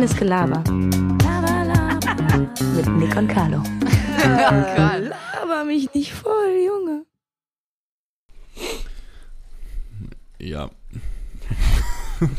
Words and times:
Reines 0.00 0.16
Gelaber. 0.16 0.64
Mit 2.74 2.88
Nick 2.96 3.14
und 3.18 3.28
Carlo. 3.28 3.62
Laber 4.24 5.64
mich 5.66 5.92
nicht 5.92 6.14
voll, 6.14 6.56
Junge. 6.66 7.04
Ja. 10.38 10.70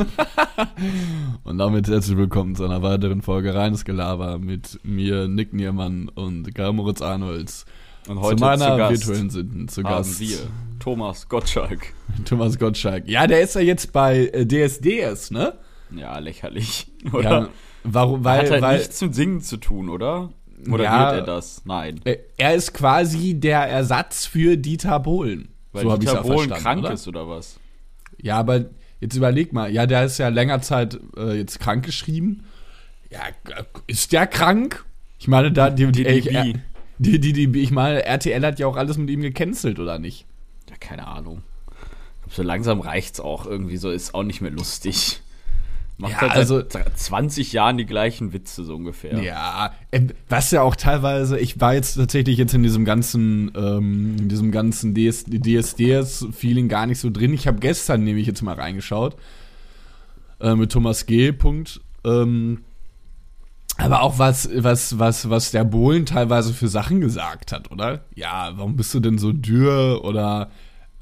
und 1.43 1.59
damit 1.59 1.87
herzlich 1.87 2.17
willkommen 2.17 2.55
zu 2.55 2.65
einer 2.65 2.81
weiteren 2.81 3.21
Folge 3.21 3.53
Reines 3.53 3.85
Gelaber 3.85 4.39
mit 4.39 4.79
mir, 4.81 5.27
Nick 5.27 5.53
Niermann 5.53 6.09
und 6.09 6.55
Karl 6.55 6.73
Moritz 6.73 7.03
Arnolds. 7.03 7.65
Und 8.07 8.21
heute 8.21 8.37
zu 8.37 8.43
meiner 8.43 8.71
zu 8.71 8.77
Gast 8.77 9.07
virtuellen 9.07 9.29
Sitten 9.29 9.67
zu 9.67 9.83
Gast. 9.83 10.19
wir 10.19 10.39
Thomas 10.79 11.29
Gottschalk. 11.29 11.93
Thomas 12.25 12.57
Gottschalk. 12.57 13.07
Ja, 13.07 13.27
der 13.27 13.41
ist 13.41 13.53
ja 13.53 13.61
jetzt 13.61 13.93
bei 13.93 14.29
äh, 14.29 14.47
DSDS, 14.47 15.29
ne? 15.29 15.53
Ja, 15.95 16.17
lächerlich. 16.19 16.87
Ja, 17.03 17.13
Oder? 17.13 17.49
warum? 17.83 18.19
Hat 18.19 18.25
Weil, 18.25 18.51
halt 18.51 18.61
weil 18.61 18.77
nichts 18.77 19.01
mit 19.01 19.15
Singen 19.15 19.41
zu 19.41 19.57
tun, 19.57 19.89
oder? 19.89 20.31
Oder 20.71 20.83
Ja. 20.83 21.11
er 21.13 21.21
das? 21.23 21.63
Nein. 21.65 21.99
äh, 22.05 22.17
er 22.37 22.53
ist 22.53 22.73
quasi 22.73 23.33
der 23.39 23.61
Ersatz 23.61 24.25
für 24.27 24.55
Dieter 24.57 24.99
Bohlen. 24.99 25.49
Weil 25.71 25.83
so 25.83 25.97
Dieter 25.97 26.13
ja 26.15 26.21
Bohlen 26.21 26.49
krank 26.51 26.83
oder? 26.83 26.91
ist 26.93 27.07
oder 27.07 27.27
was? 27.27 27.59
Ja, 28.21 28.37
aber 28.37 28.65
jetzt 28.99 29.15
überleg 29.15 29.51
mal. 29.53 29.71
Ja, 29.71 29.87
der 29.87 30.05
ist 30.05 30.19
ja 30.19 30.27
länger 30.27 30.61
Zeit 30.61 30.99
äh, 31.17 31.33
jetzt 31.37 31.59
krank 31.59 31.83
geschrieben. 31.85 32.43
Ja, 33.09 33.21
ist 33.87 34.11
der 34.13 34.27
krang? 34.27 34.75
Ich 35.17 35.27
meine, 35.27 35.51
da 35.51 35.69
die, 35.71 35.91
die, 35.91 36.03
DDB. 36.03 36.27
äh, 36.35 36.53
die, 36.99 37.19
die, 37.19 37.33
die, 37.33 37.59
ich 37.61 37.71
meine, 37.71 38.05
RTL 38.05 38.45
hat 38.45 38.59
ja 38.59 38.67
auch 38.67 38.77
alles 38.77 38.97
mit 38.97 39.09
ihm 39.09 39.21
gecancelt, 39.21 39.79
oder 39.79 39.97
nicht? 39.97 40.25
Ja, 40.69 40.75
keine 40.79 41.07
Ahnung. 41.07 41.41
So 42.29 42.43
langsam 42.43 42.79
reicht's 42.79 43.19
auch 43.19 43.45
irgendwie 43.47 43.77
so, 43.77 43.89
ist 43.89 44.13
auch 44.13 44.23
nicht 44.23 44.41
mehr 44.41 44.51
lustig. 44.51 45.21
Macht 45.97 46.13
Ja, 46.13 46.21
halt 46.21 46.31
also- 46.31 46.63
seit 46.67 46.97
20 46.97 47.53
Jahren 47.53 47.77
die 47.77 47.85
gleichen 47.85 48.33
Witze 48.33 48.63
so 48.63 48.75
ungefähr. 48.75 49.21
Ja, 49.21 49.73
äh, 49.91 50.01
was 50.29 50.49
ja 50.51 50.63
auch 50.63 50.75
teilweise, 50.75 51.37
ich 51.37 51.59
war 51.61 51.73
jetzt 51.75 51.93
tatsächlich 51.95 52.37
jetzt 52.37 52.53
in 52.55 52.63
diesem 52.63 52.85
ganzen, 52.85 53.51
ähm, 53.55 54.15
in 54.19 54.27
diesem 54.29 54.51
ganzen 54.51 54.93
DS, 54.95 55.25
DSDS-Feeling 55.25 56.69
gar 56.69 56.87
nicht 56.87 56.99
so 56.99 57.09
drin. 57.11 57.33
Ich 57.33 57.45
habe 57.47 57.59
gestern 57.59 58.03
nämlich 58.03 58.25
jetzt 58.25 58.41
mal 58.41 58.55
reingeschaut 58.55 59.15
äh, 60.39 60.55
mit 60.55 60.71
Thomas 60.71 61.05
G. 61.05 61.31
Punkt. 61.31 61.81
Ähm, 62.03 62.63
aber 63.77 64.01
auch 64.01 64.19
was, 64.19 64.49
was, 64.53 64.99
was, 64.99 65.29
was 65.29 65.51
der 65.51 65.63
Bohlen 65.63 66.05
teilweise 66.05 66.53
für 66.53 66.67
Sachen 66.67 66.99
gesagt 67.01 67.51
hat, 67.51 67.71
oder? 67.71 68.01
Ja, 68.15 68.51
warum 68.55 68.75
bist 68.75 68.93
du 68.93 68.99
denn 68.99 69.17
so 69.17 69.31
dürr? 69.31 70.03
Oder 70.03 70.49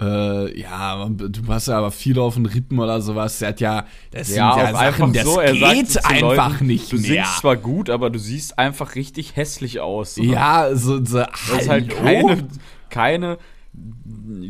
äh, 0.02 0.60
ja, 0.60 1.10
du 1.10 1.48
hast 1.48 1.68
ja 1.68 1.78
aber 1.78 1.92
viel 1.92 2.18
auf 2.20 2.36
den 2.36 2.46
Rippen 2.46 2.80
oder 2.80 3.02
sowas. 3.02 3.40
Der 3.40 3.50
hat 3.50 3.60
ja, 3.60 3.86
das 4.12 4.28
sind 4.28 4.38
ja, 4.38 4.72
Sachen, 4.72 5.14
das 5.14 5.26
er 5.26 5.56
sagt 5.56 5.74
geht 5.76 5.90
zu 5.92 6.06
einfach 6.06 6.52
Leuten, 6.52 6.68
nicht 6.68 6.92
Du 6.92 6.96
mehr. 6.98 7.06
singst 7.06 7.38
zwar 7.40 7.58
gut, 7.58 7.90
aber 7.90 8.10
du 8.10 8.18
siehst 8.20 8.58
einfach 8.58 8.96
richtig 8.96 9.36
hässlich 9.36 9.80
aus. 9.82 10.16
So. 10.16 10.24
Ja, 10.24 10.74
so, 10.74 11.04
so 11.04 11.18
Das 11.20 11.62
ist 11.62 11.70
halt 11.70 11.94
hallo? 12.02 12.28
keine, 12.28 12.48
keine, 12.90 13.38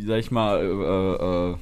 sag 0.05 0.19
ich 0.19 0.31
mal, 0.31 0.59
äh, 0.59 1.51
äh, 1.53 1.55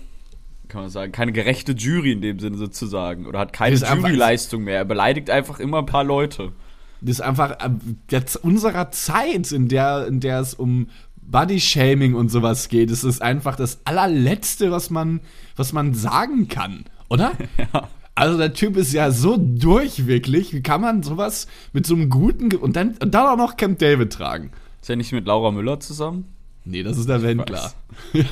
kann 0.68 0.82
man 0.82 0.90
sagen, 0.90 1.12
keine 1.14 1.32
gerechte 1.32 1.72
Jury 1.72 2.12
in 2.12 2.22
dem 2.22 2.40
Sinne 2.40 2.58
sozusagen. 2.58 3.26
Oder 3.26 3.40
hat 3.40 3.54
keine 3.54 3.78
Juryleistung 3.78 4.64
mehr. 4.66 4.78
Er 4.80 4.86
beleidigt 4.86 5.30
einfach 5.30 5.60
immer 5.60 5.80
ein 5.80 5.86
paar 5.86 6.04
Leute. 6.04 6.52
Das 7.00 7.12
ist 7.12 7.22
einfach 7.22 7.52
äh, 7.52 7.70
jetzt 8.10 8.36
unserer 8.38 8.92
Zeit, 8.92 9.52
in 9.52 9.70
der, 9.70 10.08
in 10.08 10.20
der 10.20 10.40
es 10.42 10.54
um 10.54 10.88
Bodyshaming 11.28 12.16
und 12.16 12.30
sowas 12.30 12.70
geht. 12.70 12.90
Es 12.90 13.04
ist 13.04 13.22
einfach 13.22 13.56
das 13.56 13.80
allerletzte, 13.86 14.72
was 14.72 14.90
man, 14.90 15.20
was 15.56 15.74
man 15.74 15.94
sagen 15.94 16.48
kann, 16.48 16.86
oder? 17.10 17.34
Ja. 17.74 17.90
Also 18.16 18.40
der 18.40 18.54
Typ 18.54 18.78
ist 18.78 18.94
ja 18.94 19.12
so 19.12 19.38
durch, 19.38 20.08
wirklich. 20.08 20.52
Wie 20.52 20.64
kann 20.64 20.82
man 20.82 21.04
sowas 21.04 21.46
mit 21.72 21.86
so 21.86 21.94
einem 21.94 22.10
guten 22.10 22.50
Ge 22.50 22.58
und 22.58 22.76
dann, 22.76 22.96
und 23.00 23.14
dann 23.14 23.28
auch 23.28 23.38
noch 23.38 23.58
Camp 23.58 23.78
David 23.78 24.12
tragen? 24.12 24.50
Ist 24.82 24.90
er 24.90 24.96
nicht 24.96 25.12
mit 25.12 25.28
Laura 25.28 25.52
Müller 25.52 25.80
zusammen? 25.80 26.26
Nee, 26.66 26.82
das 26.82 26.98
ist 26.98 27.08
der 27.08 27.22
Wendler. 27.22 27.72
Ja, 28.14 28.24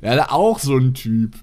ja 0.00 0.14
der 0.14 0.32
auch 0.32 0.58
so 0.58 0.76
ein 0.76 0.94
Typ. 0.94 1.34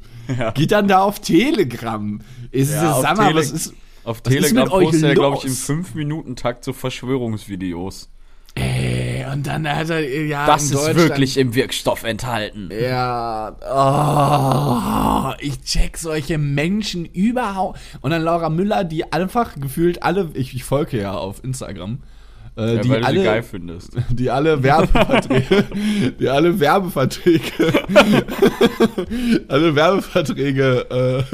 Geht 0.55 0.71
dann 0.71 0.87
da 0.87 1.03
auf 1.03 1.19
Telegram. 1.19 2.19
Ist 2.49 2.71
Ja, 2.71 2.89
es, 2.89 2.95
auf 2.95 3.01
sag 3.03 3.17
mal, 3.17 3.35
was 3.35 3.51
ist. 3.51 3.73
Auf 4.03 4.21
Was 4.25 4.33
Telegram 4.33 4.63
mit 4.63 4.73
euch 4.73 4.85
postet 4.85 5.03
er, 5.03 5.13
glaube 5.13 5.37
ich, 5.37 5.43
im 5.43 5.49
los? 5.49 5.69
5-Minuten-Takt 5.69 6.63
so 6.63 6.73
Verschwörungsvideos. 6.73 8.09
Ey, 8.55 9.25
und 9.31 9.47
dann 9.47 9.67
hat 9.67 9.89
er, 9.89 10.01
ja, 10.01 10.45
Das 10.45 10.69
in 10.69 10.77
ist 10.77 10.95
wirklich 10.95 11.37
im 11.37 11.55
Wirkstoff 11.55 12.03
enthalten. 12.03 12.69
Ja, 12.71 13.55
oh, 13.67 15.33
ich 15.39 15.61
check 15.61 15.97
solche 15.97 16.37
Menschen 16.37 17.05
überhaupt. 17.05 17.79
Und 18.01 18.11
dann 18.11 18.21
Laura 18.21 18.49
Müller, 18.49 18.83
die 18.83 19.11
einfach 19.11 19.55
gefühlt 19.59 20.03
alle, 20.03 20.29
ich, 20.33 20.53
ich 20.53 20.63
folge 20.63 21.01
ja 21.01 21.13
auf 21.13 21.43
Instagram, 21.43 21.99
äh, 22.55 22.75
Ja, 22.75 22.81
die 22.81 22.91
alle, 22.91 23.43
die 24.09 24.29
alle 24.29 24.61
Werbeverträge, 24.61 25.65
die 26.19 26.29
alle 26.29 26.59
Werbeverträge, 26.59 27.51
alle 29.47 29.75
Werbeverträge 29.75 31.25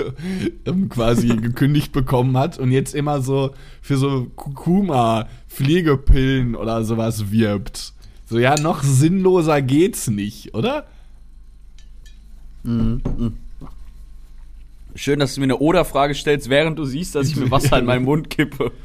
äh, 0.65 0.71
quasi 0.89 1.27
gekündigt 1.27 1.91
bekommen 1.91 2.37
hat 2.37 2.57
und 2.57 2.71
jetzt 2.71 2.95
immer 2.95 3.21
so 3.21 3.51
für 3.81 3.97
so 3.97 4.27
Kurkuma 4.35 5.27
Pflegepillen 5.49 6.55
oder 6.55 6.83
sowas 6.83 7.31
wirbt. 7.31 7.93
So 8.27 8.37
ja, 8.39 8.55
noch 8.59 8.83
sinnloser 8.83 9.61
geht's 9.61 10.07
nicht, 10.07 10.53
oder? 10.53 10.85
Schön, 14.95 15.19
dass 15.19 15.33
du 15.35 15.39
mir 15.41 15.45
eine 15.45 15.57
Oder-Frage 15.57 16.13
stellst, 16.13 16.49
während 16.49 16.77
du 16.77 16.85
siehst, 16.85 17.15
dass 17.15 17.27
ich 17.29 17.35
mir 17.35 17.49
Wasser 17.51 17.79
in 17.79 17.85
meinen 17.85 18.05
Mund 18.05 18.29
kippe. 18.29 18.71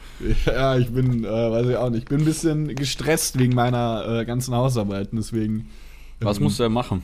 Ja, 0.46 0.78
ich 0.78 0.88
bin, 0.90 1.24
äh, 1.24 1.28
weiß 1.28 1.66
ich 1.66 1.76
auch 1.76 1.90
nicht, 1.90 2.04
ich 2.04 2.08
bin 2.08 2.20
ein 2.20 2.24
bisschen 2.24 2.72
gestresst 2.76 3.36
wegen 3.36 3.52
meiner 3.52 4.20
äh, 4.20 4.24
ganzen 4.24 4.54
Hausarbeiten, 4.54 5.16
deswegen. 5.16 5.68
Was 6.20 6.38
ähm, 6.38 6.44
musst 6.44 6.60
du 6.60 6.62
denn 6.62 6.72
machen? 6.72 7.02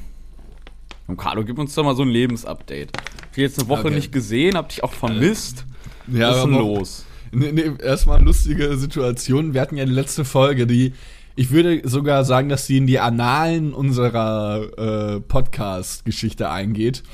Und 1.08 1.16
Carlo, 1.16 1.44
gib 1.44 1.58
uns 1.58 1.74
doch 1.74 1.82
mal 1.82 1.96
so 1.96 2.02
ein 2.02 2.08
Lebensupdate. 2.08 2.92
Ich 2.92 3.28
hab 3.30 3.36
jetzt 3.36 3.58
eine 3.58 3.68
Woche 3.68 3.86
Okay. 3.86 3.96
nicht 3.96 4.12
gesehen, 4.12 4.56
hab 4.56 4.68
dich 4.68 4.84
auch 4.84 4.92
vermisst. 4.92 5.64
Ja, 6.06 6.30
Was 6.30 6.36
ist 6.36 6.42
denn 6.44 6.52
los? 6.52 7.04
Nee, 7.32 7.52
nee, 7.52 7.70
erstmal 7.82 8.22
lustige 8.22 8.76
Situation. 8.76 9.54
Wir 9.54 9.60
hatten 9.60 9.76
ja 9.76 9.84
die 9.84 9.92
letzte 9.92 10.24
Folge, 10.24 10.66
die, 10.66 10.94
ich 11.36 11.50
würde 11.50 11.88
sogar 11.88 12.24
sagen, 12.24 12.48
dass 12.48 12.66
die 12.66 12.76
in 12.76 12.86
die 12.86 12.98
Annalen 12.98 13.72
unserer 13.72 15.16
äh, 15.16 15.20
Podcast-Geschichte 15.20 16.50
eingeht. 16.50 17.04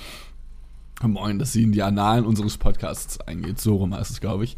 Moin, 1.02 1.38
dass 1.38 1.52
sie 1.52 1.62
in 1.62 1.72
die 1.72 1.82
Annalen 1.82 2.24
unseres 2.24 2.56
Podcasts 2.56 3.20
eingeht. 3.20 3.60
So 3.60 3.76
rum 3.76 3.94
heißt 3.94 4.10
es, 4.10 4.20
glaube 4.20 4.44
ich. 4.44 4.56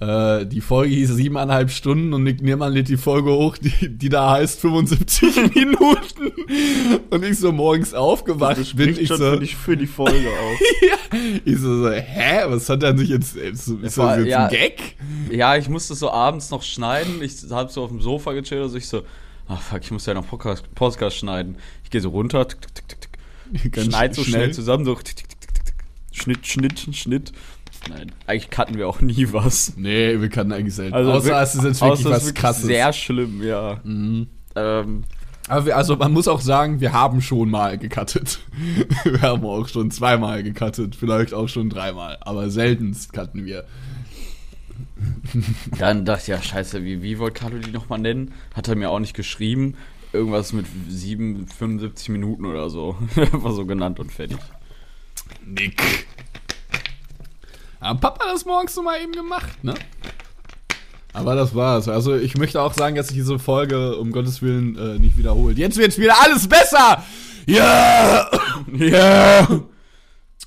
Äh, 0.00 0.46
die 0.46 0.60
Folge 0.60 0.94
hieß 0.94 1.10
siebeneinhalb 1.16 1.70
Stunden 1.70 2.12
und 2.14 2.22
Nick 2.22 2.40
Niermann 2.40 2.72
lädt 2.72 2.88
die 2.88 2.96
Folge 2.96 3.32
hoch, 3.32 3.58
die, 3.58 3.88
die 3.88 4.08
da 4.08 4.30
heißt 4.32 4.60
75 4.60 5.36
Minuten. 5.54 6.32
Und 7.10 7.24
ich 7.24 7.38
so 7.38 7.50
morgens 7.50 7.94
aufgewacht 7.94 8.76
bin. 8.76 8.96
Ich 8.96 9.08
so, 9.08 9.40
für 9.40 9.76
die 9.76 9.88
Folge 9.88 10.28
auf. 10.40 10.60
ich 11.44 11.58
so, 11.58 11.82
so, 11.82 11.90
hä, 11.90 12.42
was 12.46 12.68
hat 12.68 12.84
er 12.84 12.96
sich 12.96 13.08
jetzt, 13.08 13.34
ist, 13.34 13.66
ist 13.66 13.98
das 13.98 14.18
jetzt 14.18 14.28
ja. 14.28 14.46
ein 14.46 14.50
Gag? 14.50 14.96
ja, 15.32 15.56
ich 15.56 15.68
musste 15.68 15.96
so 15.96 16.12
abends 16.12 16.50
noch 16.50 16.62
schneiden. 16.62 17.20
Ich 17.20 17.34
hab 17.50 17.72
so 17.72 17.82
auf 17.82 17.90
dem 17.90 18.00
Sofa 18.00 18.34
gechillt, 18.34 18.62
also 18.62 18.76
ich 18.76 18.86
so, 18.86 19.02
ach 19.48 19.60
fuck, 19.60 19.82
ich 19.82 19.90
muss 19.90 20.06
ja 20.06 20.14
noch 20.14 20.28
Podcast, 20.28 20.72
Podcast 20.76 21.16
schneiden. 21.16 21.56
Ich 21.82 21.90
gehe 21.90 22.00
so 22.00 22.10
runter, 22.10 22.46
tick, 22.46 22.60
tick, 22.60 22.88
tick, 22.88 23.72
tick, 23.72 23.84
schneid 23.84 24.14
so 24.14 24.22
schnell 24.22 24.52
zusammen, 24.52 24.84
so 24.84 24.94
tick, 24.94 25.16
tick, 25.16 25.28
tick, 25.28 25.40
tick, 25.40 25.64
tick. 25.64 25.74
Schnitt, 26.12 26.46
Schnitt, 26.46 26.94
Schnitt. 26.94 27.32
Nein, 27.88 28.12
eigentlich 28.26 28.50
cutten 28.50 28.76
wir 28.76 28.88
auch 28.88 29.00
nie 29.00 29.32
was. 29.32 29.74
Nee, 29.76 30.20
wir 30.20 30.28
können 30.28 30.52
eigentlich 30.52 30.74
selten. 30.74 30.94
Also 30.94 31.12
außer 31.12 31.28
wirk- 31.30 31.42
es 31.42 31.54
ist 31.54 31.64
jetzt 31.64 31.80
wirklich 31.80 32.04
was 32.06 32.24
wirklich 32.26 32.34
krasses. 32.34 32.64
Sehr 32.66 32.92
schlimm, 32.92 33.42
ja. 33.42 33.80
Ähm, 33.84 35.04
Aber 35.46 35.66
wir, 35.66 35.76
also 35.76 35.96
man 35.96 36.12
muss 36.12 36.28
auch 36.28 36.40
sagen, 36.40 36.80
wir 36.80 36.92
haben 36.92 37.22
schon 37.22 37.50
mal 37.50 37.78
gecuttet. 37.78 38.40
wir 39.04 39.22
haben 39.22 39.44
auch 39.46 39.68
schon 39.68 39.90
zweimal 39.90 40.42
gecuttet, 40.42 40.96
vielleicht 40.96 41.32
auch 41.34 41.48
schon 41.48 41.70
dreimal. 41.70 42.18
Aber 42.20 42.50
seltenst 42.50 43.12
cutten 43.12 43.46
wir. 43.46 43.64
dann 45.78 46.04
dachte 46.04 46.22
ich, 46.22 46.28
ja, 46.28 46.42
scheiße, 46.42 46.84
wie, 46.84 47.02
wie 47.02 47.18
wollte 47.18 47.40
Carlo 47.40 47.58
die 47.58 47.70
nochmal 47.70 47.98
nennen? 48.00 48.32
Hat 48.54 48.68
er 48.68 48.76
mir 48.76 48.90
auch 48.90 48.98
nicht 49.00 49.14
geschrieben. 49.14 49.74
Irgendwas 50.12 50.52
mit 50.52 50.66
7, 50.88 51.46
75 51.46 52.08
Minuten 52.10 52.44
oder 52.46 52.70
so. 52.70 52.96
Einfach 53.16 53.52
so 53.52 53.66
genannt 53.66 54.00
und 54.00 54.10
fertig. 54.12 54.38
Nick. 55.44 55.80
Haben 57.80 58.00
Papa 58.00 58.24
das 58.32 58.44
morgens 58.44 58.74
so 58.74 58.82
mal 58.82 59.00
eben 59.00 59.12
gemacht, 59.12 59.62
ne? 59.62 59.74
Aber 61.12 61.34
das 61.34 61.54
war's. 61.54 61.88
Also 61.88 62.14
ich 62.16 62.36
möchte 62.36 62.60
auch 62.60 62.74
sagen, 62.74 62.94
dass 62.96 63.08
sich 63.08 63.16
diese 63.16 63.38
Folge 63.38 63.96
um 63.96 64.12
Gottes 64.12 64.42
Willen 64.42 64.76
äh, 64.76 64.98
nicht 64.98 65.16
wiederholt. 65.16 65.58
Jetzt 65.58 65.76
wird's 65.78 65.98
wieder 65.98 66.14
alles 66.22 66.46
besser! 66.48 67.02
Ja! 67.46 68.28
Ja! 68.76 69.48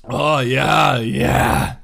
Oh 0.04 0.40
ja, 0.40 0.98
ja! 0.98 1.78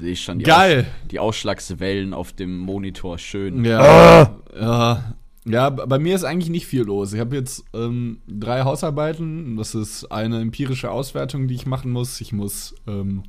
Sehe 0.00 0.12
ich 0.12 0.22
schon 0.22 0.38
die, 0.38 0.44
Geil. 0.46 0.86
Aus, 0.88 1.08
die 1.10 1.18
Ausschlagswellen 1.18 2.14
auf 2.14 2.32
dem 2.32 2.56
Monitor 2.58 3.18
schön. 3.18 3.62
Ja. 3.62 4.30
Ja. 4.58 5.14
Ja, 5.44 5.68
b- 5.68 5.82
bei 5.86 5.98
mir 5.98 6.14
ist 6.14 6.24
eigentlich 6.24 6.48
nicht 6.48 6.66
viel 6.66 6.80
los. 6.84 7.12
Ich 7.12 7.20
habe 7.20 7.36
jetzt 7.36 7.62
ähm, 7.74 8.22
drei 8.26 8.62
Hausarbeiten. 8.62 9.58
Das 9.58 9.74
ist 9.74 10.06
eine 10.10 10.40
empirische 10.40 10.90
Auswertung, 10.90 11.46
die 11.46 11.54
ich 11.56 11.66
machen 11.66 11.90
muss. 11.90 12.22
Ich 12.22 12.32
muss 12.32 12.74
ähm, 12.88 13.22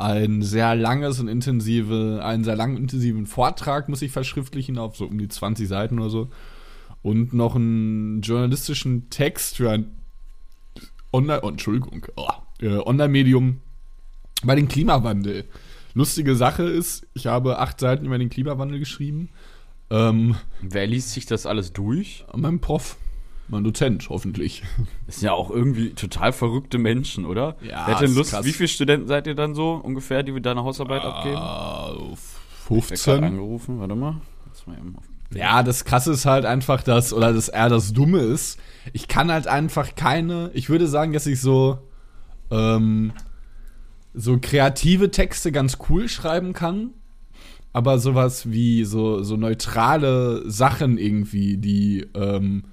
ein 0.00 0.42
sehr 0.42 0.74
langes 0.74 1.20
und 1.20 1.28
intensive, 1.28 2.20
einen 2.24 2.42
sehr 2.42 2.56
langen 2.56 2.78
intensiven 2.78 3.26
Vortrag 3.26 3.88
muss 3.88 4.02
ich 4.02 4.10
verschriftlichen 4.10 4.78
auf 4.78 4.96
so 4.96 5.04
um 5.06 5.18
die 5.18 5.28
20 5.28 5.68
Seiten 5.68 5.98
oder 5.98 6.08
so 6.08 6.28
und 7.02 7.34
noch 7.34 7.54
einen 7.54 8.22
journalistischen 8.22 9.10
Text 9.10 9.56
für 9.56 9.70
ein 9.70 9.90
Online, 11.12 11.40
oh, 11.42 11.48
Entschuldigung, 11.48 12.06
oh, 12.16 12.28
äh, 12.60 12.78
Online-Medium 12.78 13.60
bei 14.42 14.54
dem 14.54 14.68
Klimawandel. 14.68 15.44
Lustige 15.92 16.36
Sache 16.36 16.62
ist, 16.62 17.06
ich 17.14 17.26
habe 17.26 17.58
acht 17.58 17.80
Seiten 17.80 18.06
über 18.06 18.16
den 18.16 18.30
Klimawandel 18.30 18.78
geschrieben. 18.78 19.28
Ähm, 19.90 20.36
Wer 20.62 20.86
liest 20.86 21.10
sich 21.10 21.26
das 21.26 21.46
alles 21.46 21.72
durch? 21.72 22.24
mein 22.34 22.60
Prof, 22.60 22.96
mein 23.50 23.64
Dozent, 23.64 24.08
hoffentlich. 24.08 24.62
Das 25.06 25.16
sind 25.16 25.26
ja 25.26 25.32
auch 25.32 25.50
irgendwie 25.50 25.90
total 25.94 26.32
verrückte 26.32 26.78
Menschen, 26.78 27.24
oder? 27.26 27.56
Ja, 27.62 27.86
Wer 27.86 27.94
hat 27.96 28.02
denn 28.02 28.14
Lust? 28.14 28.30
krass. 28.30 28.44
Wie 28.44 28.52
viele 28.52 28.68
Studenten 28.68 29.08
seid 29.08 29.26
ihr 29.26 29.34
dann 29.34 29.54
so 29.54 29.72
ungefähr, 29.72 30.22
die 30.22 30.34
wir 30.34 30.40
deine 30.42 30.62
Hausarbeit 30.64 31.02
abgeben? 31.02 31.36
Ah, 31.36 31.90
Ich 31.92 31.98
werd 31.98 32.08
grad 32.08 32.18
15. 32.88 33.24
angerufen, 33.24 33.80
warte 33.80 33.94
mal. 33.94 34.20
Mal 34.66 34.76
Ja, 35.34 35.62
das 35.62 35.84
Krasse 35.84 36.12
ist 36.12 36.26
halt 36.26 36.44
einfach 36.44 36.82
das, 36.82 37.12
oder 37.12 37.32
das 37.32 37.48
eher 37.48 37.68
das 37.68 37.92
Dumme 37.92 38.18
ist, 38.18 38.58
ich 38.92 39.08
kann 39.08 39.30
halt 39.32 39.46
einfach 39.46 39.94
keine, 39.94 40.50
ich 40.54 40.68
würde 40.68 40.86
sagen, 40.86 41.12
dass 41.12 41.26
ich 41.26 41.40
so, 41.40 41.78
ähm, 42.50 43.12
so 44.12 44.38
kreative 44.40 45.10
Texte 45.10 45.50
ganz 45.52 45.78
cool 45.88 46.08
schreiben 46.08 46.52
kann, 46.52 46.90
aber 47.72 47.98
sowas 47.98 48.50
wie 48.50 48.84
so, 48.84 49.22
so 49.22 49.36
neutrale 49.36 50.48
Sachen 50.50 50.98
irgendwie, 50.98 51.56
die, 51.56 52.06
ähm, 52.14 52.64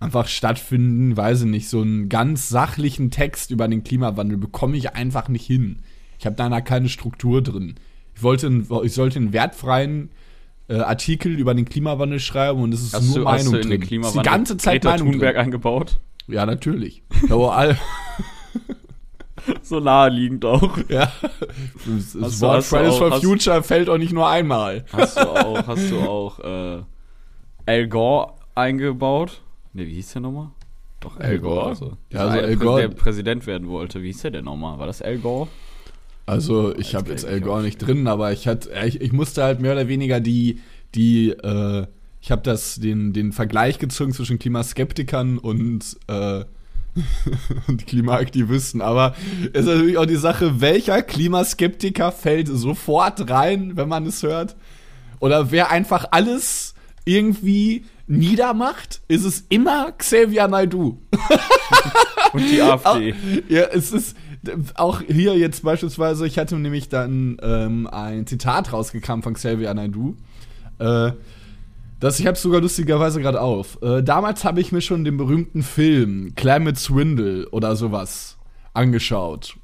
einfach 0.00 0.26
stattfinden, 0.28 1.16
weiß 1.16 1.42
ich 1.42 1.46
nicht, 1.46 1.68
so 1.68 1.82
einen 1.82 2.08
ganz 2.08 2.48
sachlichen 2.48 3.10
Text 3.10 3.50
über 3.50 3.68
den 3.68 3.84
Klimawandel 3.84 4.38
bekomme 4.38 4.76
ich 4.76 4.94
einfach 4.94 5.28
nicht 5.28 5.46
hin. 5.46 5.80
Ich 6.18 6.26
habe 6.26 6.36
da 6.36 6.60
keine 6.60 6.88
Struktur 6.88 7.42
drin. 7.42 7.76
Ich 8.16 8.22
wollte, 8.22 8.46
einen, 8.48 8.66
ich 8.84 8.92
sollte 8.94 9.18
einen 9.18 9.32
wertfreien 9.32 10.10
äh, 10.68 10.76
Artikel 10.78 11.38
über 11.38 11.54
den 11.54 11.64
Klimawandel 11.66 12.20
schreiben 12.20 12.62
und 12.62 12.72
es 12.74 12.82
ist 12.82 12.94
Hast 12.94 13.06
nur 13.08 13.14
du, 13.20 13.28
hast 13.28 13.38
Meinung 13.44 13.52
du 13.52 13.58
in 13.58 13.62
drin. 13.68 13.80
den 13.80 13.86
Klimawandel 13.86 14.22
die 14.22 14.28
ganze 14.28 14.56
Zeit 14.56 14.82
Greta 14.82 14.90
Meinung 14.96 15.12
Thunberg 15.12 15.34
drin. 15.34 15.44
eingebaut? 15.44 16.00
Ja, 16.26 16.46
natürlich. 16.46 17.02
Aber 17.28 17.54
all, 17.56 17.78
So 19.62 19.80
naheliegend 19.80 20.44
auch. 20.44 20.76
ja. 20.88 21.10
Das, 21.86 22.12
das 22.12 22.22
Hast 22.22 22.40
Wort 22.42 22.56
hast 22.58 22.68
Fridays 22.68 22.96
for 22.96 23.10
hast- 23.10 23.24
Future 23.24 23.62
fällt 23.62 23.88
auch 23.88 23.98
nicht 23.98 24.12
nur 24.12 24.28
einmal. 24.28 24.84
Hast 24.92 25.16
du 25.16 25.22
auch, 25.22 25.66
hast 25.66 25.90
du 25.90 25.98
auch 26.00 26.38
äh, 26.40 26.82
Al 27.66 27.88
Gore 27.88 28.34
eingebaut? 28.54 29.40
Ne, 29.72 29.86
wie 29.86 29.94
hieß 29.94 30.12
der 30.14 30.22
nochmal? 30.22 30.48
Doch, 31.00 31.18
Al 31.18 31.38
Gore? 31.38 31.66
Also. 31.68 31.96
Ja, 32.10 32.20
also 32.26 32.34
Der 32.38 32.46
Al 32.46 32.56
Gore- 32.56 32.80
Der 32.82 32.88
Präsident 32.88 33.46
werden 33.46 33.68
wollte. 33.68 34.02
Wie 34.02 34.08
hieß 34.08 34.22
der 34.22 34.30
denn 34.32 34.44
nochmal? 34.44 34.78
War 34.78 34.86
das 34.86 35.00
Al 35.02 35.18
Gore? 35.18 35.48
Also 36.26 36.76
ich 36.76 36.94
habe 36.94 37.10
jetzt 37.10 37.24
El 37.24 37.40
Gore 37.40 37.62
nicht 37.62 37.78
drin, 37.78 38.06
aber 38.06 38.32
ich 38.32 38.46
hatte, 38.46 38.70
ich, 38.86 39.00
ich 39.00 39.12
musste 39.12 39.42
halt 39.42 39.60
mehr 39.60 39.72
oder 39.72 39.88
weniger 39.88 40.20
die, 40.20 40.60
die, 40.94 41.30
äh, 41.30 41.86
ich 42.20 42.30
habe 42.30 42.42
das 42.42 42.76
den 42.76 43.12
den 43.12 43.32
Vergleich 43.32 43.78
gezogen 43.78 44.12
zwischen 44.12 44.38
Klimaskeptikern 44.38 45.38
und 45.38 45.96
äh, 46.06 46.44
und 47.68 47.86
Klimaaktivisten. 47.86 48.80
Aber 48.82 49.14
es 49.52 49.60
ist 49.60 49.66
natürlich 49.66 49.96
auch 49.98 50.06
die 50.06 50.16
Sache, 50.16 50.60
welcher 50.60 51.02
Klimaskeptiker 51.02 52.12
fällt 52.12 52.48
sofort 52.48 53.28
rein, 53.30 53.76
wenn 53.76 53.88
man 53.88 54.06
es 54.06 54.22
hört, 54.22 54.54
oder 55.18 55.50
wer 55.50 55.70
einfach 55.70 56.06
alles 56.10 56.74
irgendwie 57.04 57.84
niedermacht, 58.10 59.02
ist 59.08 59.24
es 59.24 59.44
immer 59.48 59.92
Xavier 59.92 60.48
Naidoo. 60.48 60.98
Und 62.32 62.50
die 62.50 62.60
AfD. 62.60 63.14
Ja, 63.48 63.62
es 63.72 63.92
ist 63.92 64.16
auch 64.74 65.02
hier 65.02 65.36
jetzt 65.36 65.62
beispielsweise, 65.62 66.26
ich 66.26 66.38
hatte 66.38 66.56
nämlich 66.58 66.88
dann 66.88 67.36
ähm, 67.42 67.86
ein 67.86 68.26
Zitat 68.26 68.72
rausgekramt 68.72 69.24
von 69.24 69.34
Xavier 69.34 69.72
Naidoo. 69.74 70.16
Äh, 70.78 71.12
das, 72.00 72.18
ich 72.18 72.26
habe 72.26 72.36
sogar 72.36 72.60
lustigerweise 72.60 73.20
gerade 73.20 73.40
auf. 73.40 73.80
Äh, 73.82 74.02
damals 74.02 74.44
habe 74.44 74.60
ich 74.60 74.72
mir 74.72 74.80
schon 74.80 75.04
den 75.04 75.16
berühmten 75.16 75.62
Film 75.62 76.34
Climate 76.34 76.78
Swindle 76.78 77.48
oder 77.50 77.76
sowas 77.76 78.38
angeschaut. 78.72 79.56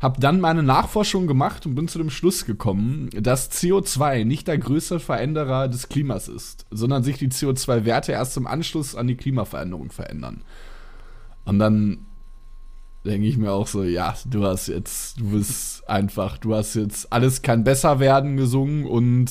Hab 0.00 0.18
dann 0.20 0.40
meine 0.40 0.62
Nachforschung 0.62 1.26
gemacht 1.26 1.66
und 1.66 1.74
bin 1.74 1.86
zu 1.86 1.98
dem 1.98 2.08
Schluss 2.08 2.46
gekommen, 2.46 3.10
dass 3.12 3.50
CO2 3.52 4.24
nicht 4.24 4.48
der 4.48 4.56
größte 4.56 4.98
Veränderer 4.98 5.68
des 5.68 5.88
Klimas 5.90 6.26
ist, 6.28 6.64
sondern 6.70 7.02
sich 7.02 7.18
die 7.18 7.28
CO2-Werte 7.28 8.12
erst 8.12 8.36
im 8.38 8.46
Anschluss 8.46 8.94
an 8.96 9.06
die 9.08 9.16
Klimaveränderung 9.16 9.90
verändern. 9.90 10.42
Und 11.44 11.58
dann 11.58 12.06
denke 13.04 13.26
ich 13.26 13.36
mir 13.36 13.52
auch 13.52 13.66
so, 13.66 13.82
ja, 13.82 14.14
du 14.26 14.44
hast 14.44 14.68
jetzt, 14.68 15.20
du 15.20 15.30
bist 15.32 15.88
einfach, 15.88 16.36
du 16.38 16.54
hast 16.54 16.74
jetzt 16.76 17.12
alles 17.12 17.40
kann 17.42 17.64
besser 17.64 17.98
werden 18.00 18.36
gesungen 18.36 18.84
und 18.86 19.30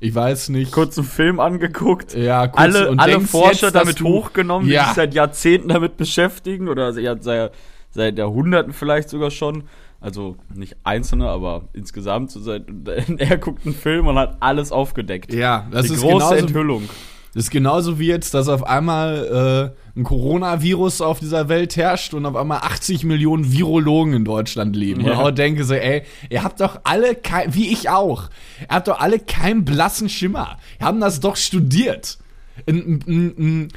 ich 0.00 0.14
weiß 0.14 0.48
nicht. 0.50 0.72
Kurz 0.72 0.96
einen 0.98 1.06
Film 1.06 1.38
angeguckt. 1.40 2.14
ja, 2.14 2.46
kurz, 2.48 2.58
alle, 2.60 2.90
und 2.90 2.98
alle 3.00 3.20
Forscher 3.20 3.66
jetzt, 3.68 3.74
damit 3.74 4.00
du- 4.00 4.04
hochgenommen, 4.08 4.66
die 4.66 4.74
Ja. 4.74 4.84
sich 4.86 4.94
seit 4.94 5.14
Jahrzehnten 5.14 5.68
damit 5.68 5.96
beschäftigen 5.96 6.68
oder 6.68 6.92
seit, 6.92 7.52
seit 7.90 8.18
Jahrhunderten 8.18 8.72
vielleicht 8.74 9.08
sogar 9.10 9.30
schon. 9.30 9.64
Also 10.02 10.36
nicht 10.52 10.76
einzelne, 10.82 11.28
aber 11.28 11.68
insgesamt 11.72 12.30
so 12.32 12.40
seit 12.40 12.64
er 13.18 13.38
guckt 13.38 13.64
einen 13.64 13.74
Film 13.74 14.08
und 14.08 14.18
hat 14.18 14.36
alles 14.40 14.72
aufgedeckt. 14.72 15.32
Ja, 15.32 15.68
das 15.70 15.86
Die 15.86 15.94
ist 15.94 16.00
große 16.00 16.14
genauso, 16.14 16.34
Enthüllung. 16.34 16.88
Das 17.34 17.44
ist 17.44 17.50
genauso 17.50 17.98
wie 17.98 18.08
jetzt, 18.08 18.34
dass 18.34 18.48
auf 18.48 18.64
einmal 18.66 19.72
äh, 19.96 19.98
ein 19.98 20.04
Coronavirus 20.04 21.00
auf 21.00 21.18
dieser 21.20 21.48
Welt 21.48 21.76
herrscht 21.76 22.12
und 22.12 22.26
auf 22.26 22.36
einmal 22.36 22.58
80 22.58 23.04
Millionen 23.04 23.50
Virologen 23.50 24.12
in 24.12 24.24
Deutschland 24.26 24.76
leben. 24.76 25.00
Und 25.00 25.06
Ja. 25.06 25.12
ich 25.14 25.18
auch 25.18 25.30
denke 25.30 25.64
so, 25.64 25.72
ey, 25.72 26.02
ihr 26.28 26.42
habt 26.42 26.60
doch 26.60 26.80
alle, 26.84 27.14
kein, 27.14 27.54
wie 27.54 27.72
ich 27.72 27.88
auch, 27.88 28.28
ihr 28.60 28.68
habt 28.74 28.88
doch 28.88 29.00
alle 29.00 29.18
keinen 29.18 29.64
blassen 29.64 30.08
Schimmer. 30.10 30.58
Wir 30.78 30.86
haben 30.86 31.00
das 31.00 31.20
doch 31.20 31.36
studiert. 31.36 32.18
Ein, 32.66 33.68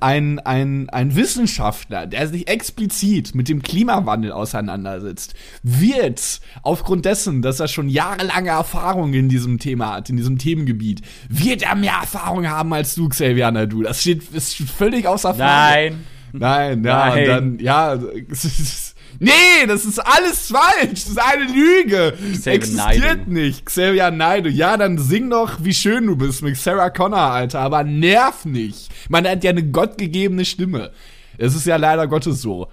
ein, 0.00 0.38
ein, 0.38 0.88
ein, 0.90 1.16
Wissenschaftler, 1.16 2.06
der 2.06 2.28
sich 2.28 2.48
explizit 2.48 3.34
mit 3.34 3.48
dem 3.48 3.62
Klimawandel 3.62 4.32
auseinandersetzt, 4.32 5.34
wird 5.62 6.40
aufgrund 6.62 7.04
dessen, 7.04 7.42
dass 7.42 7.60
er 7.60 7.68
schon 7.68 7.88
jahrelange 7.88 8.50
Erfahrung 8.50 9.14
in 9.14 9.28
diesem 9.28 9.58
Thema 9.58 9.94
hat, 9.94 10.10
in 10.10 10.16
diesem 10.16 10.38
Themengebiet, 10.38 11.02
wird 11.28 11.62
er 11.62 11.74
mehr 11.74 11.98
Erfahrung 12.00 12.48
haben 12.48 12.72
als 12.72 12.94
du, 12.94 13.08
Xavier 13.08 13.50
Nadu. 13.50 13.82
Das 13.82 14.00
steht 14.00 14.22
ist 14.32 14.54
völlig 14.56 15.06
außer 15.06 15.34
Frage. 15.34 15.92
Nein. 15.92 16.04
Nein, 16.32 16.84
ja, 16.84 17.08
Nein. 17.08 17.18
und 17.18 17.28
dann, 17.28 17.58
ja, 17.60 17.94
es 18.30 18.44
ist, 18.44 18.93
nee, 19.24 19.66
das 19.66 19.84
ist 19.84 19.98
alles 19.98 20.50
falsch, 20.50 20.90
das 21.04 21.08
ist 21.08 21.18
eine 21.18 21.44
Lüge. 21.44 22.14
Xavier 22.32 22.52
Existiert 22.52 23.26
Naidoo. 23.26 23.30
nicht. 23.32 23.66
Xavier 23.66 24.10
Naidoo, 24.10 24.48
ja, 24.50 24.76
dann 24.76 24.98
sing 24.98 25.30
doch, 25.30 25.58
wie 25.62 25.74
schön 25.74 26.06
du 26.06 26.16
bist 26.16 26.42
mit 26.42 26.56
Sarah 26.56 26.90
Connor, 26.90 27.18
Alter, 27.18 27.60
aber 27.60 27.84
nerv 27.84 28.44
nicht. 28.44 28.88
Man 29.08 29.26
hat 29.26 29.44
ja 29.44 29.50
eine 29.50 29.62
gottgegebene 29.64 30.44
Stimme. 30.44 30.90
Es 31.38 31.54
ist 31.54 31.66
ja 31.66 31.76
leider 31.76 32.06
Gottes 32.06 32.40
so. 32.42 32.68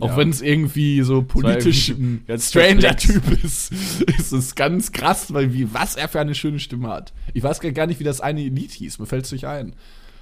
Auch 0.00 0.10
Ja. 0.10 0.16
wenn 0.16 0.30
es 0.30 0.40
irgendwie 0.42 1.02
so 1.02 1.22
politisch 1.22 1.88
ein 1.88 2.22
stranger. 2.38 2.96
Typ 2.96 3.22
ist, 3.42 3.72
ist 4.06 4.32
es 4.32 4.54
ganz 4.54 4.92
krass, 4.92 5.34
weil 5.34 5.52
wie, 5.52 5.74
was 5.74 5.96
er 5.96 6.08
für 6.08 6.20
eine 6.20 6.36
schöne 6.36 6.60
Stimme 6.60 6.88
hat. 6.88 7.12
Ich 7.34 7.42
weiß 7.42 7.58
gar 7.60 7.86
nicht, 7.86 7.98
wie 7.98 8.04
das 8.04 8.20
eine 8.20 8.40
Lied 8.42 8.70
hieß, 8.70 9.00
mir 9.00 9.06
fällt 9.06 9.24
es 9.24 9.32
nicht 9.32 9.46
ein. 9.46 9.74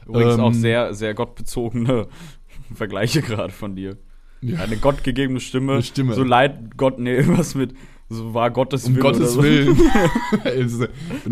Übrigens 0.06 0.34
Ähm, 0.34 0.40
auch 0.40 0.52
sehr, 0.54 0.94
sehr 0.94 1.12
gottbezogene 1.14 2.06
Vergleiche 2.74 3.20
gerade 3.22 3.52
von 3.52 3.76
dir. 3.76 3.96
Ja. 4.46 4.58
Eine 4.60 4.76
gottgegebene 4.76 5.40
Stimme. 5.40 5.72
Eine 5.74 5.82
Stimme. 5.82 6.14
So 6.14 6.22
leid 6.22 6.76
Gott, 6.76 6.98
nee, 6.98 7.14
irgendwas 7.16 7.54
mit, 7.54 7.74
so 8.08 8.32
war 8.34 8.50
Gottes 8.50 8.84
Um 8.84 8.94
Wille 8.96 9.02
Gottes 9.02 9.32
so. 9.32 9.42
Willen. 9.42 9.76
Bedeutet- 10.44 10.90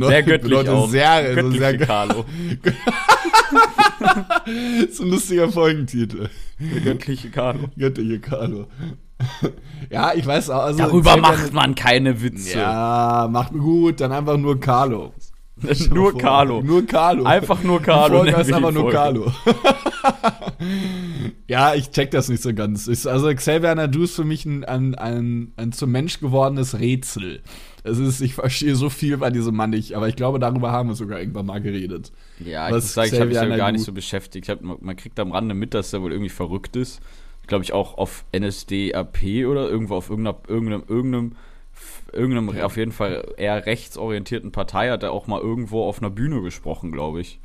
Sehr 0.08 0.22
göttlich 0.22 0.42
bedeutet 0.50 0.72
auch. 0.74 0.88
Sehr, 0.88 1.10
also 1.10 1.34
Göttliche 1.34 1.58
sehr, 1.60 1.78
Carlo. 1.78 2.24
ist 4.88 5.00
ein 5.00 5.08
lustiger 5.10 5.48
Folgentitel. 5.50 6.28
Der 6.58 6.80
göttliche 6.80 7.30
Carlo. 7.30 7.68
Göttliche 7.76 8.18
Carlo. 8.20 8.66
ja, 9.90 10.12
ich 10.14 10.26
weiß 10.26 10.50
auch. 10.50 10.64
Also 10.64 10.78
Darüber 10.78 11.16
macht 11.16 11.52
man 11.52 11.74
keine 11.74 12.20
Witze. 12.22 12.58
Ja, 12.58 13.28
macht 13.30 13.52
gut, 13.52 14.00
dann 14.00 14.12
einfach 14.12 14.36
nur 14.36 14.58
Carlo. 14.60 15.12
nur 15.92 16.18
Carlo. 16.18 16.62
Nur 16.62 16.84
Carlo. 16.86 17.24
Einfach 17.24 17.62
nur 17.62 17.80
Carlo. 17.80 18.18
Folge 18.18 18.36
heißt 18.36 18.50
die 18.50 18.54
einfach 18.54 18.72
nur 18.72 18.90
Folge. 18.90 18.96
Carlo. 18.96 19.32
Ja, 21.48 21.74
ich 21.74 21.90
check 21.90 22.10
das 22.10 22.28
nicht 22.28 22.42
so 22.42 22.54
ganz. 22.54 22.86
Ist, 22.86 23.06
also 23.06 23.32
Xavier 23.34 23.74
Nadu 23.74 24.04
ist 24.04 24.14
für 24.14 24.24
mich 24.24 24.44
ein, 24.44 24.64
ein, 24.64 24.94
ein, 24.94 25.52
ein 25.56 25.72
zum 25.72 25.90
Mensch 25.90 26.20
gewordenes 26.20 26.78
Rätsel. 26.78 27.42
Es 27.82 27.98
ist, 27.98 28.22
ich 28.22 28.34
verstehe 28.34 28.74
so 28.76 28.88
viel 28.88 29.18
bei 29.18 29.30
diesem 29.30 29.54
Mann 29.54 29.70
nicht, 29.70 29.94
aber 29.94 30.08
ich 30.08 30.16
glaube, 30.16 30.38
darüber 30.38 30.72
haben 30.72 30.88
wir 30.88 30.94
sogar 30.94 31.20
irgendwann 31.20 31.46
mal 31.46 31.60
geredet. 31.60 32.12
Ja, 32.42 32.68
ich 32.68 32.74
muss 32.74 32.94
sagen, 32.94 33.10
ich 33.12 33.20
habe 33.20 33.26
mich 33.26 33.36
ja 33.36 33.56
gar 33.56 33.72
nicht 33.72 33.84
so 33.84 33.92
beschäftigt. 33.92 34.48
Hab, 34.48 34.62
man, 34.62 34.96
kriegt 34.96 35.20
am 35.20 35.32
Rande 35.32 35.54
mit, 35.54 35.74
dass 35.74 35.92
er 35.92 36.00
wohl 36.00 36.12
irgendwie 36.12 36.30
verrückt 36.30 36.76
ist. 36.76 37.00
Glaube 37.46 37.62
ich 37.62 37.74
auch 37.74 37.98
auf 37.98 38.24
NSDAP 38.34 39.46
oder 39.46 39.68
irgendwo 39.68 39.96
auf 39.96 40.08
irgendeiner, 40.08 40.38
irgendeinem, 40.48 40.84
irgendeinem, 40.88 41.32
irgendeinem 42.10 42.62
auf 42.62 42.78
jeden 42.78 42.92
Fall 42.92 43.34
eher 43.36 43.66
rechtsorientierten 43.66 44.50
Partei 44.50 44.88
hat 44.90 45.02
er 45.02 45.12
auch 45.12 45.26
mal 45.26 45.40
irgendwo 45.40 45.84
auf 45.84 45.98
einer 45.98 46.10
Bühne 46.10 46.40
gesprochen, 46.40 46.90
glaube 46.90 47.20
ich. 47.20 47.38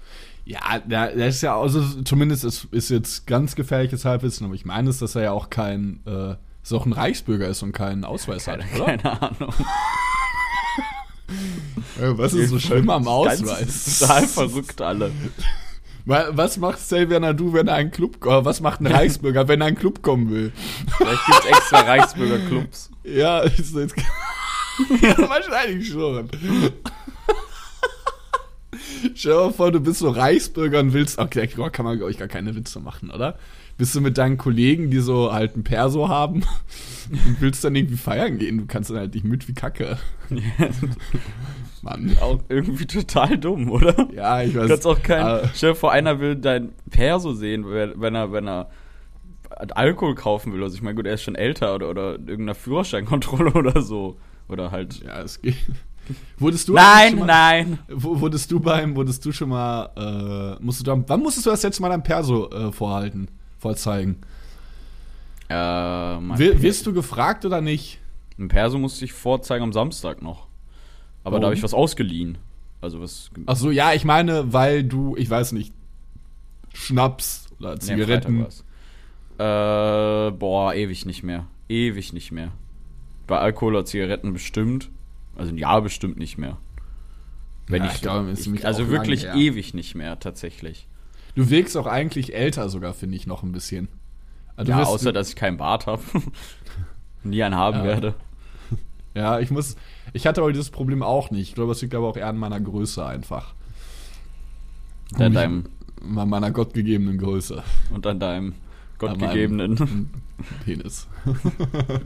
Ja, 0.51 0.79
der, 0.79 1.15
der 1.15 1.27
ist 1.27 1.41
ja, 1.41 1.55
also 1.59 1.79
zumindest 2.01 2.43
ist, 2.43 2.65
ist 2.71 2.89
jetzt 2.89 3.27
ganz 3.27 3.53
gefährliches 3.55 4.03
Halbwissen, 4.03 4.45
aber 4.47 4.55
ich 4.55 4.65
meine 4.65 4.89
es, 4.89 4.97
dass 4.97 5.13
er 5.13 5.21
ja 5.21 5.31
auch 5.31 5.51
kein, 5.51 5.99
äh, 6.07 6.35
Ist 6.63 6.73
auch 6.73 6.87
ein 6.87 6.93
Reichsbürger 6.93 7.47
ist 7.47 7.61
und 7.61 7.71
keinen 7.71 8.03
Ausweis 8.03 8.45
keine, 8.45 8.63
hat, 8.63 8.75
oder? 8.81 8.85
keine 8.97 9.21
Ahnung. 9.21 9.53
Äh, 12.01 12.17
Was 12.17 12.33
ist 12.33 12.49
so 12.49 12.59
schlimm 12.59 12.89
am 12.89 13.07
Ausweis? 13.07 13.99
Total 13.99 14.25
verrückt 14.27 14.81
alle. 14.81 15.11
Wa- 16.05 16.29
Was 16.31 16.57
macht 16.57 16.77
Xavier 16.79 17.19
Nadu, 17.19 17.53
wenn 17.53 17.67
er 17.67 17.75
einen 17.75 17.91
Club 17.91 18.19
kommt? 18.19 18.45
Was 18.45 18.61
macht 18.61 18.79
ein 18.81 18.87
Reichsbürger, 18.91 19.47
wenn 19.47 19.61
er 19.61 19.67
einen 19.67 19.77
Club 19.77 20.01
kommen 20.01 20.31
will? 20.31 20.51
Vielleicht 20.97 21.25
gibt 21.27 21.39
es 21.39 21.45
extra 21.45 21.81
Reichsbürgerclubs. 21.81 22.89
Ja, 23.03 23.39
ist 23.39 23.73
jetzt 23.75 23.95
wahrscheinlich 25.17 25.87
schon. 25.89 26.29
Stell 29.15 29.33
dir 29.33 29.39
mal 29.45 29.53
vor, 29.53 29.71
du 29.71 29.79
bist 29.79 29.99
so 29.99 30.09
Reichsbürger 30.09 30.79
und 30.79 30.93
willst. 30.93 31.19
Okay, 31.19 31.49
da 31.55 31.69
kann 31.69 31.85
man, 31.85 31.97
glaube 31.97 32.11
ich, 32.11 32.17
gar 32.17 32.27
keine 32.27 32.55
Witze 32.55 32.79
machen, 32.79 33.11
oder? 33.11 33.37
Bist 33.77 33.95
du 33.95 34.01
mit 34.01 34.17
deinen 34.17 34.37
Kollegen, 34.37 34.89
die 34.91 34.99
so 34.99 35.31
halt 35.31 35.55
ein 35.55 35.63
Perso 35.63 36.09
haben 36.09 36.43
und 37.11 37.37
willst 37.39 37.63
dann 37.63 37.75
irgendwie 37.75 37.95
feiern 37.97 38.37
gehen? 38.37 38.57
Du 38.57 38.65
kannst 38.65 38.89
dann 38.89 38.97
halt 38.97 39.13
nicht 39.13 39.23
mit 39.23 39.47
wie 39.47 39.53
Kacke. 39.53 39.97
Mann. 41.81 42.17
Auch 42.19 42.39
irgendwie 42.49 42.85
total 42.85 43.37
dumm, 43.37 43.71
oder? 43.71 44.07
Ja, 44.13 44.41
ich 44.41 44.53
Du 44.53 44.59
weiß. 44.59 44.67
kannst 44.69 44.85
auch 44.87 45.01
kein. 45.01 45.25
äh, 45.45 45.47
Stell 45.53 45.71
dir 45.71 45.75
vor, 45.75 45.91
einer 45.93 46.19
will 46.19 46.35
dein 46.35 46.73
Perso 46.89 47.31
sehen, 47.33 47.65
wenn 47.69 47.99
wenn 48.01 48.15
er, 48.15 48.31
wenn 48.33 48.47
er 48.47 48.69
Alkohol 49.75 50.15
kaufen 50.15 50.53
will. 50.53 50.61
Also 50.61 50.75
ich 50.75 50.81
meine, 50.81 50.95
gut, 50.95 51.05
er 51.05 51.13
ist 51.13 51.23
schon 51.23 51.35
älter 51.35 51.73
oder, 51.75 51.89
oder 51.89 52.11
irgendeiner 52.13 52.55
Führerscheinkontrolle 52.55 53.51
oder 53.53 53.81
so. 53.81 54.17
Oder 54.49 54.71
halt. 54.71 55.01
ja, 55.03 55.21
es 55.21 55.41
geht. 55.41 55.55
Wurdest 56.37 56.67
du 56.67 56.73
Nein, 56.73 57.19
mal- 57.19 57.25
nein. 57.25 57.79
Wurdest 57.89 58.51
du 58.51 58.59
beim, 58.59 58.95
wurdest 58.95 59.23
du 59.25 59.31
schon 59.31 59.49
mal, 59.49 60.57
äh, 60.59 60.63
musst 60.63 60.79
du 60.79 60.83
da, 60.83 61.03
wann 61.07 61.21
musstest 61.21 61.45
du 61.45 61.49
das 61.51 61.63
letzte 61.63 61.81
Mal 61.81 61.89
dein 61.89 62.03
Perso 62.03 62.49
äh, 62.49 62.71
vorhalten, 62.71 63.27
vorzeigen? 63.59 64.17
Äh, 65.49 65.53
Wir, 65.55 66.61
wirst 66.61 66.85
du 66.85 66.93
gefragt 66.93 67.45
oder 67.45 67.61
nicht? 67.61 67.99
Ein 68.37 68.47
Perso 68.47 68.77
musste 68.77 69.03
ich 69.05 69.13
vorzeigen 69.13 69.63
am 69.63 69.73
Samstag 69.73 70.21
noch. 70.21 70.47
Aber 71.23 71.33
Warum? 71.33 71.41
da 71.41 71.47
habe 71.47 71.55
ich 71.55 71.63
was 71.63 71.73
ausgeliehen. 71.73 72.37
Also 72.81 73.01
was. 73.01 73.29
Ach 73.45 73.55
so, 73.57 73.71
ja, 73.71 73.93
ich 73.93 74.05
meine, 74.05 74.53
weil 74.53 74.83
du, 74.83 75.15
ich 75.17 75.29
weiß 75.29 75.51
nicht, 75.51 75.73
Schnaps 76.73 77.47
oder 77.59 77.73
Nee, 77.73 77.79
Zigaretten. 77.81 78.43
War's. 78.43 78.63
Äh, 79.37 80.31
boah, 80.37 80.73
ewig 80.73 81.05
nicht 81.05 81.23
mehr. 81.23 81.45
Ewig 81.67 82.13
nicht 82.13 82.31
mehr. 82.31 82.51
Bei 83.27 83.39
Alkohol 83.39 83.75
oder 83.75 83.85
Zigaretten 83.85 84.31
bestimmt. 84.33 84.89
Also 85.35 85.51
ein 85.51 85.57
Jahr 85.57 85.81
bestimmt 85.81 86.17
nicht 86.17 86.37
mehr. 86.37 86.57
Wenn 87.67 87.83
Ja, 87.83 87.89
ich, 87.89 87.95
ich 87.95 88.01
glaube, 88.01 88.31
ich, 88.31 88.45
nämlich 88.45 88.65
also 88.65 88.89
wirklich 88.89 89.23
lang 89.23 89.35
her. 89.35 89.41
ewig 89.41 89.73
nicht 89.73 89.95
mehr, 89.95 90.19
tatsächlich. 90.19 90.87
du 91.35 91.49
wirkst 91.49 91.77
auch 91.77 91.85
eigentlich 91.85 92.33
älter 92.35 92.67
sogar, 92.69 92.93
finde 92.93 93.15
ich, 93.15 93.27
noch 93.27 93.43
ein 93.43 93.51
bisschen. 93.51 93.87
Also 94.55 94.71
ja, 94.71 94.83
außer 94.83 95.13
dass 95.13 95.29
ich 95.29 95.35
keinen 95.35 95.57
Bart 95.57 95.85
habe. 95.87 96.01
Nie 97.23 97.43
einen 97.43 97.55
haben 97.55 97.77
Ja. 97.79 97.83
werde. 97.83 98.15
Ja, 99.15 99.39
ich 99.39 99.49
muss, 99.51 99.75
ich 100.13 100.27
hatte 100.27 100.41
aber 100.41 100.51
dieses 100.51 100.69
Problem 100.69 101.01
auch 101.03 101.31
nicht. 101.31 101.49
Ich 101.49 101.55
glaube, 101.55 101.71
es 101.71 101.81
liegt 101.81 101.95
aber 101.95 102.07
auch 102.07 102.17
eher 102.17 102.27
an 102.27 102.37
meiner 102.37 102.59
Größe 102.59 103.05
einfach. 103.05 103.53
An 105.15 105.33
deinem, 105.33 105.65
An 106.15 106.29
meiner 106.29 106.51
gottgegebenen 106.51 107.17
Größe. 107.17 107.63
und 107.91 108.05
an 108.05 108.19
deinem 108.19 108.53
gottgegebenen, 108.99 110.09
Penis. 110.65 111.07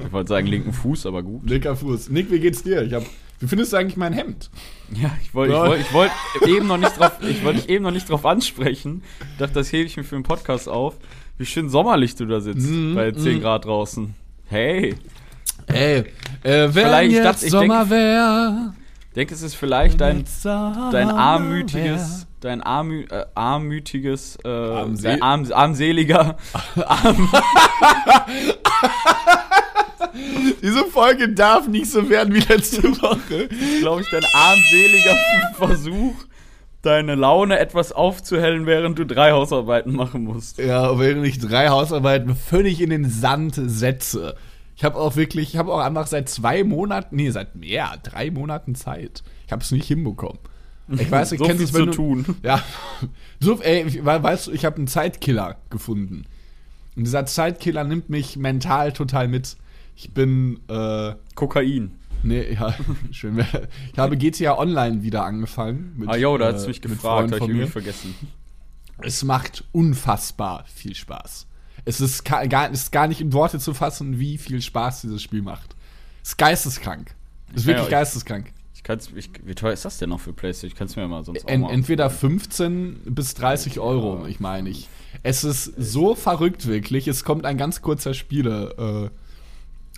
ich 0.06 0.12
wollte 0.12 0.30
sagen 0.30 0.48
linken 0.48 0.74
Fuß, 0.74 1.06
aber 1.06 1.24
gut. 1.24 1.48
Linker 1.50 1.76
Fuß. 1.76 2.10
Nick, 2.10 2.32
wie 2.32 2.40
geht's 2.40 2.64
dir? 2.64 2.82
Ich 2.84 2.94
hab, 2.94 3.04
wie 3.40 3.48
findest 3.48 3.74
du 3.74 3.78
eigentlich 3.78 3.98
mein 3.98 4.14
Hemd? 4.14 4.50
Ja, 4.94 5.12
ich 5.22 5.34
wollte 5.36 5.54
ich 5.54 5.60
wollt, 5.60 5.82
ich 5.82 5.94
wollt 5.94 6.12
eben 6.58 6.68
noch 6.68 6.78
nicht 6.78 6.98
drauf, 7.00 7.14
ich 7.22 7.44
wollte 7.44 7.62
dich 7.62 7.70
eben 7.70 7.84
noch 7.84 7.92
nicht 7.92 8.10
drauf 8.10 8.26
ansprechen. 8.26 9.04
Ich 9.34 9.38
dachte, 9.40 9.54
das 9.56 9.72
hebe 9.74 9.86
ich 9.86 9.98
mir 9.98 10.04
für 10.04 10.16
den 10.16 10.24
Podcast 10.24 10.70
auf. 10.70 10.96
Wie 11.38 11.46
schön 11.46 11.68
sommerlich 11.70 12.16
du 12.16 12.26
da 12.26 12.40
sitzt 12.40 12.68
Mhm, 12.70 12.94
bei 12.96 13.12
10 13.12 13.38
mhm. 13.38 13.42
Grad 13.42 13.66
draußen. 13.66 14.14
Hey, 14.46 14.96
Ey, 15.68 16.00
äh, 16.00 16.04
wenn 16.44 16.72
Vielleicht, 16.74 17.10
ich 17.12 17.16
jetzt 17.18 17.26
dachte- 17.26 17.46
ich 17.46 17.52
Sommer 17.52 17.90
wäre. 17.90 18.74
ich 19.08 19.14
denke, 19.16 19.34
es 19.34 19.42
ist 19.42 19.56
vielleicht 19.56 20.00
dein, 20.02 20.26
dein 20.44 20.92
dein 20.92 21.10
armütiges, 21.10 22.28
dein 22.44 22.62
armü, 22.62 23.06
äh, 23.10 23.26
armütiges, 23.36 24.36
äh, 24.44 24.86
dein 25.02 25.22
arm, 25.22 25.48
armseliger, 25.52 26.38
arm, 26.86 27.30
Diese 30.62 30.86
Folge 30.86 31.30
darf 31.30 31.68
nicht 31.68 31.90
so 31.90 32.10
werden 32.10 32.34
wie 32.34 32.40
letzte 32.40 32.84
Woche. 32.84 33.48
glaube 33.80 34.02
ich, 34.02 34.10
dein 34.12 34.24
armseliger 34.34 35.16
Versuch, 35.56 36.16
deine 36.82 37.16
Laune 37.16 37.60
etwas 37.60 37.92
aufzuhellen, 37.92 38.66
während 38.66 39.00
du 39.00 39.06
drei 39.06 39.32
Hausarbeiten 39.32 39.96
machen 39.96 40.24
musst. 40.26 40.60
Ja, 40.60 41.00
während 41.00 41.26
ich 41.26 41.40
drei 41.40 41.70
Hausarbeiten 41.70 42.36
völlig 42.36 42.82
in 42.82 42.90
den 42.90 43.10
Sand 43.10 43.56
setze. 43.56 44.36
Ich 44.76 44.84
habe 44.84 44.98
auch 44.98 45.16
wirklich, 45.16 45.54
ich 45.54 45.58
habe 45.58 45.72
auch 45.72 45.80
einfach 45.80 46.08
seit 46.08 46.30
zwei 46.30 46.64
Monaten, 46.64 47.16
nee, 47.16 47.30
seit 47.30 47.56
mehr, 47.56 47.94
drei 48.04 48.32
Monaten 48.32 48.76
Zeit. 48.76 49.24
Ich 49.46 49.52
habe 49.52 49.62
es 49.62 49.72
nicht 49.72 49.88
hinbekommen. 49.88 50.40
Ich 50.88 51.10
weiß, 51.12 51.32
ich 51.34 51.40
So 51.40 51.46
kenne 51.46 51.64
es, 51.64 51.74
wenn 51.74 51.80
zu 51.82 51.86
du, 51.86 51.92
tun. 52.24 52.36
Ja, 52.44 52.62
so, 53.40 53.62
ey, 53.62 53.84
ich- 53.88 54.04
we- 54.06 54.24
weißt 54.24 54.48
du, 54.48 54.52
ich 54.52 54.66
habe 54.66 54.78
einen 54.78 54.88
Zeitkiller 54.88 55.58
gefunden. 55.70 56.26
Und 56.96 57.06
dieser 57.06 57.26
Zeitkiller 57.26 57.84
nimmt 57.84 58.10
mich 58.10 58.38
mental 58.38 58.94
total 58.94 59.28
mit. 59.28 59.58
Ich 59.96 60.12
bin, 60.12 60.60
äh, 60.70 61.14
Kokain. 61.36 61.92
nee, 62.24 62.54
ja, 62.54 62.74
schön. 63.12 63.38
wär- 63.38 63.68
Ich 63.92 63.98
habe 64.00 64.18
GTA 64.18 64.58
Online 64.58 65.04
wieder 65.04 65.24
angefangen. 65.26 65.94
Mit, 65.98 66.10
Ah, 66.10 66.16
jo, 66.16 66.38
da 66.38 66.50
äh, 66.50 66.54
hast 66.54 66.64
du 66.64 66.68
mich 66.70 66.82
gefragt, 66.82 67.32
habe 67.32 67.36
ich 67.38 67.42
irgendwie 67.50 67.68
vergessen. 67.68 68.14
Es 69.00 69.24
macht 69.24 69.64
unfassbar 69.72 70.66
viel 70.74 70.96
Spaß. 70.96 71.48
Es 71.86 72.00
ist 72.00 72.24
gar, 72.24 72.44
es 72.72 72.84
ist 72.84 72.92
gar 72.92 73.08
nicht 73.08 73.20
in 73.22 73.34
Worte 73.34 73.60
zu 73.60 73.74
fassen, 73.74 74.20
wie 74.20 74.38
viel 74.38 74.62
Spaß 74.62 75.02
dieses 75.02 75.22
Spiel 75.22 75.42
macht. 75.42 75.76
Es 76.22 76.30
ist 76.30 76.38
geisteskrank. 76.38 77.14
Es 77.50 77.62
ist 77.62 77.64
Ja, 77.64 77.68
wirklich 77.70 77.86
ich- 77.86 77.92
geisteskrank. 77.92 78.53
Ich 78.84 78.88
kann's, 78.88 79.10
ich, 79.16 79.30
wie 79.46 79.56
teuer 79.56 79.72
ist 79.72 79.86
das 79.86 79.98
denn 79.98 80.10
noch 80.10 80.20
für 80.20 80.34
PlayStation? 80.34 80.74
Ich 80.74 80.78
kann 80.78 80.88
es 80.88 80.98
mir 80.98 81.08
mal 81.08 81.24
sonst 81.24 81.46
auch 81.46 81.58
mal. 81.58 81.72
entweder 81.72 82.10
15 82.10 83.00
bis 83.06 83.34
30 83.34 83.80
Euro, 83.80 84.26
ich 84.28 84.42
meine 84.42 84.70
ich. 84.70 84.90
Es 85.24 85.46
ist 85.46 85.74
so 85.78 86.16
verrückt 86.16 86.68
wirklich. 86.68 87.08
Es 87.08 87.24
kommt 87.24 87.46
ein 87.46 87.58
ganz 87.58 87.82
kurzer 87.82 88.14
Spiele, 88.14 89.10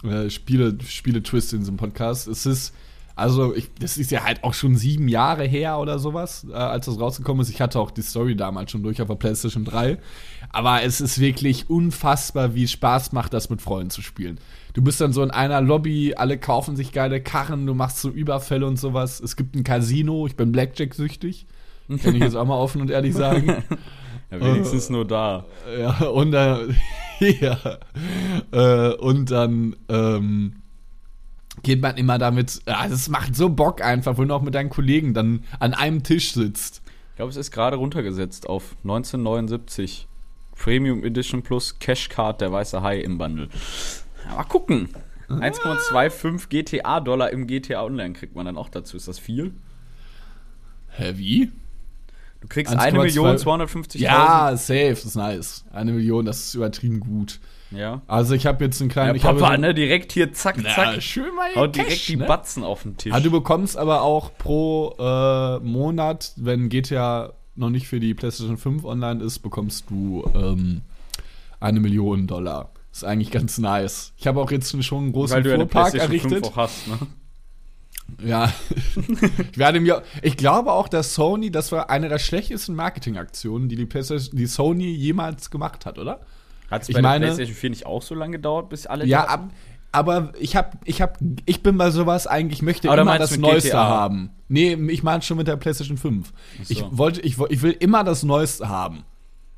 äh, 0.03 0.07
äh, 0.07 0.29
Spiele, 0.29 0.77
Spiele-Twist 0.85 1.53
in 1.53 1.61
diesem 1.61 1.77
Podcast. 1.77 2.27
Es 2.27 2.45
ist, 2.45 2.75
also, 3.15 3.55
ich, 3.55 3.71
das 3.79 3.97
ist 3.97 4.11
ja 4.11 4.23
halt 4.23 4.43
auch 4.43 4.53
schon 4.53 4.75
sieben 4.75 5.07
Jahre 5.07 5.45
her 5.45 5.79
oder 5.79 5.97
sowas, 5.97 6.45
äh, 6.47 6.53
als 6.53 6.85
das 6.85 6.99
rausgekommen 6.99 7.41
ist. 7.41 7.49
Ich 7.49 7.61
hatte 7.61 7.79
auch 7.79 7.89
die 7.89 8.03
Story 8.03 8.35
damals 8.35 8.69
schon 8.69 8.83
durch 8.83 9.01
auf 9.01 9.07
der 9.07 9.15
PlayStation 9.15 9.65
3. 9.65 9.97
Aber 10.51 10.83
es 10.83 11.01
ist 11.01 11.19
wirklich 11.19 11.71
unfassbar, 11.71 12.53
wie 12.53 12.65
es 12.65 12.71
Spaß 12.73 13.13
macht, 13.13 13.33
das 13.33 13.49
mit 13.49 13.63
Freunden 13.63 13.89
zu 13.89 14.03
spielen. 14.03 14.39
Du 14.75 14.81
bist 14.81 14.99
dann 14.99 15.13
so 15.13 15.23
in 15.23 15.31
einer 15.31 15.61
Lobby, 15.61 16.15
alle 16.17 16.37
kaufen 16.37 16.75
sich 16.75 16.91
geile 16.91 17.21
Karren, 17.21 17.65
du 17.65 17.73
machst 17.73 17.99
so 17.99 18.09
Überfälle 18.09 18.67
und 18.67 18.77
sowas. 18.77 19.21
Es 19.21 19.37
gibt 19.37 19.55
ein 19.55 19.63
Casino, 19.63 20.27
ich 20.27 20.35
bin 20.35 20.51
Blackjack-süchtig. 20.51 21.45
Kann 21.87 22.15
ich 22.15 22.21
jetzt 22.21 22.35
auch 22.35 22.45
mal 22.45 22.57
offen 22.57 22.81
und 22.81 22.91
ehrlich 22.91 23.13
sagen. 23.13 23.47
ja, 24.31 24.41
wenigstens 24.41 24.89
nur 24.89 25.05
da. 25.05 25.45
Ja, 25.79 26.07
und 26.07 26.31
dann, 26.31 26.75
ja, 27.19 27.57
äh, 28.51 28.93
und 28.95 29.31
dann 29.31 29.77
ähm, 29.87 30.57
geht 31.63 31.81
man 31.81 31.95
immer 31.95 32.17
damit, 32.17 32.59
ja, 32.67 32.85
das 32.85 33.07
macht 33.07 33.33
so 33.33 33.47
Bock 33.47 33.81
einfach, 33.81 34.17
wenn 34.17 34.27
du 34.27 34.33
auch 34.33 34.41
mit 34.41 34.55
deinen 34.55 34.69
Kollegen 34.69 35.13
dann 35.13 35.45
an 35.57 35.73
einem 35.73 36.03
Tisch 36.03 36.33
sitzt. 36.33 36.81
Ich 37.11 37.15
glaube, 37.15 37.29
es 37.29 37.37
ist 37.37 37.51
gerade 37.51 37.77
runtergesetzt 37.77 38.49
auf 38.49 38.75
1979. 38.83 40.09
Premium 40.53 41.01
Edition 41.05 41.43
plus 41.43 41.79
Cashcard 41.79 42.41
der 42.41 42.51
weiße 42.51 42.81
Hai 42.81 42.99
im 42.99 43.17
Bundle. 43.17 43.47
Ja, 44.27 44.35
mal 44.35 44.43
gucken. 44.43 44.89
1,25 45.29 46.49
GTA-Dollar 46.49 47.31
im 47.31 47.47
GTA 47.47 47.83
Online 47.83 48.13
kriegt 48.13 48.35
man 48.35 48.45
dann 48.45 48.57
auch 48.57 48.69
dazu. 48.69 48.95
Ist 48.97 49.07
das 49.07 49.17
viel? 49.19 49.53
Hä, 50.89 51.13
wie? 51.15 51.51
Du 52.41 52.47
kriegst 52.47 52.73
1,2 52.73 53.39
1.250.000. 53.39 53.97
Ja, 53.97 54.55
safe, 54.55 54.89
das 54.89 55.05
ist 55.05 55.15
nice. 55.15 55.65
Eine 55.73 55.93
Million, 55.93 56.25
das 56.25 56.41
ist 56.47 56.53
übertrieben 56.53 56.99
gut. 56.99 57.39
Ja. 57.71 58.01
Also 58.07 58.35
ich 58.35 58.45
habe 58.45 58.63
jetzt 58.63 58.79
einen 58.81 58.91
Ja, 58.91 58.93
kleinen... 58.93 59.15
ich 59.15 59.23
Papa, 59.23 59.49
habe, 59.49 59.57
ne? 59.57 59.73
Direkt 59.73 60.11
hier, 60.11 60.31
zack, 60.31 60.57
Na, 60.61 60.69
zack. 60.69 61.01
schön 61.01 61.33
mal 61.35 61.49
hier 61.51 61.61
Haut 61.63 61.75
direkt 61.75 61.89
Cash, 61.91 62.05
die 62.05 62.17
ne? 62.17 62.25
Batzen 62.25 62.63
auf 62.63 62.83
den 62.83 62.97
Tisch. 62.97 63.11
Ah, 63.11 63.19
du 63.19 63.31
bekommst 63.31 63.77
aber 63.77 64.03
auch 64.03 64.31
pro 64.37 64.95
äh, 64.99 65.59
Monat, 65.59 66.33
wenn 66.35 66.69
GTA 66.69 67.33
noch 67.55 67.71
nicht 67.71 67.87
für 67.87 67.99
die 67.99 68.13
PlayStation 68.13 68.57
5 68.57 68.85
online 68.85 69.23
ist, 69.23 69.39
bekommst 69.39 69.89
du 69.89 70.23
ähm, 70.35 70.81
eine 71.59 71.79
Million 71.79 72.27
Dollar. 72.27 72.69
Ist 72.95 73.03
eigentlich 73.03 73.29
ganz 73.29 73.57
nice. 73.57 74.13
Ich 74.15 74.25
habe 74.25 74.39
auch 74.39 74.49
jetzt 74.51 74.71
schon 74.85 75.03
einen 75.03 75.11
großen 75.11 75.35
Weil 75.35 75.43
du 75.43 75.49
ja 75.49 75.55
eine 75.55 75.63
Fuhrpark 75.65 75.91
PlayStation 75.91 76.19
5 76.21 76.31
errichtet. 76.31 76.51
auch 76.53 76.57
hast, 76.57 76.87
ne? 76.87 76.97
Ja. 78.23 78.53
ich 79.51 79.57
werde 79.57 79.81
mir, 79.81 80.01
ich 80.21 80.37
glaube 80.37 80.71
auch, 80.71 80.87
dass 80.87 81.13
Sony, 81.13 81.51
das 81.51 81.73
war 81.73 81.89
eine 81.89 82.07
der 82.07 82.19
schlechtesten 82.19 82.73
Marketingaktionen, 82.73 83.67
die 83.67 83.75
die, 83.75 83.85
PlayStation, 83.85 84.37
die 84.37 84.45
Sony 84.45 84.85
jemals 84.91 85.49
gemacht 85.51 85.85
hat, 85.85 85.99
oder? 85.99 86.21
Hat 86.71 86.83
es 86.83 86.89
Ich 86.89 86.95
bei 86.95 87.01
der 87.01 87.09
meine- 87.11 87.25
PlayStation 87.25 87.55
4 87.55 87.69
nicht 87.71 87.85
auch 87.85 88.01
so 88.01 88.15
lange 88.15 88.37
gedauert, 88.37 88.69
bis 88.69 88.85
alle 88.87 89.05
Ja, 89.05 89.25
ab, 89.25 89.49
aber 89.91 90.31
ich 90.39 90.55
hab, 90.55 90.77
ich 90.85 91.01
hab, 91.01 91.17
ich 91.45 91.63
bin 91.63 91.77
bei 91.77 91.91
sowas 91.91 92.27
eigentlich, 92.27 92.59
ich 92.59 92.63
möchte 92.63 92.89
Aber 92.89 93.01
immer 93.01 93.17
das 93.19 93.35
Neueste 93.37 93.71
GTA? 93.71 93.87
haben. 93.89 94.29
Nee, 94.47 94.75
ich 94.89 95.03
meine 95.03 95.21
schon 95.21 95.35
mit 95.35 95.47
der 95.49 95.57
PlayStation 95.57 95.97
5. 95.97 96.31
so. 96.63 96.71
Ich 96.71 96.85
wollte, 96.91 97.19
ich, 97.21 97.37
ich 97.49 97.61
will 97.61 97.71
immer 97.71 98.05
das 98.05 98.23
Neueste 98.23 98.69
haben. 98.69 99.03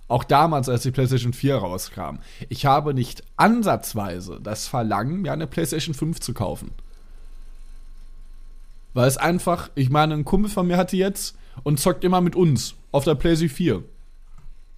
Auch 0.09 0.23
damals, 0.23 0.69
als 0.69 0.83
die 0.83 0.91
PlayStation 0.91 1.33
4 1.33 1.55
rauskam. 1.57 2.19
Ich 2.47 2.65
habe 2.65 2.93
nicht 2.93 3.23
ansatzweise 3.35 4.39
das 4.41 4.67
Verlangen, 4.67 5.21
mir 5.21 5.33
eine 5.33 5.47
PlayStation 5.47 5.93
5 5.93 6.19
zu 6.21 6.33
kaufen. 6.33 6.71
Weil 8.93 9.07
es 9.07 9.17
einfach, 9.17 9.69
ich 9.75 9.89
meine, 9.89 10.13
ein 10.13 10.25
Kumpel 10.25 10.49
von 10.49 10.65
mir 10.67 10.77
hatte 10.77 10.95
jetzt 10.97 11.35
und 11.63 11.79
zockt 11.79 12.03
immer 12.03 12.21
mit 12.21 12.35
uns 12.35 12.75
auf 12.91 13.03
der 13.03 13.15
PlayStation 13.15 13.55
4. 13.55 13.83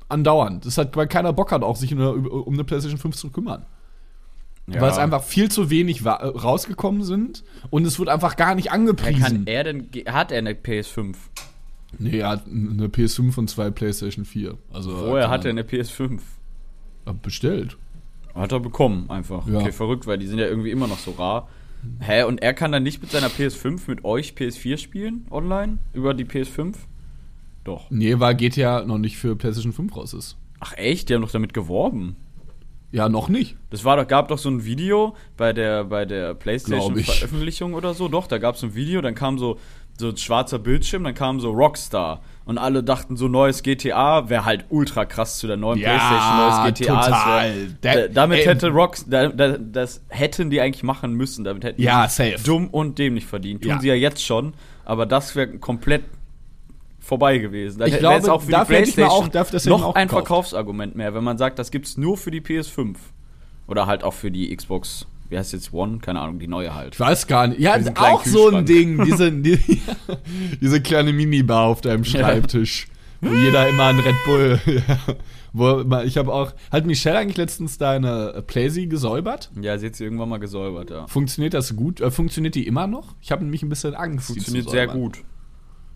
Andauernd. 0.10 0.66
Das 0.66 0.78
hat, 0.80 0.96
weil 0.98 1.08
keiner 1.08 1.32
Bock 1.34 1.52
hat, 1.52 1.62
auch 1.62 1.76
sich 1.76 1.92
eine, 1.92 2.12
um 2.12 2.54
eine 2.54 2.64
PlayStation 2.64 3.00
5 3.00 3.16
zu 3.16 3.30
kümmern. 3.30 3.66
Ja. 4.66 4.82
Weil 4.82 4.92
es 4.92 4.98
einfach 4.98 5.24
viel 5.24 5.50
zu 5.50 5.70
wenig 5.70 6.06
äh, 6.06 6.10
rausgekommen 6.10 7.04
sind 7.04 7.44
und 7.70 7.86
es 7.86 7.98
wird 8.00 8.10
einfach 8.10 8.36
gar 8.36 8.56
nicht 8.56 8.66
Ja, 8.66 8.72
angepriesen. 8.74 9.22
kann 9.22 9.48
er 9.48 9.64
denn, 9.64 9.90
hat 10.08 10.32
er 10.32 10.40
eine 10.40 10.54
PS5? 10.54 11.16
Nee, 11.98 12.20
er 12.20 12.30
hat 12.30 12.46
eine 12.48 12.88
PS5 12.88 13.38
und 13.38 13.50
zwei 13.50 13.72
PlayStation 13.72 14.26
4. 14.26 14.58
Also 14.72 14.92
kann 14.92 15.30
hat 15.30 15.46
er 15.46 15.52
eine 15.52 15.64
PS5? 15.64 16.20
Hab 17.06 17.22
bestellt. 17.22 17.78
Hat 18.36 18.52
er 18.52 18.60
bekommen, 18.60 19.10
einfach. 19.10 19.48
Ja. 19.48 19.60
Okay, 19.60 19.72
verrückt, 19.72 20.06
weil 20.06 20.18
die 20.18 20.28
sind 20.28 20.40
ja 20.40 20.46
irgendwie 20.46 20.72
immer 20.72 20.88
noch 20.88 21.00
so 21.00 21.12
rar. 21.12 21.50
Hä, 22.00 22.24
und 22.24 22.42
er 22.42 22.54
kann 22.54 22.72
dann 22.72 22.84
nicht 22.84 23.02
mit 23.02 23.12
seiner 23.12 23.30
PS5 23.30 23.82
mit 23.88 24.04
euch 24.04 24.34
PS4 24.34 24.78
spielen, 24.78 25.26
online? 25.32 25.80
Über 25.94 26.14
die 26.14 26.26
PS5? 26.26 26.76
Doch. 27.64 27.90
Nee, 27.90 28.20
weil 28.20 28.36
GTA 28.36 28.84
noch 28.84 28.98
nicht 28.98 29.18
für 29.18 29.36
PlayStation 29.36 29.74
5 29.74 29.96
raus 29.96 30.14
ist. 30.14 30.38
Ach 30.60 30.74
echt? 30.76 31.10
Die 31.10 31.16
haben 31.16 31.22
doch 31.22 31.32
damit 31.32 31.54
geworben. 31.54 32.16
Ja, 32.92 33.08
noch 33.08 33.30
nicht. 33.30 33.56
Das 33.70 33.86
war 33.86 33.98
doch, 33.98 34.08
gab 34.08 34.30
doch 34.30 34.40
so 34.40 34.50
ein 34.50 34.66
Video 34.66 35.16
bei 35.38 35.54
der, 35.54 35.86
bei 35.86 36.06
der. 36.06 36.34
PlayStation-Veröffentlichung 36.34 37.76
oder 37.76 37.94
so. 37.94 38.08
Doch, 38.08 38.26
da 38.28 38.40
gab 38.40 38.56
es 38.56 38.64
ein 38.64 38.74
Video, 38.74 39.02
dann 39.02 39.14
kam 39.14 39.38
so, 39.38 39.60
so 40.00 40.10
ein 40.10 40.18
schwarzer 40.18 40.58
Bildschirm, 40.60 41.04
dann 41.04 41.14
kam 41.14 41.40
so 41.40 41.52
Rockstar. 41.52 42.22
Und 42.46 42.58
alle 42.58 42.84
dachten, 42.84 43.16
so 43.16 43.28
neues 43.28 43.62
GTA 43.62 44.28
wäre 44.28 44.44
halt 44.44 44.66
ultra 44.70 45.06
krass 45.06 45.38
zu 45.38 45.46
der 45.46 45.56
neuen 45.58 45.78
Ja, 45.80 45.90
PlayStation, 45.90 46.38
neues 46.38 46.80
GTA. 46.80 47.04
Total. 47.06 47.54
wär- 47.82 48.08
da, 48.08 48.14
damit 48.14 48.46
hätte 48.46 48.70
Rocks, 48.70 49.06
da, 49.08 49.28
da, 49.28 49.58
das 49.60 50.02
hätten 50.08 50.50
die 50.50 50.60
eigentlich 50.60 50.82
machen 50.82 51.14
müssen. 51.14 51.44
Damit 51.44 51.64
hätten 51.64 51.80
Ja, 51.80 52.08
die 52.08 52.12
safe. 52.12 52.38
dumm 52.44 52.68
und 52.70 52.98
dämlich 52.98 53.28
verdient. 53.28 53.62
Tun 53.62 53.70
Ja. 53.72 53.80
sie 53.80 53.90
ja 53.90 53.94
jetzt 53.94 54.24
schon, 54.26 54.54
aber 54.84 55.06
das 55.06 55.36
wäre 55.36 55.60
komplett 55.60 56.06
vorbei 57.00 57.38
gewesen. 57.38 57.80
Dann 57.80 57.90
Ich 57.90 57.98
glaube, 58.00 58.18
es 58.20 58.30
auch 58.30 58.42
für 58.42 58.52
dafür 58.52 58.78
die 58.78 58.84
PlayStation 58.92 59.26
auch- 59.26 59.28
dafür- 59.28 59.70
noch 59.70 59.96
ein 59.96 60.08
gekauft. 60.08 60.28
Verkaufsargument 60.28 60.96
mehr, 60.96 61.14
wenn 61.14 61.24
man 61.24 61.38
sagt, 61.38 61.60
das 61.60 61.70
gibt's 61.72 61.98
nur 61.98 62.18
für 62.18 62.32
die 62.32 62.42
PS5. 62.42 62.98
Oder 63.68 63.86
halt 63.86 64.04
auch 64.04 64.14
für 64.16 64.32
die 64.32 64.56
Xbox, 64.56 65.06
wie 65.30 65.38
heißt 65.38 65.54
jetzt 65.54 65.74
One? 65.74 66.00
Keine 66.00 66.20
Ahnung, 66.20 66.40
die 66.40 66.48
neue 66.48 66.74
halt. 66.74 66.96
Ich 66.96 67.00
weiß 67.00 67.28
gar 67.28 67.48
nicht. 67.48 67.60
Ja, 67.60 67.78
auch 67.96 68.26
so 68.26 68.50
ein. 68.50 68.66
Ding. 68.66 69.04
Diese, 69.06 69.32
die, 69.32 69.60
diese 70.62 70.82
kleine 70.82 71.14
Minibar 71.14 71.66
auf 71.66 71.82
deinem 71.82 72.04
Schreibtisch. 72.04 72.88
Wo 73.22 73.34
jeder 73.34 73.68
immer 73.68 73.86
ein 73.86 74.00
Red 74.00 74.16
Bull. 74.26 74.60
Ja, 74.88 75.16
wo 75.52 75.84
ich 76.04 76.18
habe 76.18 76.32
auch. 76.32 76.54
Hat 76.72 76.86
Michelle 76.86 77.18
eigentlich 77.18 77.38
letztens 77.38 77.80
deine 77.80 78.44
Playsee 78.46 78.86
gesäubert? 78.86 79.50
Ja, 79.60 79.80
sie 79.80 79.88
hat 79.88 79.96
sie 79.96 80.04
irgendwann 80.04 80.30
mal 80.30 80.38
gesäubert, 80.38 80.92
ja. 80.92 81.08
Funktioniert 81.08 81.56
das 81.56 81.76
gut? 81.76 82.02
Äh, 82.02 82.12
funktioniert 82.12 82.54
die 82.54 82.68
immer 82.68 82.86
noch? 82.86 83.16
Ich 83.20 83.32
habe 83.32 83.44
nämlich 83.44 83.64
ein 83.64 83.70
bisschen 83.70 83.96
Angst. 83.96 84.28
Funktioniert 84.28 84.70
sehr 84.70 84.86
gut. 84.86 85.24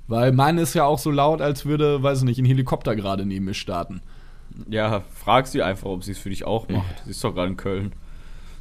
Weil 0.07 0.31
meine 0.31 0.61
ist 0.61 0.73
ja 0.73 0.85
auch 0.85 0.97
so 0.97 1.11
laut, 1.11 1.39
als 1.39 1.65
würde, 1.65 2.01
weiß 2.01 2.19
ich 2.19 2.23
nicht, 2.25 2.39
ein 2.39 2.45
Helikopter 2.45 2.95
gerade 2.95 3.27
neben 3.27 3.45
mir 3.45 3.53
starten. 3.53 4.01
Ja, 4.69 5.03
frag 5.13 5.45
sie 5.47 5.61
einfach, 5.61 5.87
ob 5.87 6.03
sie 6.03 6.11
es 6.11 6.19
für 6.19 6.29
dich 6.29 6.45
auch 6.45 6.67
macht. 6.67 7.03
Sie 7.05 7.11
ist 7.11 7.23
doch 7.23 7.33
gerade 7.33 7.49
in 7.49 7.57
Köln. 7.57 7.93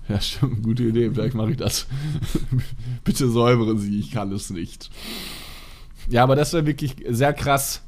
Ja, 0.09 0.21
stimmt, 0.21 0.63
gute 0.63 0.83
Idee. 0.85 1.11
Vielleicht 1.11 1.35
mache 1.35 1.53
ich 1.53 1.57
das. 1.57 1.87
Bitte 3.05 3.31
säubere 3.31 3.77
sie, 3.79 3.99
ich 4.01 4.11
kann 4.11 4.33
es 4.33 4.51
nicht. 4.51 4.91
Ja, 6.09 6.25
aber 6.25 6.37
das 6.37 6.53
wäre 6.53 6.67
wirklich 6.67 6.97
sehr 7.09 7.33
krass. 7.33 7.83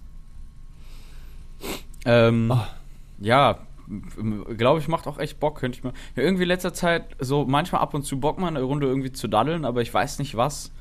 Ähm, 2.05 2.51
Ah. 2.53 2.69
Ja, 3.21 3.59
glaube 4.57 4.81
ich, 4.81 4.89
macht 4.89 5.07
auch 5.07 5.19
echt 5.19 5.41
Bock, 5.41 5.59
könnte 5.59 5.79
ich 5.79 5.85
mir. 5.85 5.93
Ja, 6.17 6.23
irgendwie 6.23 6.43
in 6.43 6.49
letzter 6.49 6.75
Zeit 6.75 7.05
so 7.19 7.45
manchmal 7.45 7.81
ab 7.81 7.95
und 7.95 8.05
zu 8.05 8.19
Bock 8.19 8.39
mal 8.39 8.49
eine 8.49 8.63
Runde 8.63 8.87
irgendwie 8.87 9.13
zu 9.13 9.29
daddeln, 9.29 9.65
aber 9.65 9.83
ich 9.83 9.93
weiß 9.93 10.19
nicht 10.19 10.37
was. 10.37 10.73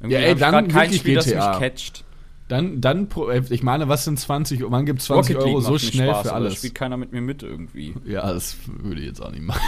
Irgendwie 0.00 0.14
Ja, 0.14 0.20
ey, 0.20 0.34
ich 0.34 0.40
dann 0.40 0.52
grad 0.52 0.68
kein 0.70 0.92
Spiel, 0.92 1.14
das 1.16 1.26
mich 1.26 1.34
GTA. 1.34 1.58
catcht. 1.58 2.04
Dann, 2.48 2.82
dann, 2.82 3.08
pro- 3.08 3.28
äh, 3.30 3.42
ich 3.48 3.62
meine, 3.62 3.88
was 3.88 4.04
sind 4.04 4.20
20 4.20 4.60
Euro? 4.62 4.70
Man 4.70 4.84
gibt 4.84 5.00
20 5.00 5.36
Euro 5.36 5.60
so 5.60 5.78
schnell 5.78 6.08
Spaß, 6.10 6.22
für 6.22 6.30
aber 6.30 6.40
da 6.40 6.44
alles. 6.46 6.58
spielt 6.58 6.74
keiner 6.74 6.98
mit 6.98 7.10
mir 7.12 7.22
mit 7.22 7.42
irgendwie. 7.42 7.94
Ja, 8.04 8.30
das 8.32 8.56
würde 8.66 9.00
ich 9.00 9.06
jetzt 9.06 9.20
auch 9.22 9.30
nicht 9.30 9.42
machen. 9.42 9.62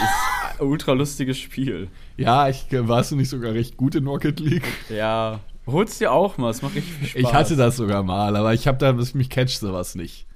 Ultra 0.59 0.91
lustiges 0.93 1.39
Spiel. 1.39 1.87
Ja, 2.17 2.47
ich 2.49 2.71
äh, 2.71 2.87
warst 2.87 3.11
du 3.11 3.15
nicht 3.15 3.29
sogar 3.29 3.53
recht 3.53 3.77
gut 3.77 3.95
in 3.95 4.05
Rocket 4.05 4.39
League? 4.39 4.67
Ja, 4.89 5.39
hol's 5.65 5.97
dir 5.97 6.11
auch 6.11 6.37
mal, 6.37 6.51
es 6.51 6.61
macht 6.61 6.75
richtig 6.75 6.93
viel 6.93 7.07
Spaß. 7.07 7.21
Ich 7.21 7.33
hatte 7.33 7.55
das 7.55 7.77
sogar 7.77 8.03
mal, 8.03 8.35
aber 8.35 8.53
ich 8.53 8.67
habe 8.67 8.77
da, 8.77 8.93
mich 8.93 9.29
catcht 9.31 9.59
sowas 9.59 9.95
nicht. 9.95 10.27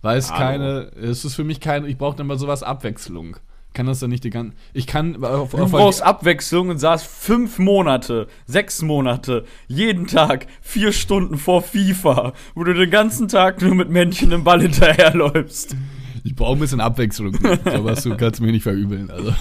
Weil 0.00 0.18
es 0.18 0.30
Hallo. 0.32 0.38
keine, 0.40 0.80
es 0.96 1.24
ist 1.24 1.34
für 1.34 1.44
mich 1.44 1.60
keine, 1.60 1.86
ich 1.88 1.98
brauche 1.98 2.16
dann 2.16 2.26
mal 2.26 2.38
sowas 2.38 2.62
Abwechslung. 2.62 3.36
Ich 3.74 3.76
kann 3.76 3.86
das 3.86 3.98
dann 3.98 4.10
nicht 4.10 4.22
die 4.22 4.30
ganze, 4.30 4.56
ich 4.72 4.86
kann 4.86 5.24
auf, 5.24 5.50
Du 5.50 5.56
auf 5.56 5.72
brauchst 5.72 6.00
Abwechslung 6.00 6.68
und 6.68 6.78
saß 6.78 7.02
fünf 7.02 7.58
Monate, 7.58 8.28
sechs 8.46 8.82
Monate, 8.82 9.46
jeden 9.66 10.06
Tag 10.06 10.46
vier 10.62 10.92
Stunden 10.92 11.38
vor 11.38 11.60
FIFA, 11.60 12.34
wo 12.54 12.62
du 12.62 12.72
den 12.72 12.88
ganzen 12.88 13.26
Tag 13.26 13.60
nur 13.62 13.74
mit 13.74 13.90
Männchen 13.90 14.30
im 14.30 14.44
Ball 14.44 14.62
hinterherläufst. 14.62 15.74
ich 16.22 16.36
brauche 16.36 16.52
ein 16.52 16.60
bisschen 16.60 16.78
Abwechslung. 16.80 17.34
Sowas 17.64 18.04
du 18.04 18.16
kannst 18.16 18.40
mir 18.40 18.52
nicht 18.52 18.62
verübeln. 18.62 19.10
Also, 19.10 19.34